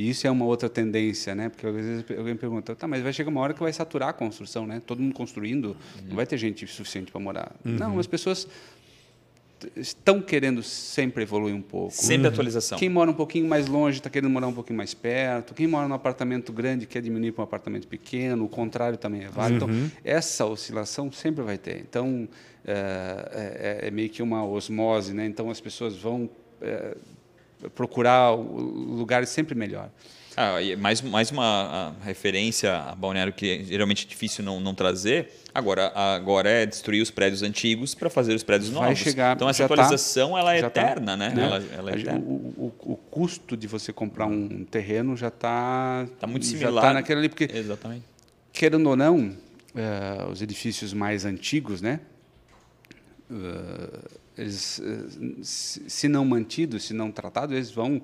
E 0.01 0.09
isso 0.09 0.25
é 0.25 0.31
uma 0.31 0.45
outra 0.45 0.67
tendência, 0.67 1.35
né? 1.35 1.47
Porque 1.49 1.67
às 1.67 1.75
vezes 1.75 2.05
alguém 2.17 2.35
pergunta, 2.35 2.75
tá, 2.75 2.87
mas 2.87 3.03
vai 3.03 3.13
chegar 3.13 3.29
uma 3.29 3.39
hora 3.39 3.53
que 3.53 3.59
vai 3.59 3.71
saturar 3.71 4.09
a 4.09 4.13
construção, 4.13 4.65
né? 4.65 4.81
Todo 4.83 4.99
mundo 4.99 5.13
construindo, 5.13 5.77
não 6.07 6.15
vai 6.15 6.25
ter 6.25 6.37
gente 6.39 6.65
suficiente 6.65 7.11
para 7.11 7.21
morar. 7.21 7.51
Uhum. 7.63 7.73
Não, 7.73 7.99
as 7.99 8.07
pessoas 8.07 8.47
estão 9.75 10.19
querendo 10.19 10.63
sempre 10.63 11.21
evoluir 11.21 11.53
um 11.53 11.61
pouco. 11.61 11.93
Sempre 11.93 12.27
atualização. 12.29 12.79
Quem 12.79 12.89
mora 12.89 13.11
um 13.11 13.13
pouquinho 13.13 13.47
mais 13.47 13.67
longe 13.67 13.99
está 13.99 14.09
querendo 14.09 14.31
morar 14.31 14.47
um 14.47 14.53
pouquinho 14.53 14.77
mais 14.77 14.95
perto. 14.95 15.53
Quem 15.53 15.67
mora 15.67 15.87
num 15.87 15.93
apartamento 15.93 16.51
grande 16.51 16.87
quer 16.87 17.03
diminuir 17.03 17.31
para 17.33 17.43
um 17.43 17.45
apartamento 17.45 17.87
pequeno. 17.87 18.45
O 18.45 18.49
contrário 18.49 18.97
também 18.97 19.23
é 19.25 19.29
válido. 19.29 19.65
Uhum. 19.65 19.85
Então, 19.85 19.91
essa 20.03 20.47
oscilação 20.47 21.11
sempre 21.11 21.43
vai 21.43 21.59
ter. 21.59 21.77
Então, 21.77 22.27
é, 22.65 23.79
é- 23.83 23.87
é 23.87 23.91
meio 23.91 24.09
que 24.09 24.23
uma 24.23 24.43
osmose, 24.43 25.13
né? 25.13 25.27
Então, 25.27 25.51
as 25.51 25.61
pessoas 25.61 25.95
vão 25.95 26.27
é, 26.59 26.97
procurar 27.69 28.31
o 28.33 28.43
lugar 28.97 29.25
sempre 29.27 29.55
melhor. 29.55 29.89
Ah, 30.37 30.53
mais, 30.79 31.01
mais 31.01 31.29
uma 31.29 31.43
ah, 31.45 31.93
referência 32.05 32.73
a 32.77 32.95
Balneário 32.95 33.33
que 33.33 33.65
geralmente 33.65 34.05
é 34.05 34.09
difícil 34.09 34.43
não, 34.45 34.61
não 34.61 34.73
trazer. 34.73 35.29
Agora, 35.53 35.91
agora 35.93 36.49
é 36.49 36.65
destruir 36.65 37.01
os 37.01 37.11
prédios 37.11 37.43
antigos 37.43 37.93
para 37.93 38.09
fazer 38.09 38.33
os 38.33 38.41
prédios 38.41 38.69
Vai 38.69 38.83
novos. 38.89 38.99
chegar, 38.99 39.35
então 39.35 39.49
essa 39.49 39.63
já 39.63 39.67
tá- 39.67 39.73
atualização 39.73 40.37
ela 40.37 40.55
é 40.55 40.61
já 40.61 40.69
tá, 40.69 40.81
eterna, 40.81 41.17
né? 41.17 41.29
né? 41.35 41.43
Ela, 41.43 41.63
ela 41.77 41.91
é 41.91 41.95
eterna. 41.99 42.19
o, 42.19 42.31
o- 42.57 42.93
o 42.93 42.95
custo 42.95 43.57
de 43.57 43.67
você 43.67 43.91
comprar 43.91 44.25
um 44.27 44.63
terreno 44.63 45.17
já 45.17 45.27
está 45.27 46.07
Tá 46.17 46.25
muito 46.27 46.45
Já 46.45 46.51
similar. 46.51 46.75
está 46.85 46.93
naquele 46.93 47.19
ali, 47.19 47.29
porque 47.29 47.49
Exatamente. 47.53 48.05
querendo 48.53 48.87
ou 48.89 48.95
não, 48.95 49.35
eh, 49.75 50.25
os 50.31 50.41
edifícios 50.41 50.93
mais 50.93 51.25
antigos, 51.25 51.81
né? 51.81 51.99
eh, 53.29 53.99
eles, 54.41 54.81
eh, 54.83 55.39
se 55.41 56.07
não 56.07 56.25
mantidos, 56.25 56.83
se 56.85 56.93
não 56.93 57.11
tratados, 57.11 57.55
eles 57.55 57.71
vão 57.71 58.01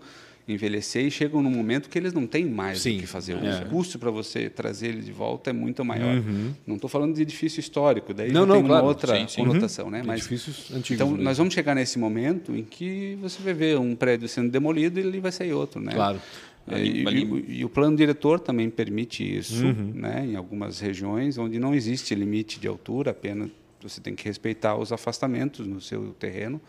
envelhecer 0.50 1.06
e 1.06 1.12
chegam 1.12 1.44
num 1.44 1.50
momento 1.52 1.90
que 1.90 1.98
eles 1.98 2.14
não 2.14 2.26
têm 2.26 2.46
mais 2.46 2.80
Sim, 2.80 2.96
o 2.98 3.00
que 3.02 3.06
fazer. 3.08 3.34
é. 3.34 3.64
O 3.66 3.70
custo 3.70 4.00
para 4.00 4.10
você 4.10 4.50
trazer 4.50 4.88
ele 4.88 5.02
de 5.02 5.12
volta 5.12 5.50
é 5.50 5.54
muito 5.54 5.84
maior. 5.84 6.24
Não 6.66 6.76
estou 6.76 6.90
falando 6.90 7.14
de 7.16 7.22
edifício 7.22 7.60
histórico, 7.60 8.14
daí 8.14 8.30
Uhum. 8.30 8.34
Não, 8.34 8.46
não, 8.46 8.56
tem 8.56 8.64
uma 8.64 8.70
claro. 8.70 8.86
outra 8.86 9.20
Sim, 9.20 9.28
sim. 9.28 9.42
conotação, 9.46 9.90
né? 9.90 10.02
Mas 10.06 10.22
Edifícios 10.22 10.72
antigos. 10.72 10.92
então, 10.92 11.10
mesmo. 11.10 11.24
nós 11.24 11.38
vamos 11.38 11.54
chegar 11.54 11.76
nesse 11.76 12.00
momento 12.00 12.56
em 12.56 12.64
que 12.64 13.18
você 13.22 13.42
vai 13.42 13.54
ver 13.54 13.78
um 13.78 13.94
prédio 13.94 14.30
sendo 14.30 14.50
demolido 14.50 14.98
e 15.00 15.04
ele 15.04 15.20
vai 15.20 15.34
sair 15.34 15.52
outro, 15.52 15.82
né? 15.82 15.92
Claro. 15.92 16.22
É, 16.70 16.82
E, 16.82 17.04
e 17.04 17.24
o- 17.26 17.46
e 17.52 17.66
o 17.66 17.70
plano 17.70 17.96
diretor 17.98 18.40
também 18.40 18.70
permite 18.70 19.24
isso, 19.24 19.66
Uhum. 19.66 19.92
né? 19.96 20.26
Em 20.26 20.36
algumas 20.38 20.80
regiões 20.80 21.38
onde 21.38 21.60
não 21.60 21.76
existe 21.76 22.16
limite 22.16 22.58
de 22.58 22.68
altura, 22.70 23.12
apenas 23.12 23.50
você 23.82 24.02
tem 24.02 24.16
que 24.16 24.26
respeitar 24.26 24.76
os 24.76 24.92
afastamentos 24.92 25.66
no 25.68 25.80
seu 25.82 26.14
terreno, 26.14 26.62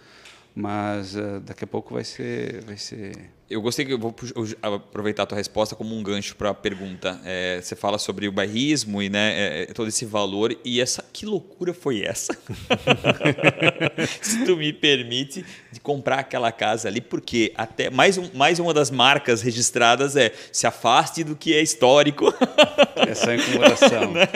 mas 0.54 1.16
ah, 1.16 1.40
daqui 1.44 1.62
a 1.62 1.66
pouco 1.68 1.94
vai 1.94 2.02
ser, 2.02 2.64
vai 2.64 2.76
ser 2.76 3.12
Eu 3.48 3.62
gostei 3.62 3.84
que 3.84 3.92
eu 3.92 3.98
vou 3.98 4.12
eu 4.34 4.74
aproveitar 4.74 5.22
a 5.22 5.26
tua 5.26 5.38
resposta 5.38 5.76
como 5.76 5.96
um 5.96 6.02
gancho 6.02 6.34
para 6.34 6.50
a 6.50 6.54
pergunta. 6.54 7.20
É, 7.24 7.60
você 7.62 7.76
fala 7.76 7.96
sobre 7.96 8.26
o 8.26 8.32
bairrismo 8.32 9.00
e 9.00 9.08
né, 9.08 9.34
é, 9.36 9.62
é, 9.62 9.66
todo 9.66 9.86
esse 9.86 10.04
valor 10.04 10.56
e 10.64 10.80
essa 10.80 11.04
que 11.12 11.24
loucura 11.24 11.72
foi 11.72 12.02
essa? 12.02 12.36
Se 14.20 14.44
tu 14.44 14.56
me 14.56 14.72
permite 14.72 15.44
de 15.70 15.78
comprar 15.78 16.18
aquela 16.18 16.50
casa 16.50 16.88
ali, 16.88 17.00
porque 17.00 17.52
até 17.56 17.88
mais, 17.88 18.18
um, 18.18 18.28
mais 18.34 18.58
uma 18.58 18.74
das 18.74 18.90
marcas 18.90 19.42
registradas 19.42 20.16
é 20.16 20.32
se 20.50 20.66
afaste 20.66 21.22
do 21.22 21.36
que 21.36 21.54
é 21.54 21.62
histórico. 21.62 22.34
essa 22.96 23.34
incomodação. 23.34 24.08
Né? 24.08 24.26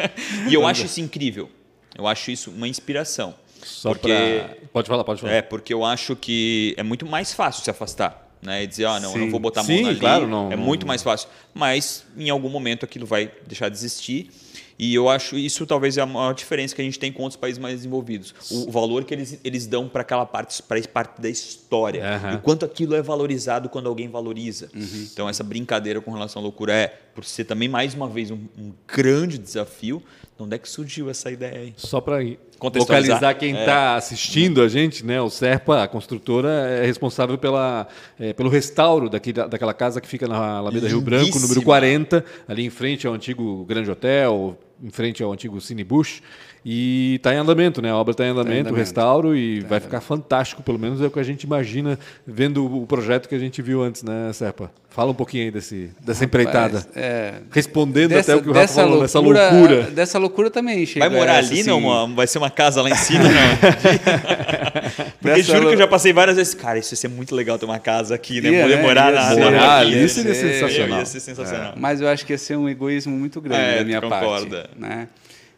e 0.49 0.55
eu 0.55 0.67
acho 0.67 0.85
isso 0.85 1.01
incrível. 1.01 1.49
Eu 1.97 2.07
acho 2.07 2.31
isso 2.31 2.51
uma 2.51 2.69
inspiração. 2.69 3.35
Só 3.65 3.91
porque 3.91 4.09
pra... 4.09 4.57
Pode 4.73 4.89
falar, 4.89 5.05
pode 5.05 5.21
falar. 5.21 5.33
é, 5.35 5.43
porque 5.43 5.73
eu 5.73 5.85
acho 5.85 6.17
que 6.17 6.75
é 6.77 6.83
muito 6.83 7.07
mais 7.07 7.33
fácil 7.33 7.63
se 7.63 7.71
afastar. 7.71 8.21
Né? 8.43 8.65
E 8.65 8.67
dizer, 8.67 8.87
ah, 8.87 8.99
não, 8.99 9.13
eu 9.13 9.19
não 9.19 9.31
vou 9.31 9.39
botar 9.39 9.61
a 9.61 9.63
mão 9.63 9.77
Sim, 9.77 9.87
ali. 9.89 10.01
claro, 10.01 10.27
não- 10.27 10.51
é 10.51 10.57
não- 10.57 10.65
muito 10.65 10.85
mais 10.85 11.01
fácil. 11.01 11.29
Mas, 11.55 12.05
em 12.17 12.29
algum 12.29 12.49
momento, 12.49 12.85
aquilo 12.85 13.07
vai 13.07 13.31
deixar 13.47 13.69
de 13.69 13.77
existir. 13.77 14.31
E 14.77 14.93
eu 14.93 15.09
acho 15.09 15.37
isso 15.39 15.65
talvez 15.65 15.97
é 15.97 16.01
a 16.01 16.07
maior 16.07 16.33
diferença 16.35 16.75
que 16.75 16.81
a 16.81 16.85
gente 16.85 16.99
tem 16.99 17.13
com 17.13 17.23
outros 17.23 17.39
países 17.39 17.59
mais 17.61 17.77
desenvolvidos. 17.77 18.35
O 18.51 18.69
valor 18.69 19.05
que 19.05 19.15
eles, 19.15 19.39
eles 19.45 19.65
dão 19.65 19.89
para 19.89 20.03
aquela 20.03 20.27
parte, 20.27 20.61
para 20.61 20.83
parte 20.89 21.21
da 21.21 21.29
história. 21.29 22.03
O 22.35 22.39
quanto 22.41 22.65
aquilo 22.65 22.97
é 22.97 23.03
valorizado 23.03 23.69
quando 23.69 23.89
alguém 23.89 24.09
valoriza. 24.09 24.69
Uhum. 24.75 25.09
Então, 25.13 25.29
essa 25.29 25.45
brincadeira 25.45 26.01
com 26.01 26.11
relação 26.11 26.41
à 26.41 26.43
loucura 26.43 26.73
é, 26.73 26.89
por 27.15 27.25
ser 27.25 27.45
também, 27.45 27.69
mais 27.69 27.95
uma 27.95 28.09
vez, 28.09 28.33
um, 28.33 28.39
um 28.59 28.73
grande 28.89 29.39
desafio. 29.39 30.03
De 30.37 30.43
onde 30.43 30.57
é 30.57 30.59
que 30.59 30.69
surgiu 30.69 31.11
essa 31.11 31.31
ideia 31.31 31.59
aí? 31.61 31.75
Só 31.77 32.01
para 32.01 32.17
localizar 32.63 33.35
quem 33.35 33.55
É. 33.57 33.61
está 33.61 33.97
assistindo 33.97 34.63
a 34.63 34.69
gente, 34.69 35.05
né? 35.05 35.21
O 35.21 35.29
Serpa, 35.29 35.83
a 35.83 35.89
construtora, 35.89 36.49
é 36.49 36.87
responsável 36.87 37.37
pela, 37.37 37.87
é, 38.19 38.33
pelo 38.33 38.49
restauro 38.49 39.09
daqui, 39.11 39.33
da- 39.33 39.47
daquela 39.47 39.75
casa 39.75 40.01
que 40.01 40.09
fica 40.09 40.27
na 40.27 40.57
Alameda 40.57 40.89
Rio 40.89 41.01
Branco, 41.01 41.39
número 41.39 41.63
40, 41.63 42.25
ali 42.49 42.65
em 42.65 42.71
frente 42.71 43.07
ao 43.07 43.13
antigo 43.15 43.65
Grande 43.67 43.91
Hotel, 43.91 44.59
em 44.83 44.91
frente 44.91 45.23
ao 45.23 45.33
antigo 45.33 45.61
Cine 45.61 45.85
Bush. 45.85 46.23
E 46.65 47.17
está 47.17 47.35
em 47.35 47.39
andamento, 47.39 47.83
né? 47.83 47.91
A 47.91 47.97
obra 47.97 48.13
está 48.13 48.25
em 48.25 48.29
andamento, 48.29 48.73
o 48.73 48.77
restauro, 48.77 49.35
e 49.37 49.61
vai 49.61 49.81
ficar 49.81 50.01
fantástico, 50.01 50.63
pelo 50.63 50.79
menos 50.79 51.01
é 51.03 51.07
o 51.07 51.11
que 51.11 51.19
a 51.19 51.23
gente 51.25 51.43
imagina 51.43 51.99
vendo 52.25 52.65
o 52.83 52.87
projeto 52.87 53.29
que 53.29 53.35
a 53.35 53.39
gente 53.39 53.61
viu 53.61 53.83
antes, 53.83 54.05
né, 54.05 54.31
Serpa? 54.33 54.71
Fala 54.89 55.11
um 55.11 55.15
pouquinho 55.15 55.45
aí 55.45 55.51
desse, 55.51 55.91
dessa 56.01 56.25
empreitada. 56.25 56.85
Mas, 56.87 56.97
é, 57.03 57.35
Respondendo 57.51 58.13
até 58.17 58.37
o 58.37 58.43
que 58.43 58.49
o 58.51 58.53
Rafa 58.53 58.75
falou, 58.75 59.01
dessa 59.01 59.19
loucura, 59.19 59.51
loucura. 59.51 59.83
Dessa 59.91 60.19
loucura 60.19 60.51
também 60.51 60.85
chega 60.87 61.09
Vai 61.09 61.19
morar 61.19 61.39
essa, 61.39 61.51
ali, 61.51 61.61
assim, 61.63 61.71
não? 61.71 62.15
Vai 62.15 62.27
ser 62.27 62.39
uma 62.39 62.51
casa 62.51 62.81
lá 62.83 62.91
em 62.91 62.95
cima, 62.95 63.25
não? 63.25 63.31
Porque 65.21 65.37
Dessa 65.37 65.43
juro 65.55 65.69
que 65.69 65.75
eu 65.75 65.79
já 65.79 65.87
passei 65.89 66.13
várias 66.13 66.37
vezes. 66.37 66.55
Cara, 66.55 66.79
isso 66.79 66.93
ia 66.93 66.97
ser 66.99 67.09
muito 67.09 67.35
legal 67.35 67.59
ter 67.59 67.65
uma 67.65 67.79
casa 67.79 68.15
aqui, 68.15 68.41
né? 68.41 68.51
Ia, 68.51 68.63
Poder 68.63 68.77
né? 68.77 68.83
morar 68.83 69.13
Ia 69.13 69.21
na 69.21 69.29
ser- 69.31 69.37
na 69.41 69.45
Morar 69.47 69.61
rua. 69.61 69.77
ali 69.79 70.09
seria 70.09 70.35
ser- 70.35 70.53
sensacional. 70.55 70.99
Ia 70.99 71.07
ser 71.07 71.21
sensacional. 71.21 71.73
Mas 71.77 72.01
eu 72.01 72.09
acho 72.09 72.27
que 72.27 72.33
ia 72.33 72.39
ser 72.39 72.57
um 72.57 72.69
egoísmo 72.69 73.17
muito 73.17 73.41
grande 73.41 73.63
É, 73.63 73.79
da 73.79 73.85
minha 73.85 74.01
concorda. 74.01 74.69
parte. 74.69 74.79
Né? 74.79 75.09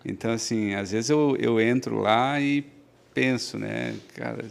Então, 0.05 0.33
assim, 0.33 0.75
às 0.75 0.91
vezes 0.91 1.09
eu, 1.09 1.37
eu 1.41 1.61
entro 1.61 2.01
lá 2.01 2.41
e 2.41 2.65
penso, 3.15 3.59
né? 3.59 3.95
Cara, 4.15 4.45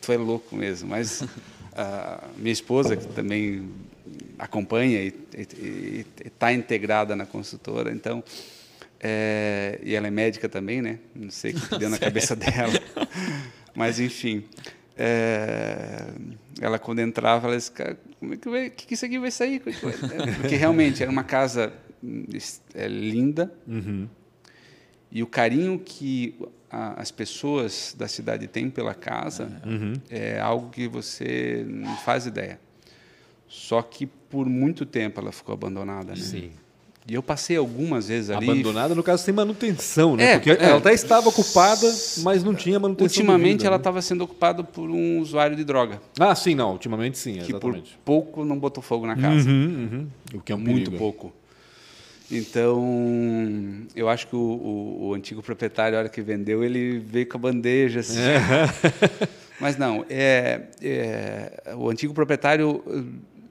tu 0.00 0.12
é 0.12 0.16
louco 0.16 0.56
mesmo. 0.56 0.88
Mas 0.88 1.22
a 1.76 2.24
minha 2.36 2.52
esposa, 2.52 2.96
que 2.96 3.06
também 3.08 3.68
acompanha 4.38 5.02
e 5.02 6.06
está 6.24 6.52
integrada 6.52 7.14
na 7.14 7.26
consultora, 7.26 7.92
então... 7.92 8.24
é, 8.98 9.78
e 9.82 9.94
ela 9.94 10.06
é 10.06 10.10
médica 10.10 10.48
também, 10.48 10.80
né? 10.80 10.98
Não 11.14 11.30
sei 11.30 11.52
o 11.52 11.60
que 11.60 11.78
deu 11.78 11.90
na 11.90 11.98
cabeça 12.00 12.34
dela. 12.34 12.72
Mas, 13.74 14.00
enfim... 14.00 14.44
é, 14.96 16.06
ela 16.60 16.78
quando 16.78 17.00
entrava, 17.00 17.48
ela 17.48 17.56
disse, 17.56 17.70
cara, 17.70 17.98
como 18.18 18.34
é 18.34 18.36
que, 18.36 18.48
vai, 18.48 18.70
que, 18.70 18.86
que 18.86 18.94
isso 18.94 19.04
aqui 19.04 19.18
vai 19.18 19.30
sair? 19.30 19.60
Porque 19.60 20.56
realmente 20.56 21.02
era 21.02 21.10
uma 21.10 21.24
casa 21.24 21.72
hum, 22.02 22.24
é, 22.74 22.88
linda 22.88 23.52
e 25.12 25.22
o 25.22 25.26
carinho 25.26 25.78
que 25.78 26.34
a- 26.70 27.00
as 27.00 27.10
pessoas 27.10 27.94
da 27.98 28.06
cidade 28.06 28.46
têm 28.46 28.70
pela 28.70 28.94
casa 28.94 29.50
é 30.08 30.38
algo 30.40 30.70
que 30.70 30.86
você 30.88 31.64
não 31.68 31.96
faz 31.98 32.26
ideia. 32.26 32.60
Só 33.48 33.82
que 33.82 34.06
por 34.06 34.46
muito 34.48 34.86
tempo 34.86 35.20
ela 35.20 35.32
ficou 35.32 35.52
abandonada. 35.52 36.10
Né? 36.10 36.16
Sim. 36.20 36.50
E 37.08 37.14
eu 37.14 37.22
passei 37.22 37.56
algumas 37.56 38.06
vezes 38.06 38.30
ali. 38.30 38.48
Abandonada, 38.48 38.94
no 38.94 39.02
caso, 39.02 39.24
sem 39.24 39.34
manutenção, 39.34 40.14
né? 40.14 40.32
É, 40.34 40.38
Porque 40.38 40.50
é. 40.50 40.62
ela 40.62 40.76
até 40.78 40.92
estava 40.92 41.28
ocupada, 41.28 41.86
mas 42.18 42.44
não 42.44 42.54
tinha 42.54 42.78
manutenção. 42.78 43.06
Ultimamente 43.22 43.42
devida, 43.52 43.66
ela 43.66 43.76
né? 43.78 43.80
estava 43.80 44.00
sendo 44.02 44.22
ocupada 44.22 44.62
por 44.62 44.88
um 44.88 45.18
usuário 45.18 45.56
de 45.56 45.64
droga 45.64 46.00
Ah, 46.20 46.34
sim, 46.36 46.54
não. 46.54 46.72
Ultimamente 46.72 47.18
sim, 47.18 47.32
que 47.38 47.52
por 47.54 47.70
exatamente. 47.70 47.98
pouco 48.04 48.44
não 48.44 48.56
botou 48.56 48.80
fogo 48.82 49.06
na 49.06 49.16
casa. 49.16 49.48
Uhum, 49.48 49.88
uhum. 50.32 50.38
O 50.38 50.40
que 50.42 50.52
é 50.52 50.54
um 50.54 50.58
muito 50.58 50.90
perigo. 50.92 50.98
pouco. 50.98 51.32
Então, 52.30 53.86
eu 53.94 54.08
acho 54.08 54.26
que 54.28 54.36
o, 54.36 54.38
o- 54.38 55.08
o 55.08 55.14
antigo 55.14 55.42
proprietário, 55.42 55.96
a 55.96 56.00
hora 56.00 56.08
que 56.08 56.22
vendeu, 56.22 56.62
ele 56.62 56.98
veio 56.98 57.26
com 57.26 57.36
a 57.36 57.40
bandeja. 57.40 58.00
Assim. 58.00 58.18
Mas 59.60 59.76
não, 59.76 60.04
é, 60.08 60.62
é, 60.80 61.74
o 61.76 61.90
antigo 61.90 62.14
proprietário, 62.14 62.82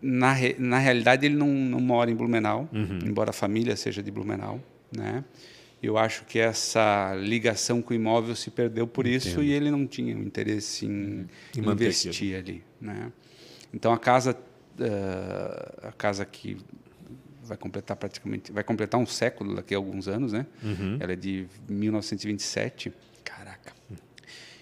na, 0.02 0.32
re- 0.34 0.56
na 0.58 0.80
realidade, 0.80 1.26
ele 1.26 1.36
não, 1.36 1.48
não 1.48 1.80
mora 1.80 2.10
em 2.10 2.16
Blumenau, 2.16 2.68
Uhum. 2.74 3.00
embora 3.06 3.30
a 3.30 3.34
família 3.34 3.76
seja 3.76 4.02
de 4.02 4.10
Blumenau. 4.10 4.60
Né? 4.96 5.24
Eu 5.84 5.98
acho 5.98 6.26
que 6.26 6.40
essa 6.40 7.14
ligação 7.16 7.82
com 7.82 7.94
o 7.94 7.96
imóvel 7.96 8.36
se 8.36 8.50
perdeu 8.50 8.88
por 8.88 9.06
isso 9.06 9.42
e 9.44 9.52
ele 9.52 9.70
não 9.70 9.86
tinha 9.86 10.16
um 10.16 10.22
interesse 10.24 10.86
em, 10.86 11.28
Em 11.58 11.62
manter 11.62 11.86
investir 11.86 12.36
ali. 12.38 12.64
Né? 12.82 13.12
Então, 13.74 13.94
a 13.94 14.00
casa, 14.00 14.36
eh, 14.80 15.76
a 15.84 15.92
casa 15.92 16.26
que 16.26 16.58
vai 17.50 17.58
completar 17.58 17.98
praticamente 17.98 18.52
vai 18.52 18.64
completar 18.64 19.00
um 19.00 19.06
século 19.06 19.56
daqui 19.56 19.74
a 19.74 19.78
alguns 19.78 20.08
anos, 20.08 20.32
né? 20.32 20.46
Uhum. 20.64 20.98
Ela 21.00 21.14
é 21.14 21.16
de 21.16 21.48
1927. 21.68 22.94
Caraca. 23.24 23.74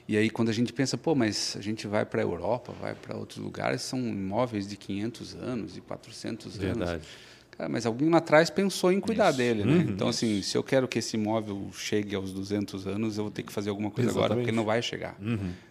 E 0.07 0.15
aí, 0.15 0.29
quando 0.29 0.47
a 0.47 0.53
gente 0.53 0.71
pensa, 0.71 0.97
pô, 0.97 1.13
mas 1.13 1.55
a 1.59 1.61
gente 1.61 1.85
vai 1.85 2.05
para 2.05 2.21
a 2.21 2.23
Europa, 2.23 2.73
vai 2.79 2.95
para 2.95 3.17
outros 3.17 3.39
lugares, 3.39 3.81
são 3.81 3.99
imóveis 3.99 4.65
de 4.65 4.77
500 4.77 5.35
anos, 5.35 5.73
de 5.73 5.81
400 5.81 6.55
Verdade. 6.55 6.91
anos. 6.91 7.07
Cara, 7.51 7.69
mas 7.69 7.85
alguém 7.85 8.07
lá 8.07 8.19
atrás 8.19 8.49
pensou 8.49 8.91
em 8.91 8.99
cuidar 9.01 9.29
Isso. 9.29 9.37
dele, 9.39 9.65
né? 9.65 9.85
então, 9.89 10.07
assim, 10.07 10.43
se 10.43 10.55
eu 10.55 10.63
quero 10.63 10.87
que 10.87 10.99
esse 10.99 11.17
imóvel 11.17 11.69
chegue 11.73 12.15
aos 12.15 12.31
200 12.31 12.85
anos, 12.85 13.17
eu 13.17 13.23
vou 13.23 13.31
ter 13.31 13.41
que 13.41 13.51
fazer 13.51 13.69
alguma 13.71 13.89
coisa 13.89 14.11
agora, 14.11 14.25
Exatamente. 14.25 14.45
porque 14.45 14.55
não 14.55 14.63
vai 14.63 14.81
chegar. 14.81 15.17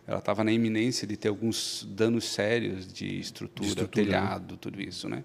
Ela 0.06 0.18
estava 0.18 0.42
na 0.42 0.52
iminência 0.52 1.06
de 1.06 1.16
ter 1.16 1.28
alguns 1.28 1.86
danos 1.88 2.24
sérios 2.24 2.92
de 2.92 3.20
estrutura, 3.20 3.68
estrutura, 3.68 4.04
né? 4.04 4.10
telhado, 4.10 4.56
tudo 4.56 4.82
isso, 4.82 5.08
né? 5.08 5.22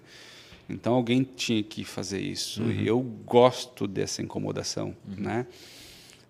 Então, 0.72 0.94
alguém 0.94 1.22
tinha 1.22 1.62
que 1.62 1.84
fazer 1.84 2.20
isso. 2.20 2.62
E 2.82 2.86
eu 2.86 3.00
gosto 3.00 3.86
dessa 3.86 4.22
incomodação, 4.22 4.94
né? 5.06 5.46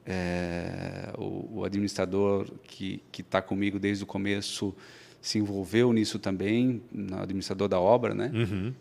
É, 0.04 1.12
o, 1.16 1.58
o 1.60 1.64
administrador 1.64 2.50
que 2.66 3.00
está 3.16 3.40
comigo 3.40 3.78
desde 3.78 4.02
o 4.02 4.06
começo 4.06 4.74
se 5.20 5.38
envolveu 5.38 5.92
nisso 5.92 6.18
também, 6.18 6.82
no 6.90 7.22
administrador 7.22 7.68
da 7.68 7.78
obra, 7.78 8.12
né? 8.12 8.28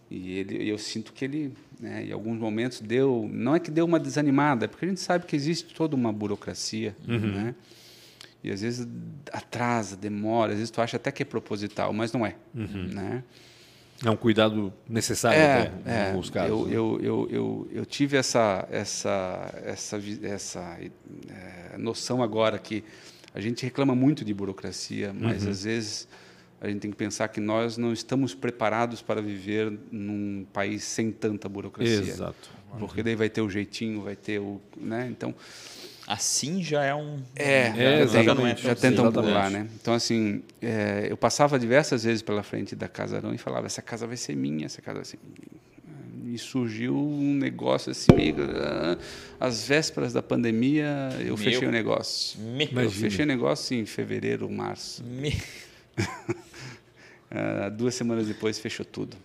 E 0.09 0.31
ele, 0.31 0.67
eu 0.67 0.77
sinto 0.79 1.13
que 1.13 1.23
ele, 1.23 1.53
né, 1.79 2.05
em 2.05 2.11
alguns 2.11 2.39
momentos 2.39 2.81
deu, 2.81 3.29
não 3.31 3.55
é 3.55 3.59
que 3.59 3.69
deu 3.69 3.85
uma 3.85 3.99
desanimada, 3.99 4.65
é 4.65 4.67
porque 4.67 4.85
a 4.85 4.87
gente 4.87 4.99
sabe 5.01 5.27
que 5.27 5.35
existe 5.35 5.71
toda 5.75 5.95
uma 5.95 6.11
burocracia, 6.11 6.95
né? 7.27 7.55
E 8.43 8.49
às 8.49 8.61
vezes 8.61 8.87
atrasa, 9.31 9.95
demora, 9.95 10.53
às 10.53 10.57
vezes 10.57 10.71
tu 10.71 10.81
acha 10.81 10.97
até 10.97 11.11
que 11.11 11.21
é 11.21 11.25
proposital, 11.25 11.93
mas 11.93 12.11
não 12.11 12.25
é, 12.25 12.35
né? 12.91 13.23
É 14.03 14.09
um 14.09 14.15
cuidado 14.15 14.73
necessário 14.89 15.39
até, 15.39 15.71
em 15.85 16.09
alguns 16.09 16.29
casos. 16.29 16.49
Eu, 16.49 16.65
né? 16.65 16.75
eu, 16.75 16.99
eu, 17.01 17.27
eu, 17.29 17.67
eu 17.71 17.85
tive 17.85 18.17
essa, 18.17 18.67
essa, 18.71 19.53
essa, 19.63 19.99
essa 20.23 20.77
eh, 20.81 21.77
noção 21.77 22.23
agora 22.23 22.57
que 22.57 22.83
a 23.33 23.39
gente 23.39 23.63
reclama 23.63 23.93
muito 23.95 24.25
de 24.25 24.33
burocracia, 24.33 25.13
mas 25.13 25.43
Uhum. 25.43 25.51
às 25.51 25.63
vezes 25.63 26.07
a 26.59 26.67
gente 26.67 26.79
tem 26.79 26.91
que 26.91 26.97
pensar 26.97 27.27
que 27.27 27.39
nós 27.39 27.77
não 27.77 27.93
estamos 27.93 28.35
preparados 28.35 29.01
para 29.01 29.21
viver 29.21 29.71
num 29.91 30.45
país 30.51 30.83
sem 30.83 31.11
tanta 31.11 31.47
burocracia. 31.47 31.95
Exato. 31.95 32.49
Porque 32.79 33.03
daí 33.03 33.15
vai 33.15 33.29
ter 33.29 33.41
o 33.41 33.49
jeitinho, 33.49 34.01
vai 34.01 34.15
ter 34.15 34.39
o. 34.39 34.61
Né? 34.77 35.07
Então, 35.11 35.33
Assim 36.13 36.61
já 36.61 36.83
é 36.83 36.93
um. 36.93 37.21
é, 37.35 37.67
É, 37.67 37.73
já, 37.73 38.19
exatamente. 38.21 38.61
já 38.63 38.75
tentam 38.75 39.11
pular, 39.11 39.49
né? 39.49 39.67
Então, 39.81 39.93
assim, 39.93 40.43
é, 40.61 41.07
eu 41.09 41.15
passava 41.15 41.57
diversas 41.57 42.03
vezes 42.03 42.21
pela 42.21 42.43
frente 42.43 42.75
da 42.75 42.87
Casarão 42.89 43.33
e 43.33 43.37
falava, 43.37 43.65
essa 43.65 43.81
casa 43.81 44.05
vai 44.05 44.17
ser 44.17 44.35
minha, 44.35 44.65
essa 44.65 44.81
casa 44.81 44.97
vai 44.97 45.05
ser 45.05 45.17
minha. 45.23 45.61
E 46.33 46.37
surgiu 46.37 46.95
um 46.97 47.33
negócio 47.33 47.91
assim, 47.91 48.07
meio... 48.15 48.35
ah, 48.57 48.97
Às 49.39 49.65
vésperas 49.67 50.11
da 50.13 50.21
pandemia, 50.21 51.09
eu 51.19 51.27
Meu. 51.27 51.37
fechei 51.37 51.67
o 51.67 51.71
negócio. 51.71 52.39
Me- 52.41 52.65
Eu 52.65 52.71
Imagina. 52.71 52.91
fechei 53.09 53.23
o 53.25 53.27
negócio 53.27 53.75
em 53.77 53.85
fevereiro, 53.85 54.49
março. 54.49 55.03
me- 55.03 55.35
Ah, 57.33 57.69
duas 57.69 57.95
semanas 57.95 58.27
depois, 58.27 58.59
fechou 58.59 58.85
tudo. 58.85 59.15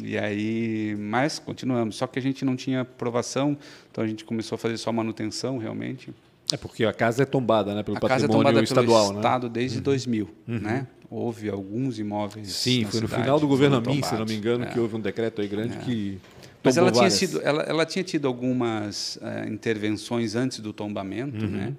E 0.00 0.16
aí, 0.16 0.94
mas 0.96 1.38
continuamos. 1.40 1.96
Só 1.96 2.06
que 2.06 2.18
a 2.18 2.22
gente 2.22 2.44
não 2.44 2.54
tinha 2.54 2.82
aprovação, 2.82 3.56
então 3.90 4.04
a 4.04 4.06
gente 4.06 4.24
começou 4.24 4.54
a 4.54 4.58
fazer 4.58 4.76
só 4.76 4.92
manutenção, 4.92 5.58
realmente. 5.58 6.12
É 6.52 6.56
porque 6.56 6.84
a 6.84 6.92
casa 6.92 7.22
é 7.22 7.26
tombada, 7.26 7.74
né? 7.74 7.82
Pelo 7.82 7.96
A 7.96 8.00
casa 8.00 8.24
é 8.24 8.28
patrimônio 8.28 8.38
tombada 8.48 8.62
estadual, 8.64 9.02
pelo 9.08 9.12
né? 9.14 9.18
Estado 9.20 9.48
desde 9.48 9.80
2000, 9.80 10.28
né? 10.46 10.86
Houve 11.10 11.48
alguns 11.48 11.98
imóveis 11.98 12.48
Sim, 12.52 12.84
foi 12.84 13.00
no 13.00 13.08
final 13.08 13.40
do 13.40 13.48
governo 13.48 13.76
Amin, 13.76 14.02
se 14.02 14.14
não 14.14 14.26
me 14.26 14.34
engano, 14.34 14.64
É. 14.64 14.66
que 14.68 14.78
houve 14.78 14.94
um 14.96 15.00
decreto 15.00 15.40
aí 15.40 15.48
grande 15.48 15.76
que 15.78 16.18
Mas 16.62 16.76
ela 16.76 16.90
tinha, 16.90 17.02
várias. 17.02 17.14
sido, 17.14 17.40
ela, 17.42 17.62
ela 17.62 17.86
tinha 17.86 18.02
tido 18.04 18.26
algumas 18.28 19.18
eh, 19.22 19.46
intervenções 19.48 20.34
antes 20.34 20.58
do 20.60 20.72
tombamento, 20.72 21.44
Uhum. 21.44 21.50
né? 21.50 21.74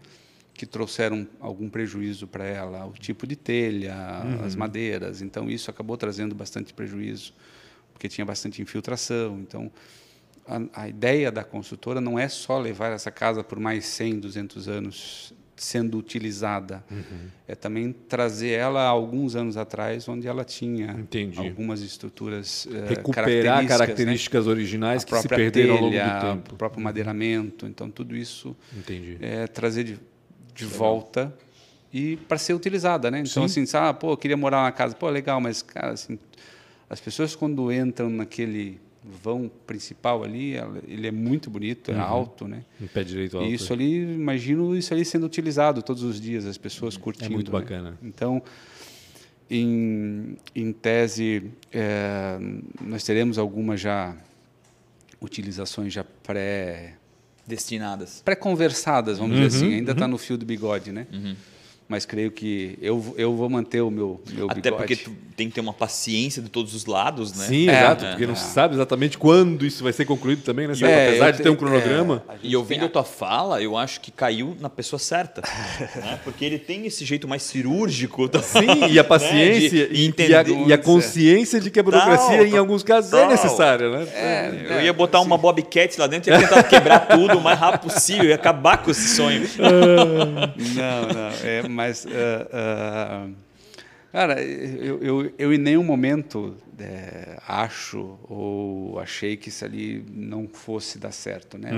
Que 0.54 0.66
trouxeram 0.66 1.28
algum 1.40 1.70
prejuízo 1.70 2.26
para 2.28 2.44
ela, 2.44 2.86
o 2.86 2.94
tipo 2.94 3.28
de 3.28 3.36
telha, 3.36 3.96
Uhum. 4.26 4.44
as 4.46 4.56
madeiras. 4.56 5.22
Então, 5.22 5.50
isso 5.50 5.70
acabou 5.70 5.96
trazendo 5.96 6.34
bastante 6.34 6.74
prejuízo, 6.74 7.34
porque 7.94 8.08
tinha 8.10 8.26
bastante 8.26 8.62
infiltração. 8.62 9.40
Então, 9.42 9.72
a, 10.50 10.84
a 10.84 10.90
ideia 10.90 11.32
da 11.32 11.44
construtora 11.44 12.02
não 12.02 12.18
é 12.18 12.28
só 12.28 12.60
levar 12.60 12.92
essa 12.92 13.12
casa 13.12 13.44
por 13.44 13.60
mais 13.60 13.86
100, 13.86 14.20
200 14.20 14.68
anos 14.68 15.34
sendo 15.56 15.98
utilizada. 15.98 16.84
Uhum. 16.90 17.28
É 17.48 17.54
também 17.54 17.92
trazer 17.92 18.52
ela 18.52 18.86
alguns 18.86 19.36
anos 19.36 19.58
atrás, 19.58 20.08
onde 20.08 20.28
ela 20.28 20.44
tinha 20.44 20.96
Entendi. 20.98 21.38
algumas 21.38 21.82
estruturas 21.82 22.68
eh, 22.72 22.94
Recuperar 22.96 23.62
né? 23.62 23.68
características 23.68 24.48
originais 24.48 25.04
a 25.04 25.06
que 25.06 25.16
se 25.18 25.28
perderam 25.28 25.76
ao 25.76 25.82
longo 25.82 25.92
telha, 25.92 26.20
do 26.20 26.22
tempo. 26.22 26.54
o 26.54 26.58
próprio 26.58 26.82
madeiramento. 26.82 27.68
Então, 27.68 27.92
tudo 27.92 28.16
isso 28.16 28.56
é 29.20 29.48
trazer 29.48 29.84
de, 29.84 30.00
de 30.56 30.66
volta 30.66 31.34
e 31.92 32.16
para 32.16 32.38
ser 32.38 32.54
utilizada, 32.54 33.12
né? 33.12 33.22
Então, 33.26 33.44
assim, 33.44 33.66
sabe, 33.66 33.90
ah, 33.90 33.94
pô, 33.94 34.14
eu 34.14 34.18
queria 34.18 34.38
morar 34.38 34.64
na 34.64 34.72
casa. 34.72 34.96
Pô, 34.96 35.10
legal, 35.10 35.42
mas, 35.42 35.62
cara, 35.62 35.92
assim, 35.92 36.18
as 36.90 37.02
pessoas 37.02 37.36
quando 37.36 37.72
entram 37.72 38.10
naquele 38.10 38.80
vão 39.24 39.50
principal 39.66 40.24
ali, 40.24 40.56
ele 40.88 41.08
é 41.08 41.12
muito 41.12 41.50
bonito, 41.50 41.92
é 41.92 41.98
alto, 41.98 42.48
né? 42.48 42.64
Em 42.82 42.88
pé 42.88 43.04
direito 43.04 43.38
alto. 43.38 43.50
E 43.50 43.54
isso 43.54 43.72
ali, 43.72 44.02
imagino 44.14 44.76
isso 44.76 44.94
ali 44.94 45.06
sendo 45.06 45.26
utilizado 45.26 45.82
todos 45.82 46.04
os 46.04 46.20
dias, 46.20 46.46
as 46.46 46.58
pessoas 46.58 46.98
curtindo. 46.98 47.28
É 47.28 47.30
muito 47.30 47.52
né? 47.52 47.60
bacana. 47.60 47.98
Então, 48.04 48.42
em, 49.50 50.38
em 50.56 50.72
tese, 50.74 51.50
é, 51.72 52.38
nós 52.82 53.04
teremos 53.04 53.38
algumas 53.38 53.80
já 53.80 54.16
utilizações 55.22 55.92
já 55.94 56.04
pré 56.04 56.96
Destinadas. 57.48 58.22
pré-conversadas, 58.24 59.18
vamos 59.18 59.38
Uhum, 59.38 59.48
dizer 59.48 59.58
assim. 59.58 59.74
Ainda 59.74 59.94
está 59.94 60.08
no 60.08 60.18
fio 60.18 60.38
do 60.38 60.46
bigode, 60.46 60.92
né? 60.92 61.08
Mas 61.90 62.06
creio 62.06 62.30
que 62.30 62.78
eu, 62.84 63.16
eu 63.18 63.36
vou 63.36 63.50
manter 63.50 63.82
o 63.82 63.90
meu, 63.90 64.22
meu 64.32 64.46
Até 64.46 64.62
bigode. 64.62 64.78
porque 64.78 64.96
tu 64.96 65.12
tem 65.36 65.48
que 65.50 65.56
ter 65.56 65.62
uma 65.62 65.74
paciência 65.74 66.40
de 66.40 66.48
todos 66.48 66.76
os 66.76 66.86
lados, 66.86 67.34
né? 67.34 67.46
Sim, 67.48 67.68
É, 67.68 67.80
exato, 67.80 68.06
é, 68.06 68.10
porque 68.12 68.28
não 68.28 68.34
é. 68.34 68.38
se 68.38 68.54
sabe 68.54 68.76
exatamente 68.76 69.18
quando 69.18 69.66
isso 69.66 69.84
vai 69.84 69.92
ser 69.92 70.06
concluído 70.06 70.44
também, 70.44 70.68
né? 70.68 70.74
É, 70.84 71.08
Apesar 71.10 71.32
de 71.32 71.42
ter 71.42 71.50
um 71.50 71.56
cronograma. 71.56 72.24
é, 72.30 72.36
E 72.44 72.56
ouvindo 72.56 72.86
a 72.86 72.90
tua 72.90 73.04
fala, 73.04 73.60
eu 73.60 73.76
acho 73.76 74.02
que 74.02 74.12
caiu 74.12 74.56
na 74.60 74.70
pessoa 74.70 75.00
certa. 75.00 75.42
né? 75.96 76.20
Porque 76.24 76.46
ele 76.46 76.60
tem 76.60 76.86
esse 76.86 77.04
jeito 77.04 77.28
mais 77.28 77.42
cirúrgico. 77.42 78.30
tá? 78.30 78.40
Sim, 78.44 78.86
e 78.92 79.00
a 79.00 79.04
paciência 79.04 79.80
Né? 79.90 79.94
De 79.94 80.02
e, 80.02 80.06
entender 80.06 80.32
e 80.32 80.36
a, 80.36 80.68
e 80.68 80.74
a 80.74 80.78
consciência 80.78 81.60
de 81.60 81.72
que 81.72 81.80
a 81.80 81.84
burocracia, 81.84 82.38
Tal, 82.38 82.46
em 82.46 82.56
alguns 82.58 82.84
casos, 82.84 83.12
é 83.14 83.18
tal. 83.22 83.30
necessária, 83.32 83.90
né? 83.90 84.08
É, 84.14 84.66
Eu 84.78 84.82
ia 84.84 84.94
botar 84.94 85.22
uma 85.22 85.38
Bobcat 85.40 86.00
lá 86.00 86.06
dentro 86.06 86.30
e 86.30 86.34
ia 86.34 86.40
tentar 86.40 86.62
quebrar 86.64 87.00
tudo 87.08 87.40
o 87.40 87.42
mais 87.42 87.58
rápido 87.58 87.92
possível, 87.92 88.26
ia 88.26 88.36
acabar 88.36 88.78
com 88.84 88.92
esse 88.92 89.16
sonho. 89.16 89.42
Não, 89.58 91.08
não. 91.14 91.30
É, 91.44 91.68
mas, 91.80 92.06
ah, 92.06 92.48
ah, 92.52 93.30
cara, 94.12 94.44
eu, 94.44 95.02
eu, 95.02 95.34
eu 95.40 95.54
em 95.54 95.58
nenhum 95.58 95.82
momento 95.82 96.58
é, 96.78 97.38
acho 97.48 98.20
ou 98.24 99.00
achei 99.00 99.38
que 99.38 99.48
isso 99.48 99.64
ali 99.64 100.04
não 100.12 100.46
fosse 100.46 101.00
dar 101.00 101.14
certo, 101.14 101.58
né? 101.58 101.72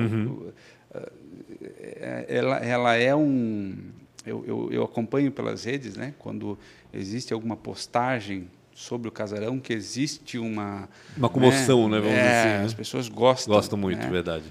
É- 1.72 2.26
ela, 2.28 2.58
ela 2.58 2.96
é 2.96 3.16
um... 3.16 3.78
Eu, 4.26 4.44
eu, 4.48 4.70
eu 4.72 4.84
acompanho 4.84 5.32
pelas 5.32 5.66
redes, 5.66 5.96
né? 5.96 6.16
Quando 6.18 6.58
existe 6.92 7.32
alguma 7.32 7.56
postagem 7.56 8.48
sobre 8.74 9.08
o 9.08 9.12
casarão, 9.12 9.60
que 9.60 9.72
existe 9.72 10.40
uma... 10.40 10.90
Uma 11.16 11.30
comoção, 11.30 11.88
né, 11.88 12.00
vamos 12.00 12.16
é, 12.16 12.22
dizer 12.22 12.40
assim, 12.40 12.58
né? 12.58 12.66
As 12.66 12.74
pessoas 12.74 13.08
gostam. 13.08 13.54
Gosto 13.54 13.78
muito, 13.78 14.02
né? 14.02 14.10
verdade. 14.10 14.46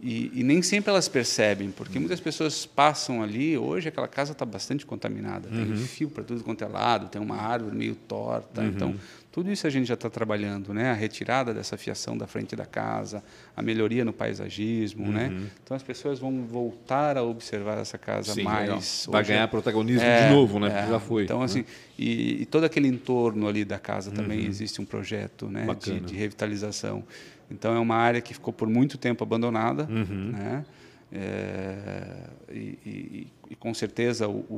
E, 0.00 0.30
e 0.40 0.44
nem 0.44 0.62
sempre 0.62 0.90
elas 0.90 1.08
percebem, 1.08 1.70
porque 1.70 1.98
muitas 1.98 2.20
pessoas 2.20 2.64
passam 2.64 3.22
ali. 3.22 3.58
Hoje 3.58 3.88
aquela 3.88 4.06
casa 4.08 4.32
está 4.32 4.44
bastante 4.44 4.86
contaminada, 4.86 5.48
tem 5.48 5.76
fio 5.76 6.08
para 6.08 6.22
tudo 6.22 6.44
quanto 6.44 6.62
é 6.62 6.68
lado, 6.68 7.08
tem 7.08 7.20
uma 7.20 7.36
árvore 7.36 7.76
meio 7.76 7.94
torta. 7.96 8.64
Então, 8.64 8.94
tudo 9.32 9.50
isso 9.52 9.66
a 9.66 9.70
gente 9.70 9.86
já 9.86 9.94
está 9.94 10.08
trabalhando, 10.08 10.72
né? 10.72 10.90
A 10.90 10.94
retirada 10.94 11.52
dessa 11.52 11.76
fiação 11.76 12.16
da 12.16 12.26
frente 12.26 12.54
da 12.56 12.64
casa, 12.64 13.22
a 13.56 13.62
melhoria 13.62 14.04
no 14.04 14.12
paisagismo, 14.12 15.08
né? 15.10 15.32
Então 15.64 15.76
as 15.76 15.82
pessoas 15.82 16.18
vão 16.18 16.44
voltar 16.44 17.16
a 17.16 17.22
observar 17.22 17.78
essa 17.78 17.98
casa 17.98 18.34
Sim, 18.34 18.42
mais. 18.42 19.06
Vai 19.10 19.20
Hoje- 19.22 19.32
ganhar 19.32 19.48
protagonismo 19.48 20.02
É, 20.02 20.28
de 20.28 20.34
novo, 20.34 20.58
né? 20.60 20.84
é. 20.86 20.88
Já 20.90 21.00
foi. 21.00 21.24
Então, 21.24 21.40
né? 21.40 21.44
assim, 21.44 21.64
e, 21.98 22.42
e 22.42 22.46
todo 22.46 22.64
aquele 22.64 22.86
entorno 22.88 23.48
ali 23.48 23.64
da 23.64 23.78
casa 23.78 24.10
também 24.10 24.44
existe 24.46 24.80
um 24.80 24.84
projeto 24.84 25.46
né, 25.46 25.66
de, 25.80 26.00
de 26.00 26.14
revitalização. 26.14 27.04
Então, 27.50 27.74
é 27.74 27.78
uma 27.78 27.96
área 27.96 28.20
que 28.20 28.34
ficou 28.34 28.52
por 28.52 28.68
muito 28.68 28.98
tempo 28.98 29.22
abandonada, 29.24 29.84
Uhum. 29.90 30.32
né? 30.32 30.64
É, 31.10 32.04
e, 32.52 32.78
e- 32.84 33.26
e, 33.50 33.56
com 33.56 33.72
certeza 33.72 34.28
o, 34.28 34.32
o- 34.50 34.54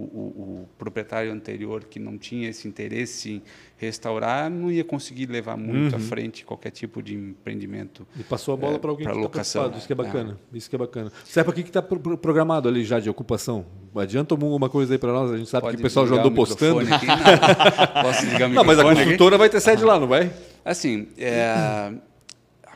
o- 0.64 0.68
proprietário 0.76 1.32
anterior 1.32 1.84
que 1.84 2.00
não 2.00 2.18
tinha 2.18 2.48
esse 2.48 2.66
interesse 2.66 3.34
em 3.34 3.42
restaurar 3.76 4.50
não 4.50 4.68
ia 4.68 4.82
conseguir 4.82 5.26
levar 5.26 5.56
muito 5.56 5.94
à 5.94 5.98
Uhum. 5.98 6.04
frente 6.04 6.44
qualquer 6.44 6.70
tipo 6.72 7.00
de 7.00 7.14
empreendimento. 7.14 8.04
E 8.18 8.24
passou 8.24 8.54
a 8.54 8.56
bola 8.56 8.74
É, 8.74 8.78
para 8.80 8.90
alguém 8.90 9.06
que 9.06 9.12
está 9.12 9.28
preocupado. 9.30 9.78
Isso 9.78 9.86
que 9.86 9.92
é 9.92 9.96
bacana. 9.96 10.38
Isso 10.52 10.68
que 10.68 10.74
é 10.74 10.78
bacana. 10.78 11.12
Serpa, 11.24 11.50
o 11.52 11.54
que 11.54 11.60
está 11.60 11.80
programado 11.82 12.68
ali 12.68 12.84
já 12.84 12.98
de 12.98 13.08
ocupação? 13.08 13.64
Adianta 13.94 14.34
alguma 14.34 14.68
coisa 14.68 14.94
aí 14.94 14.98
para 14.98 15.12
nós? 15.12 15.30
A 15.30 15.36
gente 15.36 15.48
sabe 15.48 15.62
Pode 15.62 15.76
que 15.76 15.82
o 15.82 15.84
pessoal 15.84 16.06
já 16.08 16.16
andou 16.16 16.32
postando. 16.32 16.80
aqui? 16.80 17.06
Não. 17.06 18.02
Posso 18.02 18.22
desligar 18.22 18.50
o 18.50 18.52
Não, 18.52 18.64
mas 18.64 18.76
a 18.76 18.82
microfone 18.82 18.90
aqui? 18.92 19.04
construtora 19.04 19.38
vai 19.38 19.48
ter 19.48 19.60
sede 19.60 19.84
lá, 19.84 20.00
não 20.00 20.08
vai? 20.08 20.32
Assim, 20.64 21.06
é, 21.16 21.92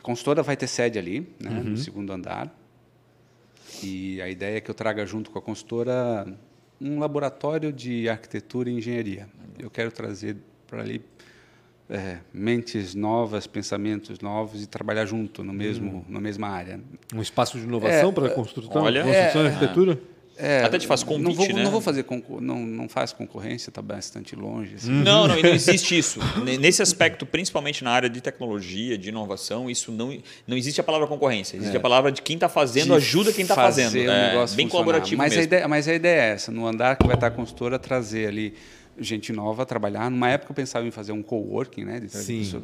consultora 0.05 0.43
vai 0.43 0.55
ter 0.55 0.67
sede 0.67 0.99
ali, 0.99 1.27
né, 1.39 1.49
no 1.49 1.75
segundo 1.75 2.13
andar. 2.13 2.55
E 3.83 4.21
a 4.21 4.29
ideia 4.29 4.57
é 4.57 4.61
que 4.61 4.69
eu 4.69 4.75
traga 4.75 5.03
junto 5.03 5.31
com 5.31 5.39
a 5.39 5.41
consultora 5.41 6.27
um 6.79 6.99
laboratório 6.99 7.73
de 7.73 8.07
arquitetura 8.07 8.69
e 8.69 8.73
engenharia. 8.73 9.27
Eu 9.57 9.71
quero 9.71 9.91
trazer 9.91 10.37
para 10.67 10.81
ali 10.81 11.01
é, 11.89 12.19
mentes 12.31 12.93
novas, 12.93 13.47
pensamentos 13.47 14.19
novos 14.19 14.61
e 14.61 14.67
trabalhar 14.67 15.07
junto 15.07 15.43
no 15.43 15.51
mesmo, 15.51 16.05
na 16.07 16.19
mesma 16.19 16.49
área. 16.49 16.79
Um 17.11 17.21
espaço 17.21 17.57
de 17.57 17.63
inovação 17.63 18.09
É, 18.09 18.13
para 18.13 18.29
construção, 18.29 18.83
olha, 18.83 19.03
construção 19.03 19.41
e 19.41 19.45
é, 19.45 19.49
arquitetura? 19.49 19.99
É, 20.37 20.63
Até 20.63 20.77
te 20.77 20.85
faz 20.85 21.01
não 21.03 21.07
convite, 21.09 21.35
vou, 21.35 21.47
né? 21.55 21.63
Não 21.63 21.71
vou 21.71 21.79
fazer 21.81 22.05
não, 22.41 22.59
não 22.59 22.89
faz 22.89 23.13
concorrência, 23.13 23.69
está 23.69 23.81
bastante 23.81 24.35
longe. 24.35 24.75
assim. 24.75 24.91
Não, 24.91 25.27
não, 25.27 25.37
e 25.39 25.41
não 25.43 25.49
existe 25.55 25.97
isso. 25.97 26.19
Ne- 26.43 26.57
Nesse 26.57 26.81
aspecto, 26.81 27.25
principalmente 27.25 27.83
na 27.83 27.91
área 27.91 28.09
de 28.09 28.19
tecnologia, 28.19 28.97
de 28.97 29.09
inovação, 29.09 29.69
isso 29.69 29.91
não, 29.91 30.17
não 30.47 30.57
existe 30.57 30.81
a 30.81 30.83
palavra 30.83 31.07
concorrência. 31.07 31.55
Existe 31.55 31.77
a 31.77 31.79
palavra 31.79 32.11
de 32.11 32.21
quem 32.21 32.35
está 32.35 32.49
fazendo, 32.49 32.87
de 32.87 32.93
ajuda 32.93 33.31
quem 33.31 33.43
está 33.43 33.55
fazendo. 33.55 33.93
o 33.95 33.97
É, 33.97 34.29
negócio 34.31 34.57
bem 34.57 34.65
funcionar. 34.65 34.71
colaborativo 34.85 35.17
mas 35.17 35.29
mesmo. 35.31 35.41
A 35.41 35.43
ideia, 35.45 35.67
mas 35.67 35.87
a 35.87 35.93
ideia 35.93 36.21
é 36.21 36.29
essa, 36.33 36.51
no 36.51 36.67
andar 36.67 36.97
que 36.97 37.05
vai 37.07 37.15
estar 37.15 37.27
a 37.27 37.31
consultora, 37.31 37.79
trazer 37.79 38.27
ali 38.27 38.53
gente 38.99 39.31
nova 39.33 39.63
a 39.63 39.65
trabalhar. 39.65 40.09
Numa 40.11 40.29
época 40.29 40.51
eu 40.51 40.55
pensava 40.55 40.85
em 40.87 40.91
fazer 40.91 41.11
um 41.11 41.21
coworking, 41.21 41.83
né? 41.85 41.99
de 41.99 42.07
trazer 42.07 42.25
Sim. 42.27 42.39
pessoa- 42.39 42.63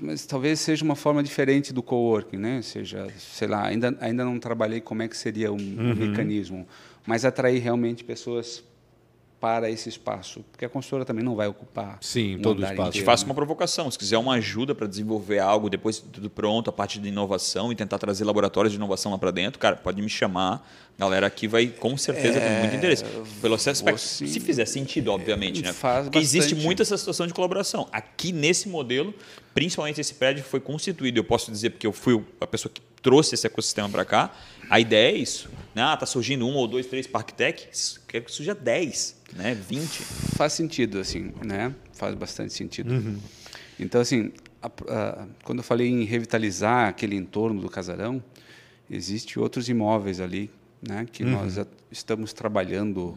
Mas 0.00 0.26
talvez 0.26 0.58
seja 0.60 0.84
uma 0.84 0.96
forma 0.96 1.22
diferente 1.22 1.72
do 1.72 1.82
coworking, 1.82 2.36
né? 2.36 2.62
Seja, 2.62 3.06
sei 3.18 3.46
lá, 3.46 3.64
ainda, 3.66 3.96
ainda 4.00 4.24
não 4.24 4.38
trabalhei 4.40 4.80
como 4.80 5.02
é 5.02 5.08
que 5.08 5.16
seria 5.16 5.52
um, 5.52 5.56
um 5.56 5.88
Uhum. 5.90 5.94
mecanismo, 5.94 6.66
mas 7.06 7.24
atrair 7.24 7.60
realmente 7.60 8.02
pessoas 8.02 8.64
para 9.42 9.68
esse 9.68 9.88
espaço, 9.88 10.44
porque 10.52 10.64
a 10.64 10.68
consultora 10.68 11.04
também 11.04 11.24
não 11.24 11.34
vai 11.34 11.48
ocupar 11.48 11.98
Sim, 12.00 12.36
um 12.36 12.42
todo 12.42 12.60
o 12.60 12.62
espaço. 12.62 12.92
Te 12.92 12.98
inteiro, 12.98 13.06
faço 13.06 13.24
né? 13.24 13.30
uma 13.30 13.34
provocação. 13.34 13.90
Se 13.90 13.98
quiser 13.98 14.16
uma 14.16 14.34
ajuda 14.34 14.72
para 14.72 14.86
desenvolver 14.86 15.40
algo 15.40 15.68
depois 15.68 15.96
de 15.96 16.02
tudo 16.02 16.30
pronto, 16.30 16.70
a 16.70 16.72
parte 16.72 17.00
de 17.00 17.08
inovação 17.08 17.72
e 17.72 17.74
tentar 17.74 17.98
trazer 17.98 18.22
laboratórios 18.22 18.70
de 18.72 18.76
inovação 18.76 19.10
lá 19.10 19.18
para 19.18 19.32
dentro, 19.32 19.58
cara, 19.58 19.74
pode 19.74 20.00
me 20.00 20.08
chamar. 20.08 20.64
A 20.96 21.00
galera 21.00 21.26
aqui 21.26 21.48
vai 21.48 21.66
com 21.66 21.96
certeza 21.96 22.38
ter 22.38 22.60
muito 22.60 22.76
interesse. 22.76 23.02
Pelo 23.40 23.56
aspecto, 23.56 23.98
sim. 23.98 24.28
se 24.28 24.38
fizer 24.38 24.64
sentido, 24.64 25.10
obviamente, 25.10 25.60
né? 25.60 25.72
Faz 25.72 26.04
Porque 26.04 26.18
existe 26.18 26.50
bastante. 26.50 26.64
muito 26.64 26.82
essa 26.82 26.96
situação 26.96 27.26
de 27.26 27.34
colaboração. 27.34 27.88
Aqui 27.90 28.30
nesse 28.30 28.68
modelo, 28.68 29.12
principalmente 29.52 30.00
esse 30.00 30.14
prédio 30.14 30.44
foi 30.44 30.60
constituído, 30.60 31.18
eu 31.18 31.24
posso 31.24 31.50
dizer 31.50 31.70
porque 31.70 31.86
eu 31.88 31.92
fui 31.92 32.22
a 32.40 32.46
pessoa 32.46 32.70
que 32.72 32.80
trouxe 33.02 33.34
esse 33.34 33.44
ecossistema 33.44 33.88
para 33.88 34.04
cá. 34.04 34.32
A 34.70 34.78
ideia 34.78 35.12
é 35.12 35.18
isso. 35.18 35.50
Né? 35.74 35.82
Ah, 35.82 35.96
tá 35.96 36.06
surgindo 36.06 36.46
um 36.46 36.54
ou 36.54 36.68
dois, 36.68 36.86
três 36.86 37.06
Parktech, 37.06 37.68
quero 38.06 38.24
que 38.24 38.32
surja 38.32 38.54
10, 38.54 39.21
né? 39.32 39.54
20. 39.54 40.02
faz 40.36 40.52
sentido 40.52 40.98
assim 40.98 41.32
né 41.44 41.74
faz 41.94 42.14
bastante 42.14 42.52
sentido 42.52 42.92
Uhum. 42.92 43.18
então 43.78 44.00
assim 44.00 44.32
a- 44.62 44.70
a- 44.88 45.26
quando 45.44 45.58
eu 45.58 45.64
falei 45.64 45.88
em 45.88 46.04
revitalizar 46.04 46.88
aquele 46.88 47.16
entorno 47.16 47.60
do 47.60 47.68
casarão 47.68 48.22
existe 48.90 49.38
outros 49.38 49.68
imóveis 49.68 50.20
ali 50.20 50.50
né 50.86 51.06
que 51.10 51.22
Uhum. 51.24 51.30
nós 51.30 51.58
estamos 51.90 52.32
trabalhando 52.32 53.16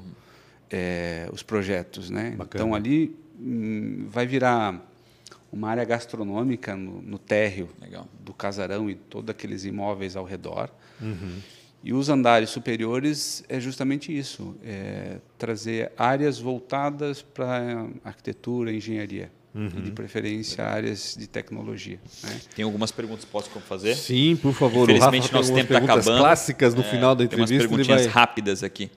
é, 0.72 1.30
os 1.32 1.44
projetos 1.44 2.10
né 2.10 2.32
Bacana. 2.32 2.64
então 2.64 2.74
ali 2.76 3.16
hum, 3.40 4.08
vai 4.10 4.26
virar 4.26 4.92
uma 5.52 5.70
área 5.70 5.86
gastronômica 5.86 6.76
no, 6.76 7.02
no 7.02 7.18
térreo 7.20 7.70
Legal. 7.82 8.08
do 8.20 8.34
casarão 8.34 8.90
e 8.90 8.96
todos 8.96 9.30
aqueles 9.30 9.64
imóveis 9.66 10.16
ao 10.16 10.24
redor 10.26 10.70
Uhum. 11.02 11.40
E 11.86 11.94
os 11.94 12.10
andares 12.10 12.50
superiores 12.50 13.44
é 13.48 13.60
justamente 13.60 14.12
isso, 14.12 14.56
é 14.64 15.18
trazer 15.38 15.92
áreas 15.96 16.40
voltadas 16.40 17.22
para 17.22 17.88
arquitetura, 18.04 18.74
engenharia 18.74 19.32
e 19.54 19.82
de 19.82 19.92
preferência 19.92 20.66
áreas 20.66 21.16
de 21.18 21.28
tecnologia. 21.28 22.00
Né? 22.24 22.42
Tem 22.56 22.66
algumas 22.66 22.92
perguntas 22.92 23.24
que 23.24 23.32
posso 23.32 23.50
fazer? 23.62 23.96
Sim, 23.96 24.36
por 24.36 24.52
favor. 24.52 24.90
O 24.90 24.94
Rafa 24.94 25.16
Infelizmente, 25.16 25.30
tem 25.30 25.38
nosso 25.38 25.54
tempo 25.54 25.62
está 25.62 25.80
perguntas 25.80 26.08
acabando. 26.08 26.22
clássicas 26.22 26.74
no 26.74 26.82
É, 26.82 26.90
final 26.90 27.16
da 27.16 27.28
Tem 27.28 27.40
umas 27.40 27.52
entrevista. 27.52 27.54
Ele 27.76 27.84
perguntinhas 27.86 28.12
vai... 28.12 28.26
rápidas 28.26 28.64
aqui. 28.64 28.90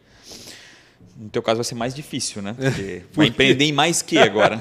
No 1.14 1.28
teu 1.28 1.43
caso 1.43 1.59
vai 1.59 1.64
ser 1.64 1.74
mais 1.74 1.95
difícil, 1.95 2.41
né? 2.41 2.55
Porque 2.59 3.03
vai 3.12 3.26
empreender 3.26 3.66
em 3.66 3.72
mais 3.72 4.01
que 4.01 4.16
agora? 4.16 4.59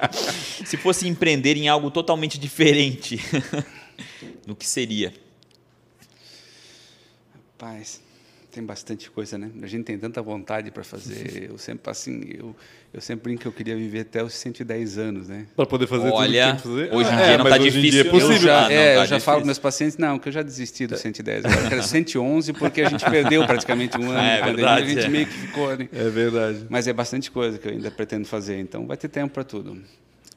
Se 0.64 0.78
fosse 0.78 1.06
empreender 1.06 1.58
em 1.58 1.68
algo 1.68 1.90
totalmente 1.90 2.38
diferente, 2.38 3.20
no 4.46 4.56
que 4.56 4.66
seria? 4.66 5.12
Rapaz, 7.60 8.00
tem 8.50 8.64
bastante 8.64 9.10
coisa, 9.10 9.36
né? 9.36 9.50
A 9.62 9.66
gente 9.66 9.84
tem 9.84 9.98
tanta 9.98 10.22
vontade 10.22 10.70
para 10.70 10.82
fazer. 10.82 11.50
Eu 11.50 11.58
sempre 11.58 11.90
assim, 11.90 12.22
eu, 12.32 12.56
eu 12.92 13.00
sempre 13.02 13.24
brinco 13.24 13.42
que 13.42 13.48
eu 13.48 13.52
queria 13.52 13.76
viver 13.76 14.00
até 14.00 14.24
os 14.24 14.32
110 14.32 14.96
anos, 14.96 15.28
né? 15.28 15.46
Para 15.54 15.66
poder 15.66 15.86
fazer 15.86 16.08
Olha, 16.10 16.56
tudo 16.56 16.62
que 16.72 16.78
tem 16.78 16.88
que 16.88 16.88
fazer. 16.88 16.96
hoje 16.96 17.10
em 17.10 17.20
É, 17.20 17.26
dia 17.28 17.38
não 17.38 17.44
tá 17.44 17.58
em 17.58 17.60
dia 17.60 17.70
difícil. 17.70 18.00
É 18.00 18.04
possível. 18.04 18.32
Eu 18.32 18.38
já, 18.40 18.66
Ah, 18.66 18.72
é, 18.72 18.94
tá 18.96 19.02
eu 19.02 19.06
já 19.08 19.20
falo 19.20 19.36
para 19.38 19.46
meus 19.46 19.58
pacientes, 19.58 19.98
não, 19.98 20.18
que 20.18 20.28
eu 20.28 20.32
já 20.32 20.42
desisti 20.42 20.86
dos 20.86 21.00
110. 21.00 21.44
Agora 21.44 21.60
eu 21.60 21.68
quero 21.68 21.82
111 21.82 22.52
porque 22.54 22.80
a 22.80 22.88
gente 22.88 23.04
perdeu 23.04 23.46
praticamente 23.46 23.98
um 23.98 24.08
ano 24.10 24.18
É 24.18 24.42
verdade, 24.42 24.82
a 24.82 24.86
gente 24.88 25.04
é. 25.04 25.08
meio 25.10 25.26
que 25.26 25.32
ficou... 25.34 25.76
Né? 25.76 25.86
É 25.92 26.08
verdade. 26.08 26.66
Mas 26.70 26.88
é 26.88 26.92
bastante 26.94 27.30
coisa 27.30 27.58
que 27.58 27.68
eu 27.68 27.72
ainda 27.72 27.90
pretendo 27.90 28.26
fazer, 28.26 28.58
então 28.58 28.86
vai 28.86 28.96
ter 28.96 29.08
tempo 29.08 29.34
para 29.34 29.44
tudo. 29.44 29.78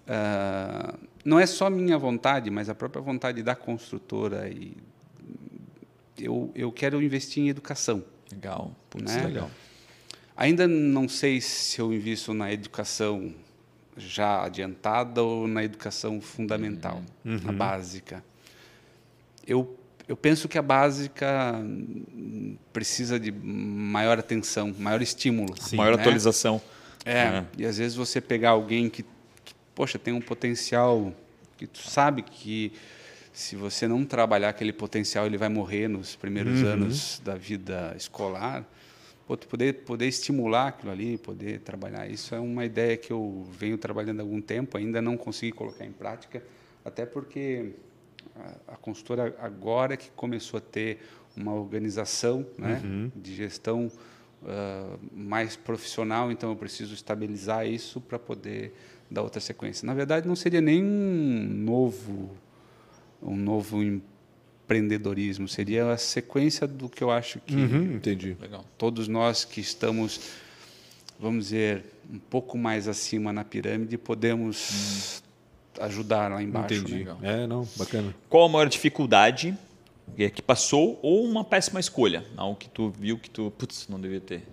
Ah, 0.05 0.93
não 1.23 1.39
é 1.39 1.45
só 1.45 1.69
minha 1.69 1.97
vontade, 1.97 2.49
mas 2.51 2.67
a 2.69 2.75
própria 2.75 3.01
vontade 3.01 3.41
da 3.41 3.55
construtora. 3.55 4.49
E 4.49 4.73
eu, 6.17 6.51
eu 6.55 6.71
quero 6.71 7.01
investir 7.01 7.43
em 7.43 7.49
educação. 7.49 8.03
Legal. 8.31 8.75
Putz, 8.89 9.15
Né? 9.15 9.25
legal. 9.25 9.51
Ainda 10.35 10.67
não 10.67 11.07
sei 11.07 11.39
se 11.41 11.79
eu 11.79 11.93
invisto 11.93 12.33
na 12.33 12.51
educação 12.51 13.33
já 13.95 14.43
adiantada 14.43 15.21
ou 15.21 15.47
na 15.47 15.63
educação 15.63 16.19
fundamental, 16.19 17.03
a 17.47 17.51
básica. 17.51 18.23
Eu, 19.45 19.77
eu 20.07 20.17
penso 20.17 20.47
que 20.49 20.57
a 20.57 20.61
básica 20.63 21.53
precisa 22.71 23.19
de 23.19 23.31
maior 23.31 24.17
atenção, 24.17 24.73
maior 24.79 25.01
estímulo. 25.01 25.53
Maior 25.73 25.95
né? 25.95 26.01
atualização. 26.01 26.59
É, 27.05 27.11
É. 27.17 27.45
e 27.57 27.65
às 27.65 27.77
vezes 27.77 27.95
você 27.95 28.19
pegar 28.19 28.51
alguém 28.51 28.89
que, 28.89 29.03
que, 29.43 29.53
poxa, 29.75 29.99
tem 29.99 30.13
um 30.13 30.21
potencial 30.21 31.13
que 31.57 31.67
tu 31.67 31.79
sabe 31.87 32.21
que 32.23 32.71
se 33.33 33.55
você 33.55 33.87
não 33.87 34.05
trabalhar 34.05 34.49
aquele 34.49 34.71
potencial, 34.71 35.25
ele 35.25 35.37
vai 35.37 35.49
morrer 35.49 35.87
nos 35.87 36.15
primeiros 36.15 36.63
anos 36.63 37.21
da 37.25 37.35
vida 37.35 37.93
escolar. 37.97 38.63
Pô, 39.25 39.35
poder, 39.37 39.73
poder 39.85 40.07
estimular 40.07 40.67
aquilo 40.67 40.91
ali, 40.91 41.17
poder 41.17 41.59
trabalhar. 41.61 42.07
Isso 42.09 42.35
é 42.35 42.39
uma 42.39 42.63
ideia 42.63 42.95
que 42.95 43.11
eu 43.11 43.45
venho 43.51 43.77
trabalhando 43.77 44.19
há 44.19 44.23
algum 44.23 44.41
tempo, 44.41 44.77
ainda 44.77 45.01
não 45.01 45.17
consegui 45.17 45.51
colocar 45.51 45.85
em 45.85 45.91
prática, 45.91 46.43
até 46.85 47.05
porque 47.05 47.71
a, 48.35 48.73
a 48.73 48.75
consultora 48.75 49.35
agora 49.39 49.97
que 49.97 50.11
começou 50.11 50.57
a 50.57 50.61
ter 50.61 50.99
uma 51.35 51.53
organização 51.53 52.45
né, 52.57 52.81
de 53.15 53.33
gestão 53.33 53.91
ah, 54.45 54.97
mais 55.13 55.55
profissional, 55.55 56.31
então 56.31 56.49
eu 56.49 56.55
preciso 56.55 56.93
estabilizar 56.93 57.65
isso 57.65 58.01
para 58.01 58.19
poder 58.19 58.73
dar 59.09 59.21
outra 59.21 59.39
sequência. 59.39 59.85
Na 59.85 59.93
verdade, 59.93 60.27
não 60.27 60.35
seria 60.35 60.59
nem 60.59 60.83
um 60.83 61.47
novo, 61.49 62.31
um 63.25 63.35
novo 63.35 63.81
empreendedorismo, 63.83 65.47
seria 65.47 65.91
a 65.91 65.97
sequência 65.97 66.67
do 66.67 66.89
que 66.89 67.03
eu 67.03 67.11
acho 67.11 67.39
que 67.39 67.55
Uhum, 67.55 67.95
entendi. 67.95 68.35
Legal. 68.39 68.65
todos 68.77 69.07
nós 69.07 69.45
que 69.45 69.61
estamos, 69.61 70.19
vamos 71.19 71.45
dizer, 71.45 71.85
um 72.11 72.19
pouco 72.19 72.57
mais 72.57 72.87
acima 72.87 73.31
na 73.31 73.43
pirâmide, 73.43 73.97
podemos 73.97 75.23
ajudar 75.79 76.31
lá 76.31 76.41
embaixo. 76.43 76.75
Entendi. 76.75 77.03
né? 77.03 77.43
É, 77.43 77.47
não, 77.47 77.67
bacana. 77.75 78.13
Qual 78.29 78.45
a 78.45 78.49
maior 78.49 78.67
dificuldade 78.69 79.57
é, 80.17 80.29
que 80.29 80.41
passou 80.41 80.99
ou 81.01 81.23
uma 81.23 81.43
péssima 81.43 81.79
escolha? 81.79 82.23
Algo 82.37 82.55
que 82.57 82.69
tu 82.69 82.89
viu 82.89 83.17
que 83.17 83.29
tu, 83.29 83.51
putz, 83.57 83.87
não 83.87 83.99
devia 83.99 84.19
ter. 84.21 84.43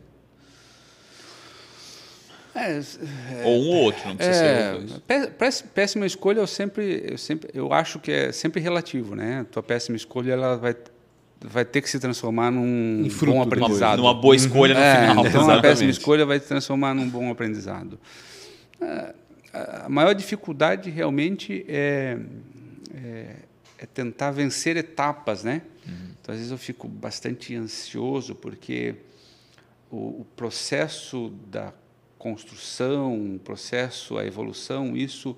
É, 2.60 3.44
ou 3.44 3.60
um 3.62 3.68
ou 3.68 3.74
outro, 3.84 4.08
não 4.08 4.16
precisa 4.16 4.38
ser 4.38 4.44
É, 4.46 4.74
os 4.76 4.84
dois. 4.90 5.02
pé- 5.06 5.26
pés- 5.28 5.62
péssima 5.62 6.04
escolha 6.06 6.40
eu 6.40 6.46
sempre, 6.46 7.04
eu 7.08 7.16
sempre, 7.18 7.50
eu 7.54 7.72
acho 7.72 7.98
que 7.98 8.10
é 8.12 8.32
sempre 8.32 8.60
relativo, 8.60 9.14
né? 9.14 9.46
Tua 9.50 9.62
péssima 9.62 9.96
escolha 9.96 10.32
ela 10.32 10.56
vai, 10.56 10.74
vai 11.40 11.64
ter 11.64 11.80
que 11.80 11.88
se 11.90 11.98
transformar 11.98 12.50
num 12.50 13.08
fruto 13.10 13.32
bom 13.32 13.44
depois. 13.44 13.62
aprendizado. 13.62 13.98
Numa 13.98 14.14
boa 14.14 14.36
escolha 14.36 14.74
no 14.74 14.80
É, 14.80 15.08
final. 15.08 15.26
então 15.26 15.40
a 15.40 15.44
exatamente. 15.44 15.62
péssima 15.62 15.90
escolha 15.90 16.26
vai 16.26 16.38
se 16.38 16.46
transformar 16.46 16.94
num 16.94 17.08
bom 17.08 17.30
aprendizado. 17.30 17.98
É, 18.80 19.14
A 19.84 19.88
maior 19.88 20.14
dificuldade 20.14 20.90
realmente 20.90 21.64
é, 21.68 22.16
é, 22.94 23.36
é 23.78 23.86
tentar 23.86 24.30
vencer 24.30 24.76
etapas, 24.76 25.42
né? 25.42 25.62
Então, 26.22 26.32
às 26.32 26.36
vezes 26.36 26.52
eu 26.52 26.58
fico 26.58 26.86
bastante 26.86 27.56
ansioso 27.56 28.34
porque 28.34 28.94
o, 29.90 30.20
o 30.20 30.26
processo 30.36 31.32
da 31.50 31.72
construção, 32.20 33.34
o 33.34 33.38
processo, 33.38 34.18
a 34.18 34.26
evolução, 34.26 34.94
isso 34.94 35.34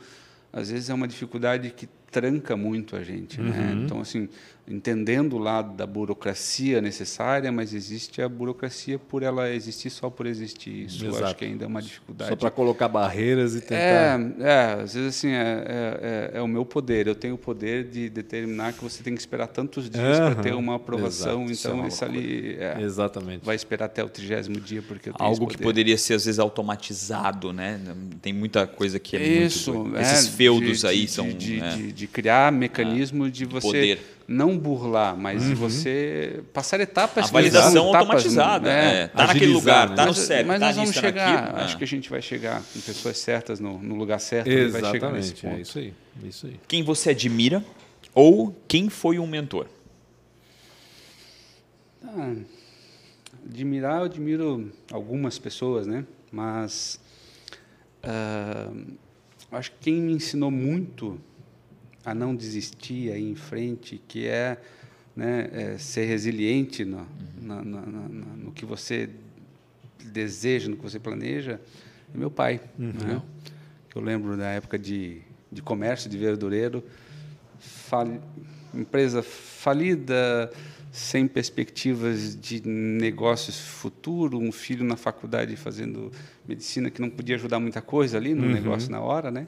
às 0.52 0.68
vezes 0.70 0.90
é 0.90 0.94
uma 0.94 1.06
dificuldade 1.06 1.70
que 1.70 1.88
tranca 2.10 2.56
muito 2.56 2.96
a 2.96 3.02
gente, 3.02 3.40
né? 3.40 3.72
Então 3.84 4.00
assim, 4.00 4.28
entendendo 4.66 5.34
o 5.34 5.38
lado 5.38 5.76
da 5.76 5.84
burocracia 5.86 6.80
necessária, 6.80 7.50
mas 7.50 7.74
existe 7.74 8.22
a 8.22 8.28
burocracia 8.28 8.96
por 8.98 9.22
ela 9.22 9.50
existir 9.50 9.90
só 9.90 10.08
por 10.08 10.24
existir. 10.26 10.86
Isso 10.86 11.04
eu 11.04 11.10
Exato. 11.10 11.24
acho 11.24 11.36
que 11.36 11.44
ainda 11.44 11.64
é 11.64 11.66
uma 11.66 11.82
dificuldade. 11.82 12.30
Só 12.30 12.36
para 12.36 12.50
colocar 12.50 12.86
barreiras 12.88 13.54
e 13.56 13.60
tentar. 13.60 13.74
É, 13.76 14.32
é, 14.40 14.82
às 14.82 14.94
vezes 14.94 15.16
assim, 15.16 15.30
é, 15.30 15.64
é, 15.66 16.30
é, 16.34 16.38
é 16.38 16.42
o 16.42 16.46
meu 16.46 16.64
poder. 16.64 17.08
Eu 17.08 17.14
tenho 17.14 17.34
o 17.34 17.38
poder 17.38 17.84
de 17.84 18.08
determinar 18.08 18.72
que 18.72 18.82
você 18.82 19.02
tem 19.02 19.14
que 19.14 19.20
esperar 19.20 19.48
tantos 19.48 19.90
dias 19.90 20.18
Aham, 20.18 20.32
para 20.34 20.42
ter 20.44 20.54
uma 20.54 20.76
aprovação. 20.76 21.40
exato, 21.42 21.52
isso 21.52 21.66
é 21.66 21.70
então, 21.70 21.80
uma 21.80 21.88
isso 21.88 22.04
ali 22.04 22.56
é, 22.58 22.76
Exatamente. 22.80 23.44
vai 23.44 23.56
esperar 23.56 23.86
até 23.86 24.04
o 24.04 24.08
trigésimo 24.08 24.60
dia, 24.60 24.80
porque 24.82 25.08
eu 25.08 25.12
tenho 25.14 25.28
Algo 25.28 25.44
esse 25.44 25.50
que 25.50 25.56
poder. 25.58 25.64
poderia 25.64 25.98
ser 25.98 26.14
às 26.14 26.24
vezes 26.24 26.38
automatizado, 26.38 27.52
né? 27.52 27.80
Tem 28.20 28.32
muita 28.32 28.66
coisa 28.66 28.98
que 28.98 29.16
é 29.16 29.22
Isso, 29.44 29.74
muito. 29.74 29.96
é, 29.96 30.02
Esses 30.02 30.28
feudos 30.28 30.80
de- 30.80 30.86
aí 30.86 31.00
de, 31.04 31.08
são. 31.10 31.28
de, 31.28 31.60
né? 31.60 31.74
de, 31.76 31.92
de 31.92 32.06
criar 32.06 32.52
mecanismo 32.52 33.30
de 33.30 33.44
você 33.44 33.66
poder. 33.66 34.00
Não 34.32 34.58
burlar, 34.58 35.16
mas 35.16 35.42
de 35.42 35.54
você 35.54 36.42
passar 36.52 36.80
etapas. 36.80 37.26
A 37.26 37.32
validação 37.32 37.90
etapas, 37.90 38.00
automatizada. 38.00 38.68
né? 38.68 39.02
É, 39.02 39.06
tá 39.08 39.26
naquele 39.26 39.52
lugar, 39.52 39.90
né? 39.90 39.96
tá 39.96 40.02
no 40.02 40.08
mas, 40.08 40.18
certo, 40.18 40.46
mas 40.46 40.60
tá 40.60 40.66
nós 40.66 40.76
vamos 40.76 40.90
nisso, 40.90 41.00
chegar, 41.00 41.42
naquilo, 41.42 41.60
acho 41.60 41.74
é. 41.74 41.78
que 41.78 41.84
a 41.84 41.86
gente 41.86 42.10
vai 42.10 42.22
chegar 42.22 42.62
com 42.62 42.80
pessoas 42.80 43.18
certas 43.18 43.60
no, 43.60 43.78
no 43.78 43.94
lugar 43.94 44.18
certo 44.18 44.48
e 44.50 44.68
vai 44.68 44.84
chegar 44.90 45.12
nesse 45.12 45.32
Exatamente. 45.32 45.42
ponto. 45.42 45.56
É 45.56 45.60
isso 45.60 45.78
aí. 45.78 45.94
Isso 46.24 46.46
aí. 46.46 46.60
Quem 46.66 46.82
você 46.82 47.10
admira 47.10 47.62
ou 48.14 48.56
quem 48.66 48.88
foi 48.88 49.18
um 49.18 49.26
mentor? 49.26 49.66
Ah, 52.04 52.34
admirar, 53.46 53.98
eu 53.98 54.04
admiro 54.04 54.72
algumas 54.90 55.38
pessoas, 55.38 55.86
né? 55.86 56.04
Mas 56.30 56.98
ah, 58.02 58.72
acho 59.52 59.70
que 59.72 59.78
quem 59.82 59.94
me 59.94 60.12
ensinou 60.12 60.50
muito 60.50 61.20
a 62.04 62.14
não 62.14 62.34
desistir, 62.34 63.12
a 63.12 63.16
ir 63.16 63.30
em 63.30 63.34
frente, 63.34 64.00
que 64.08 64.26
é, 64.26 64.56
né, 65.14 65.48
é 65.52 65.78
ser 65.78 66.04
resiliente 66.06 66.84
no, 66.84 67.06
na- 67.40 67.62
na- 67.64 67.80
na- 67.80 68.08
na- 68.08 68.36
no 68.36 68.52
que 68.52 68.64
você 68.64 69.08
deseja, 70.04 70.68
no 70.68 70.76
que 70.76 70.82
você 70.82 70.98
planeja, 70.98 71.60
é 72.14 72.18
meu 72.18 72.30
pai. 72.30 72.60
Né? 72.78 73.22
Que 73.88 73.96
eu 73.96 74.02
lembro 74.02 74.36
da 74.36 74.48
época 74.48 74.78
de, 74.78 75.20
de 75.50 75.62
comércio, 75.62 76.08
de 76.10 76.16
verdureiro, 76.18 76.82
empresa 78.74 79.22
falida, 79.22 80.50
sem 80.90 81.26
perspectivas 81.26 82.38
de 82.38 82.66
negócios 82.66 83.58
futuro, 83.58 84.38
um 84.38 84.52
filho 84.52 84.84
na 84.84 84.96
faculdade 84.96 85.56
fazendo 85.56 86.10
medicina 86.46 86.90
que 86.90 87.00
não 87.00 87.08
podia 87.10 87.36
ajudar 87.36 87.58
muita 87.60 87.80
coisa 87.80 88.16
ali 88.18 88.34
no 88.34 88.44
negócio 88.52 88.90
na 88.90 89.00
hora, 89.00 89.30
né? 89.30 89.46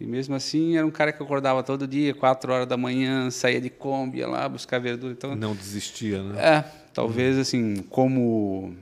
E 0.00 0.06
mesmo 0.06 0.34
assim 0.34 0.76
era 0.76 0.86
um 0.86 0.90
cara 0.90 1.12
que 1.12 1.22
acordava 1.22 1.62
todo 1.62 1.86
dia, 1.86 2.14
quatro 2.14 2.52
horas 2.52 2.66
da 2.68 2.76
manhã, 2.76 3.30
saía 3.30 3.60
de 3.60 3.68
Kombi, 3.70 4.18
ia 4.18 4.28
lá 4.28 4.48
buscar 4.48 4.78
verdura. 4.78 5.12
Então, 5.12 5.34
Não 5.34 5.54
desistia, 5.54 6.22
né? 6.22 6.40
é, 6.40 6.64
talvez 6.94 7.36
assim, 7.38 7.76
como 7.90 8.74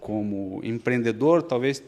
como 0.00 0.60
empreendedor, 0.62 1.42
talvez 1.42 1.82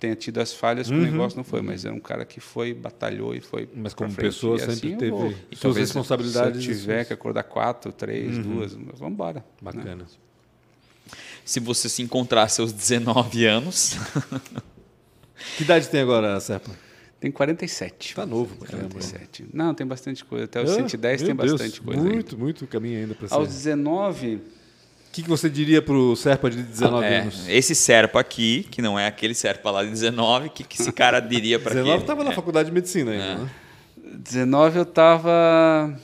tenha 0.00 0.16
tido 0.16 0.40
as 0.40 0.52
falhas 0.52 0.88
que 0.88 0.94
o 0.94 0.96
negócio 1.00 1.36
não 1.36 1.44
foi, 1.44 1.60
mas 1.60 1.84
era 1.84 1.94
um 1.94 2.00
cara 2.00 2.24
que 2.24 2.40
foi, 2.40 2.74
batalhou 2.74 3.32
e 3.34 3.40
foi. 3.40 3.68
Mas 3.72 3.94
como 3.94 4.10
frente. 4.10 4.26
pessoa 4.26 4.56
E 4.56 4.60
sempre 4.60 4.72
assim 4.74 4.96
teve 4.96 5.10
vou. 5.10 5.30
suas 5.30 5.60
talvez 5.60 5.88
responsabilidades 5.88 6.64
Se 6.64 6.70
eu 6.70 6.74
e 6.74 6.78
tiver 6.80 7.04
que 7.04 7.12
acordar 7.12 7.44
quatro, 7.44 7.92
três, 7.92 8.38
duas, 8.38 8.72
vamos 8.72 9.12
embora. 9.12 9.44
Bacana. 9.60 10.06
Se 11.44 11.60
você 11.60 11.88
se 11.88 12.02
encontrar 12.02 12.42
aos 12.42 12.52
seus 12.54 12.72
19 12.72 13.44
anos, 13.46 13.96
Que 15.56 15.62
idade 15.62 15.88
tem 15.88 16.00
agora, 16.00 16.40
Serpa? 16.40 16.70
Tem 17.20 17.30
47. 17.30 18.14
Tá 18.14 18.24
novo 18.24 18.56
pra 18.56 18.68
caramba. 18.68 18.88
47. 18.92 19.44
Não, 19.52 19.74
tem 19.74 19.86
bastante 19.86 20.24
coisa. 20.24 20.46
Até 20.46 20.62
os 20.62 20.70
Ah, 20.70 20.74
110 20.76 21.22
tem 21.22 21.36
Deus, 21.36 21.52
bastante 21.52 21.80
coisa. 21.80 22.00
ainda. 22.00 22.12
Muito, 22.14 22.38
muito 22.38 22.66
caminho 22.66 22.98
ainda 23.00 23.14
para 23.14 23.28
ser. 23.28 23.34
Aos 23.34 23.48
O 23.48 23.52
19, 23.52 24.40
que, 25.12 25.22
que 25.22 25.28
você 25.28 25.50
diria 25.50 25.82
pro 25.82 26.16
Serpa 26.16 26.48
de 26.48 26.62
19 26.62 27.04
é, 27.04 27.18
anos? 27.20 27.46
esse 27.48 27.74
Serpa 27.74 28.20
aqui, 28.20 28.66
que 28.70 28.80
não 28.80 28.98
é 28.98 29.06
aquele 29.06 29.34
Serpa 29.34 29.70
lá 29.70 29.84
de 29.84 29.90
19, 29.90 30.46
o 30.46 30.50
que, 30.50 30.64
que 30.64 30.80
esse 30.80 30.90
cara 30.92 31.20
diria 31.20 31.58
para 31.58 31.74
19 31.74 32.00
estava 32.02 32.24
na 32.24 32.32
faculdade 32.32 32.68
de 32.70 32.74
medicina 32.74 33.10
ainda, 33.10 33.34
né? 33.44 33.50
19 34.02 34.76
eu 34.78 34.82
estava 34.84 35.94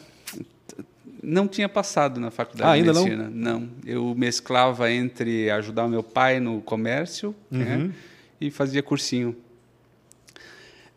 não 1.23 1.49
tinha 1.49 1.69
passado 1.69 2.21
na 2.21 2.31
faculdade 2.31 2.69
Ah, 2.71 2.73
ainda 2.75 2.93
de 2.93 2.99
não? 2.99 3.05
medicina. 3.05 3.31
Não? 3.33 3.69
Eu 3.85 4.15
mesclava 4.17 4.91
entre 4.93 5.51
ajudar 5.51 5.85
o 5.85 5.89
meu 5.89 6.03
pai 6.03 6.39
no 6.41 6.61
comércio 6.61 7.35
Uhum. 7.51 7.59
né, 7.59 7.91
e 8.41 8.51
fazia 8.51 8.83
cursinho. 8.83 9.35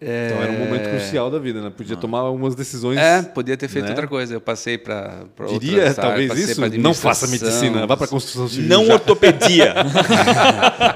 Então 0.02 0.42
era 0.42 0.52
um 0.52 0.60
momento 0.60 0.90
crucial 0.90 1.30
da 1.30 1.38
vida, 1.40 1.62
né? 1.62 1.70
Podia 1.70 1.98
tomar 1.98 2.20
algumas 2.20 2.56
decisões. 2.56 2.98
É, 2.98 3.22
podia 3.22 3.58
ter 3.58 3.68
feito 3.68 3.86
né? 3.86 3.92
outra 3.92 4.08
coisa. 4.08 4.34
Eu 4.34 4.40
passei 4.40 4.78
para 4.78 5.26
Diria 5.50 5.94
talvez 5.94 6.34
isso? 6.38 6.62
Não 6.80 6.94
faça 6.94 7.28
medicina, 7.28 7.86
vá 7.86 7.98
para 7.98 8.08
construção 8.08 8.48
civil. 8.48 8.70
Não 8.70 8.86
já. 8.86 8.94
ortopedia. 8.94 9.74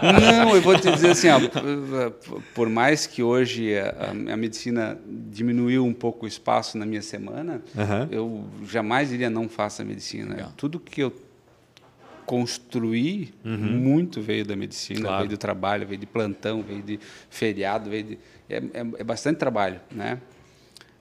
Não, 0.01 0.55
eu 0.55 0.61
vou 0.61 0.77
te 0.79 0.89
dizer 0.91 1.11
assim, 1.11 1.27
ó, 1.29 1.39
por 2.53 2.69
mais 2.69 3.05
que 3.05 3.21
hoje 3.21 3.77
a, 3.77 4.11
a 4.33 4.37
medicina 4.37 4.97
diminuiu 5.31 5.85
um 5.85 5.93
pouco 5.93 6.25
o 6.25 6.27
espaço 6.27 6.77
na 6.77 6.85
minha 6.85 7.01
semana, 7.01 7.61
eu 8.09 8.45
jamais 8.69 9.09
diria 9.09 9.29
não 9.29 9.49
faça 9.49 9.83
medicina. 9.83 10.35
Legal. 10.35 10.53
Tudo 10.55 10.79
que 10.79 11.01
eu 11.01 11.13
construí, 12.25 13.33
muito 13.43 14.21
veio 14.21 14.45
da 14.45 14.55
medicina, 14.55 15.01
Claro. 15.01 15.17
veio 15.17 15.29
do 15.29 15.37
trabalho, 15.37 15.85
veio 15.85 15.99
de 15.99 16.05
plantão, 16.05 16.61
veio 16.61 16.81
de 16.81 16.99
feriado, 17.29 17.89
veio 17.89 18.03
de... 18.03 18.17
É, 18.49 18.57
é, 18.57 18.61
é 18.99 19.03
bastante 19.03 19.37
trabalho, 19.37 19.79
né? 19.91 20.19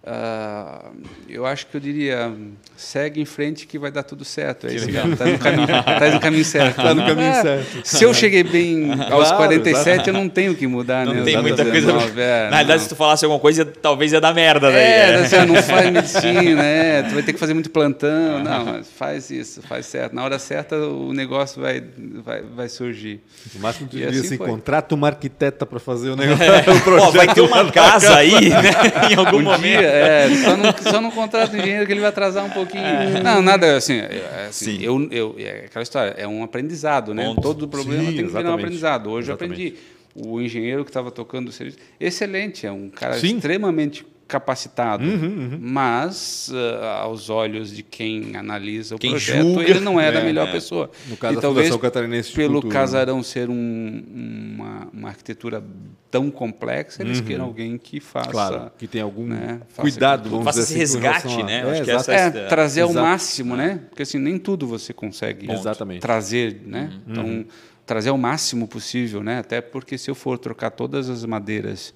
Ah, 0.04 0.86
eu 1.28 1.46
acho 1.46 1.66
que 1.68 1.76
eu 1.76 1.80
diria, 1.80 2.32
segue 2.76 3.20
em 3.20 3.24
frente 3.24 3.68
que 3.68 3.78
vai 3.78 3.88
dar 3.90 4.02
tudo 4.02 4.24
certo. 4.24 4.66
É 4.66 4.74
isso 4.74 4.90
mesmo, 4.90 5.16
tá 5.16 5.24
no 5.24 5.38
caminho, 5.38 5.66
tá 5.68 6.10
no 6.10 6.20
caminho 6.20 6.44
certo. 6.44 6.74
Tá 6.76 6.92
no 6.92 7.06
caminho 7.06 7.28
É, 7.28 7.40
certo. 7.42 7.80
Se 7.84 8.02
eu 8.04 8.12
cheguei 8.12 8.42
bem 8.42 8.90
aos 9.10 9.28
Claro, 9.28 9.36
47, 9.36 9.88
exato. 9.94 10.10
eu 10.10 10.14
não 10.14 10.28
tenho 10.28 10.56
que 10.56 10.66
mudar, 10.66 11.06
Não 11.06 11.14
né? 11.14 11.22
tem 11.22 11.40
muita 11.40 11.64
coisa. 11.64 11.92
19, 11.92 12.20
é, 12.20 12.50
Na 12.50 12.56
verdade, 12.58 12.82
se 12.82 12.88
tu 12.88 12.96
falasse 12.96 13.24
alguma 13.24 13.40
coisa, 13.40 13.64
talvez 13.64 14.12
ia 14.12 14.20
dar 14.20 14.34
merda 14.34 14.72
daí. 14.72 14.76
É, 14.82 14.98
é. 15.10 15.14
assim, 15.16 15.36
não 15.46 15.62
faz 15.62 15.88
medicina, 15.92 16.64
é, 16.64 17.02
tu 17.02 17.14
vai 17.14 17.22
ter 17.22 17.32
que 17.32 17.38
fazer 17.38 17.54
muito 17.54 17.70
plantão. 17.70 18.42
Não, 18.42 18.64
mas 18.64 18.88
faz 18.90 19.30
isso, 19.30 19.62
faz 19.62 19.86
certo. 19.86 20.14
Na 20.16 20.24
hora 20.24 20.36
certa 20.40 20.76
o 20.76 21.12
negócio 21.12 21.62
vai, 21.62 21.80
vai, 22.24 22.42
vai 22.42 22.68
surgir. 22.68 23.20
O 23.54 23.60
máximo 23.60 23.86
que 23.86 23.92
tu 23.94 23.98
diria 24.00 24.10
assim 24.18 24.26
assim, 24.26 24.36
contrata 24.36 24.96
uma 24.96 25.06
arquiteta 25.06 25.64
para 25.64 25.78
fazer 25.78 26.10
o 26.10 26.16
negócio. 26.16 26.42
o 26.74 26.80
projeto. 26.80 27.12
vai 27.12 27.32
ter 27.32 27.40
uma 27.40 27.70
casa 27.70 28.16
aí, 28.16 28.48
né? 28.50 28.70
Em 29.12 29.14
algum 29.14 29.38
Um 29.38 29.42
momento. 29.42 29.78
dia, 29.78 29.91
é, 29.92 30.28
só 30.36 30.56
não, 30.56 30.92
só 30.92 31.00
não 31.00 31.10
contrata 31.10 31.56
o 31.56 31.58
engenheiro 31.58 31.86
que 31.86 31.92
ele 31.92 32.00
vai 32.00 32.10
atrasar 32.10 32.44
um 32.44 32.50
pouquinho. 32.50 32.82
Não, 33.22 33.42
nada 33.42 33.76
assim. 33.76 33.98
é, 33.98 34.46
assim, 34.48 34.78
Sim. 34.78 34.82
eu, 34.82 35.08
eu, 35.10 35.36
é 35.38 35.66
aquela 35.66 35.82
história, 35.82 36.14
é 36.16 36.26
um 36.26 36.42
aprendizado, 36.42 37.14
né? 37.14 37.34
Todo 37.40 37.68
problema 37.68 38.04
Sim, 38.04 38.16
tem 38.16 38.26
que 38.26 38.32
virar 38.32 38.50
um 38.50 38.54
aprendizado. 38.54 39.10
Hoje 39.10 39.30
Exatamente. 39.30 39.60
eu 39.60 39.68
aprendi. 39.68 40.02
O 40.14 40.40
engenheiro 40.40 40.84
que 40.84 40.90
estava 40.90 41.10
tocando 41.10 41.48
o 41.48 41.52
serviço, 41.52 41.78
excelente, 41.98 42.66
é 42.66 42.72
um 42.72 42.90
cara 42.90 43.14
Sim. 43.14 43.36
Extremamente 43.36 44.04
capacitado, 44.32 45.04
mas 45.60 46.50
ah, 46.54 47.00
aos 47.02 47.28
olhos 47.28 47.74
de 47.74 47.82
quem 47.82 48.34
analisa 48.36 48.94
o 48.94 48.98
Quem 48.98 49.10
projeto, 49.10 49.42
julga. 49.42 49.62
ele 49.70 49.80
não 49.80 50.00
era 50.00 50.18
É, 50.18 50.22
a 50.22 50.24
melhor 50.26 50.48
é. 50.48 50.52
pessoa. 50.52 50.90
No 51.08 51.16
caso 51.16 51.32
e 51.34 51.36
da 51.36 51.42
talvez 51.42 51.76
Catarinense 51.76 52.30
de 52.30 52.36
pelo 52.36 52.54
Cultura, 52.54 52.74
né? 52.74 52.80
casarão 52.80 53.22
ser 53.22 53.50
um- 53.50 54.02
uma, 54.56 54.88
uma 54.92 55.08
arquitetura 55.08 55.62
tão 56.10 56.30
complexa, 56.30 57.02
eles 57.02 57.20
queiram 57.20 57.44
alguém 57.46 57.76
que 57.78 58.00
faça 58.00 58.26
Uhum. 58.28 58.32
Claro, 58.32 58.72
que 58.78 58.86
tem 58.86 59.00
algum 59.02 59.26
né, 59.26 59.60
cuidado, 59.76 60.28
vamos 60.30 60.44
Faça 60.44 60.60
dizer 60.60 60.82
esse 60.82 60.96
assim, 60.96 61.06
resgate, 61.06 61.40
a- 61.40 61.44
né? 61.46 61.62
Eu 61.62 61.68
É, 61.68 61.72
acho 61.72 61.82
que 61.84 61.90
exato. 61.90 62.10
essa- 62.10 62.38
é, 62.38 62.46
trazer 62.46 62.80
ao 62.82 62.90
Exato. 62.90 63.06
máximo, 63.06 63.56
né? 63.56 63.80
Porque 63.88 64.02
assim, 64.02 64.18
nem 64.18 64.38
tudo 64.38 64.66
você 64.66 64.92
consegue 64.92 65.50
Exatamente. 65.50 66.00
trazer, 66.00 66.62
né? 66.66 66.90
Uhum. 66.92 67.12
Então, 67.12 67.46
trazer 67.86 68.10
ao 68.10 68.18
máximo 68.18 68.68
possível, 68.68 69.22
né? 69.22 69.38
Até 69.40 69.60
porque 69.60 69.98
se 69.98 70.10
eu 70.10 70.14
for 70.14 70.38
trocar 70.38 70.70
todas 70.70 71.08
as 71.10 71.24
madeiras 71.24 71.92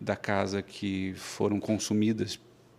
da 0.00 0.16
casa 0.16 0.62
que 0.62 1.12
foram 1.14 1.58
consumidas 1.60 2.38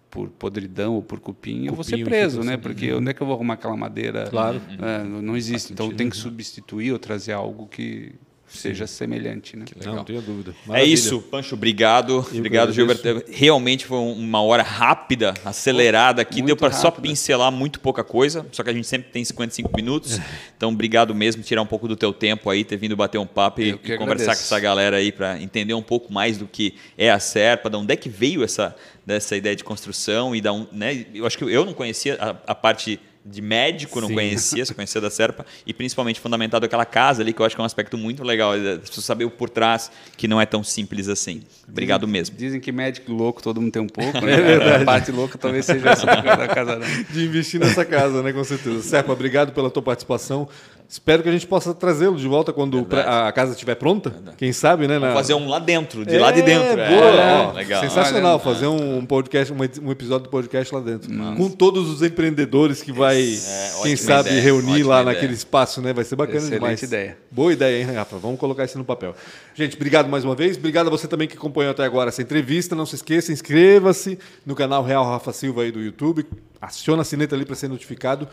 por 0.09 0.30
podridão 0.30 0.95
ou 0.95 1.01
por 1.03 1.20
cupim, 1.20 1.65
eu 1.68 1.74
vou 1.74 1.84
ser 1.84 1.91
Cupim, 1.97 2.05
preso, 2.05 2.41
né? 2.43 2.55
Porque 2.57 2.93
onde 2.93 3.09
é 3.11 3.13
que 3.13 3.22
eu 3.22 3.28
vou 3.28 3.36
arrumar 3.36 3.55
aquela 3.55 3.76
madeira? 3.76 4.28
Claro. 4.30 4.61
É, 4.82 5.03
não 5.03 5.36
existe. 5.36 5.74
Então, 5.74 5.91
tem 5.91 6.05
Uhum. 6.07 6.11
que 6.11 6.18
substituir 6.18 6.91
ou 6.93 6.99
trazer 6.99 7.34
algo 7.34 7.68
que 7.68 8.13
seja 8.48 8.88
semelhante, 8.88 9.58
né? 9.58 9.66
Não, 9.86 9.98
não 9.98 10.04
tenho 10.04 10.22
dúvida. 10.22 10.56
É 10.66 10.68
Maravilha. 10.70 10.93
isso, 10.93 11.22
Pancho, 11.22 11.56
obrigado. 11.56 12.24
que 12.24 12.38
obrigado. 12.38 12.72
Gilberto. 12.72 13.24
Realmente 13.30 13.86
foi 13.86 13.98
um, 13.98 14.14
uma 14.14 14.41
hora 14.41 14.64
rápida, 14.64 15.34
acelerada 15.43 16.22
aqui. 16.22 16.38
Muito 16.38 16.48
Deu 16.48 16.58
para 16.58 16.72
só 16.72 16.89
pincelar 16.89 17.52
muito 17.52 17.80
pouca 17.80 18.04
coisa, 18.04 18.45
só 18.52 18.64
que 18.64 18.70
a 18.70 18.74
gente 18.74 18.88
sempre 18.88 19.12
tem 19.12 19.24
55 19.24 19.72
minutos. 19.76 20.20
Então, 20.58 20.70
obrigado 20.70 21.14
mesmo, 21.14 21.43
tirar 21.43 21.62
um 21.62 21.68
pouco 21.68 21.88
do 21.88 21.95
teu 21.95 22.12
tempo 22.12 22.50
aí, 22.50 22.64
ter 22.64 22.78
vindo 22.78 22.95
bater 22.95 23.20
um 23.20 23.28
papo 23.28 23.62
e, 23.62 23.70
Eu 23.70 23.78
que 23.78 23.93
e 23.93 23.98
conversar 23.98 24.24
agradeço. 24.24 24.50
com 24.50 24.56
essa 24.56 24.60
galera 24.60 24.98
aí 24.98 25.12
para 25.12 25.39
entender 25.39 25.76
um 25.76 25.84
pouco 25.84 26.12
mais 26.12 26.36
do 26.36 26.48
que 26.48 26.74
é 26.98 27.12
a 27.12 27.20
Serpa, 27.20 27.70
de 27.70 27.76
onde 27.76 27.93
é 27.93 27.95
que 27.95 28.10
veio 28.10 28.43
essa 28.43 28.76
dessa 29.08 29.38
ideia 29.38 29.56
de 29.56 29.64
construção 29.64 30.36
e 30.36 30.41
da 30.41 30.52
um, 30.52 30.68
né? 30.70 31.06
Eu 31.14 31.26
acho 31.26 31.38
que 31.38 31.43
eu 31.45 31.64
não 31.64 31.74
conhecia 31.74 32.18
a, 32.20 32.52
a 32.52 32.54
parte 32.54 33.00
de 33.30 33.41
médico, 33.41 33.99
não 33.99 34.07
Sim. 34.07 34.13
conhecia, 34.13 34.65
só 34.65 34.73
conhecia 34.73 35.01
da 35.01 35.09
Serpa, 35.09 35.45
e 35.65 35.73
principalmente 35.73 36.19
fundamentado 36.19 36.65
aquela 36.65 36.86
casa 36.86 37.21
ali, 37.21 37.34
que 37.34 37.41
eu 37.41 37.45
acho 37.45 37.55
que 37.55 37.61
é 37.61 37.63
um 37.63 37.65
aspecto 37.65 37.97
muito 37.97 38.23
legal, 38.23 38.55
é, 38.55 38.73
as 38.73 38.89
pessoas 38.89 39.05
saber 39.05 39.25
o 39.25 39.30
por 39.30 39.49
trás, 39.49 39.91
que 40.15 40.28
não 40.28 40.39
é 40.39 40.45
tão 40.45 40.63
simples 40.63 41.07
assim. 41.09 41.41
Obrigado 41.67 42.07
mesmo. 42.07 42.36
Dizem 42.38 42.59
que 42.59 42.71
médico 42.71 43.11
louco 43.11 43.43
todo 43.43 43.59
mundo 43.61 43.71
tem 43.71 43.82
um 43.82 43.88
pouco, 43.88 44.19
né? 44.25 44.75
A 44.82 44.86
parte 44.86 45.11
louca 45.11 45.38
talvez 45.38 45.65
seja 45.65 45.89
essa 45.89 46.05
da 46.05 46.47
casa. 46.47 46.78
Não. 46.78 46.88
de 47.13 47.25
investir 47.25 47.59
nessa 47.59 47.84
casa, 47.84 48.23
né? 48.23 48.32
Com 48.32 48.43
certeza. 48.43 48.82
Serpa, 48.82 49.11
obrigado 49.11 49.51
pela 49.51 49.69
tua 49.69 49.82
participação. 49.84 50.47
Espero 50.89 51.21
que 51.21 51.28
a 51.28 51.32
gente 51.34 51.45
possa 51.45 51.73
trazê-lo 51.73 52.15
de 52.15 52.25
volta 52.30 52.53
quando 52.53 52.78
Verdade. 52.78 53.09
a 53.28 53.30
casa 53.34 53.51
estiver 53.51 53.75
pronta. 53.75 54.13
Quem 54.38 54.53
sabe, 54.53 54.88
né? 54.88 54.97
na- 54.97 55.13
Fazer 55.13 55.34
um 55.34 55.45
lá 55.49 55.59
dentro, 55.59 56.05
de 56.05 56.15
É, 56.15 56.17
lá 56.19 56.32
de 56.32 56.41
dentro. 56.41 56.78
Boa, 56.78 56.86
É, 56.88 57.45
ó, 57.47 57.51
legal. 57.51 57.82
Sensacional 57.82 58.39
fazer 58.39 58.67
um 58.67 59.05
podcast, 59.05 59.51
um 59.51 59.57
um 59.86 59.91
episódio 59.91 60.23
do 60.23 60.30
podcast 60.30 60.73
lá 60.73 60.80
dentro. 60.80 61.09
Com 61.36 61.49
todos 61.49 61.89
os 61.89 62.01
empreendedores 62.01 62.82
que 62.82 62.93
vai, 62.93 63.16
É, 63.20 63.72
quem 63.84 63.95
sabe, 63.95 64.30
ideia, 64.30 64.41
reunir 64.43 64.84
lá 64.84 65.01
ideia. 65.01 65.15
naquele 65.15 65.34
espaço, 65.34 65.82
né? 65.82 65.93
Vai 65.93 66.03
ser 66.03 66.15
bacana 66.15 66.38
Excelente 66.39 66.59
demais. 66.59 66.82
ideia. 66.84 67.18
Boa 67.32 67.53
ideia, 67.53 67.82
hein, 67.84 67.95
Rafa? 67.95 68.18
Vamos 68.18 68.39
colocar 68.39 68.65
isso 68.65 68.78
no 68.78 68.86
papel. 68.86 69.15
Gente, 69.53 69.76
obrigado 69.76 70.07
mais 70.09 70.24
uma 70.26 70.36
vez. 70.36 70.57
Obrigado 70.57 70.88
a 70.88 70.89
você 70.89 71.07
também 71.07 71.28
que 71.28 71.36
acompanhou 71.38 71.72
até 71.72 71.84
agora 71.84 72.09
essa 72.09 72.22
entrevista. 72.22 72.76
Não 72.76 72.86
se 72.86 72.95
esqueça, 72.95 73.32
inscreva-se 73.32 74.18
no 74.45 74.55
canal 74.55 74.84
Real 74.84 75.03
Rafa 75.05 75.32
Silva 75.34 75.63
aí 75.63 75.72
do 75.72 75.82
YouTube. 75.82 76.26
Aciona 76.61 77.01
a 77.01 77.05
sineta 77.05 77.36
ali 77.36 77.45
para 77.45 77.55
ser 77.55 77.68
notificado. 77.68 78.28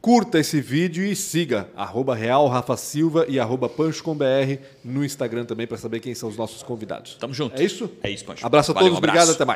Curta 0.00 0.38
esse 0.38 0.60
vídeo 0.60 1.02
e 1.02 1.16
siga 1.16 1.66
arroba 1.74 2.14
Real 2.14 2.46
Rafa 2.46 2.76
Silva 2.76 3.24
e 3.26 3.40
arroba 3.40 3.70
PanchoComBR 3.70 4.60
no 4.84 5.02
Instagram 5.02 5.46
também 5.46 5.66
para 5.66 5.78
saber 5.78 5.98
quem 6.00 6.14
são 6.14 6.28
os 6.28 6.36
nossos 6.36 6.62
convidados. 6.62 7.14
Tamo 7.18 7.32
junto. 7.32 7.58
É 7.58 7.64
isso? 7.64 7.90
É 8.02 8.10
isso, 8.10 8.22
Pancho. 8.22 8.44
Abraço 8.44 8.72
a 8.72 8.74
Valeu, 8.74 8.90
todos, 8.90 8.96
um 8.96 8.98
abraço. 8.98 9.16
obrigado, 9.18 9.34
até 9.34 9.44
mais. 9.46 9.52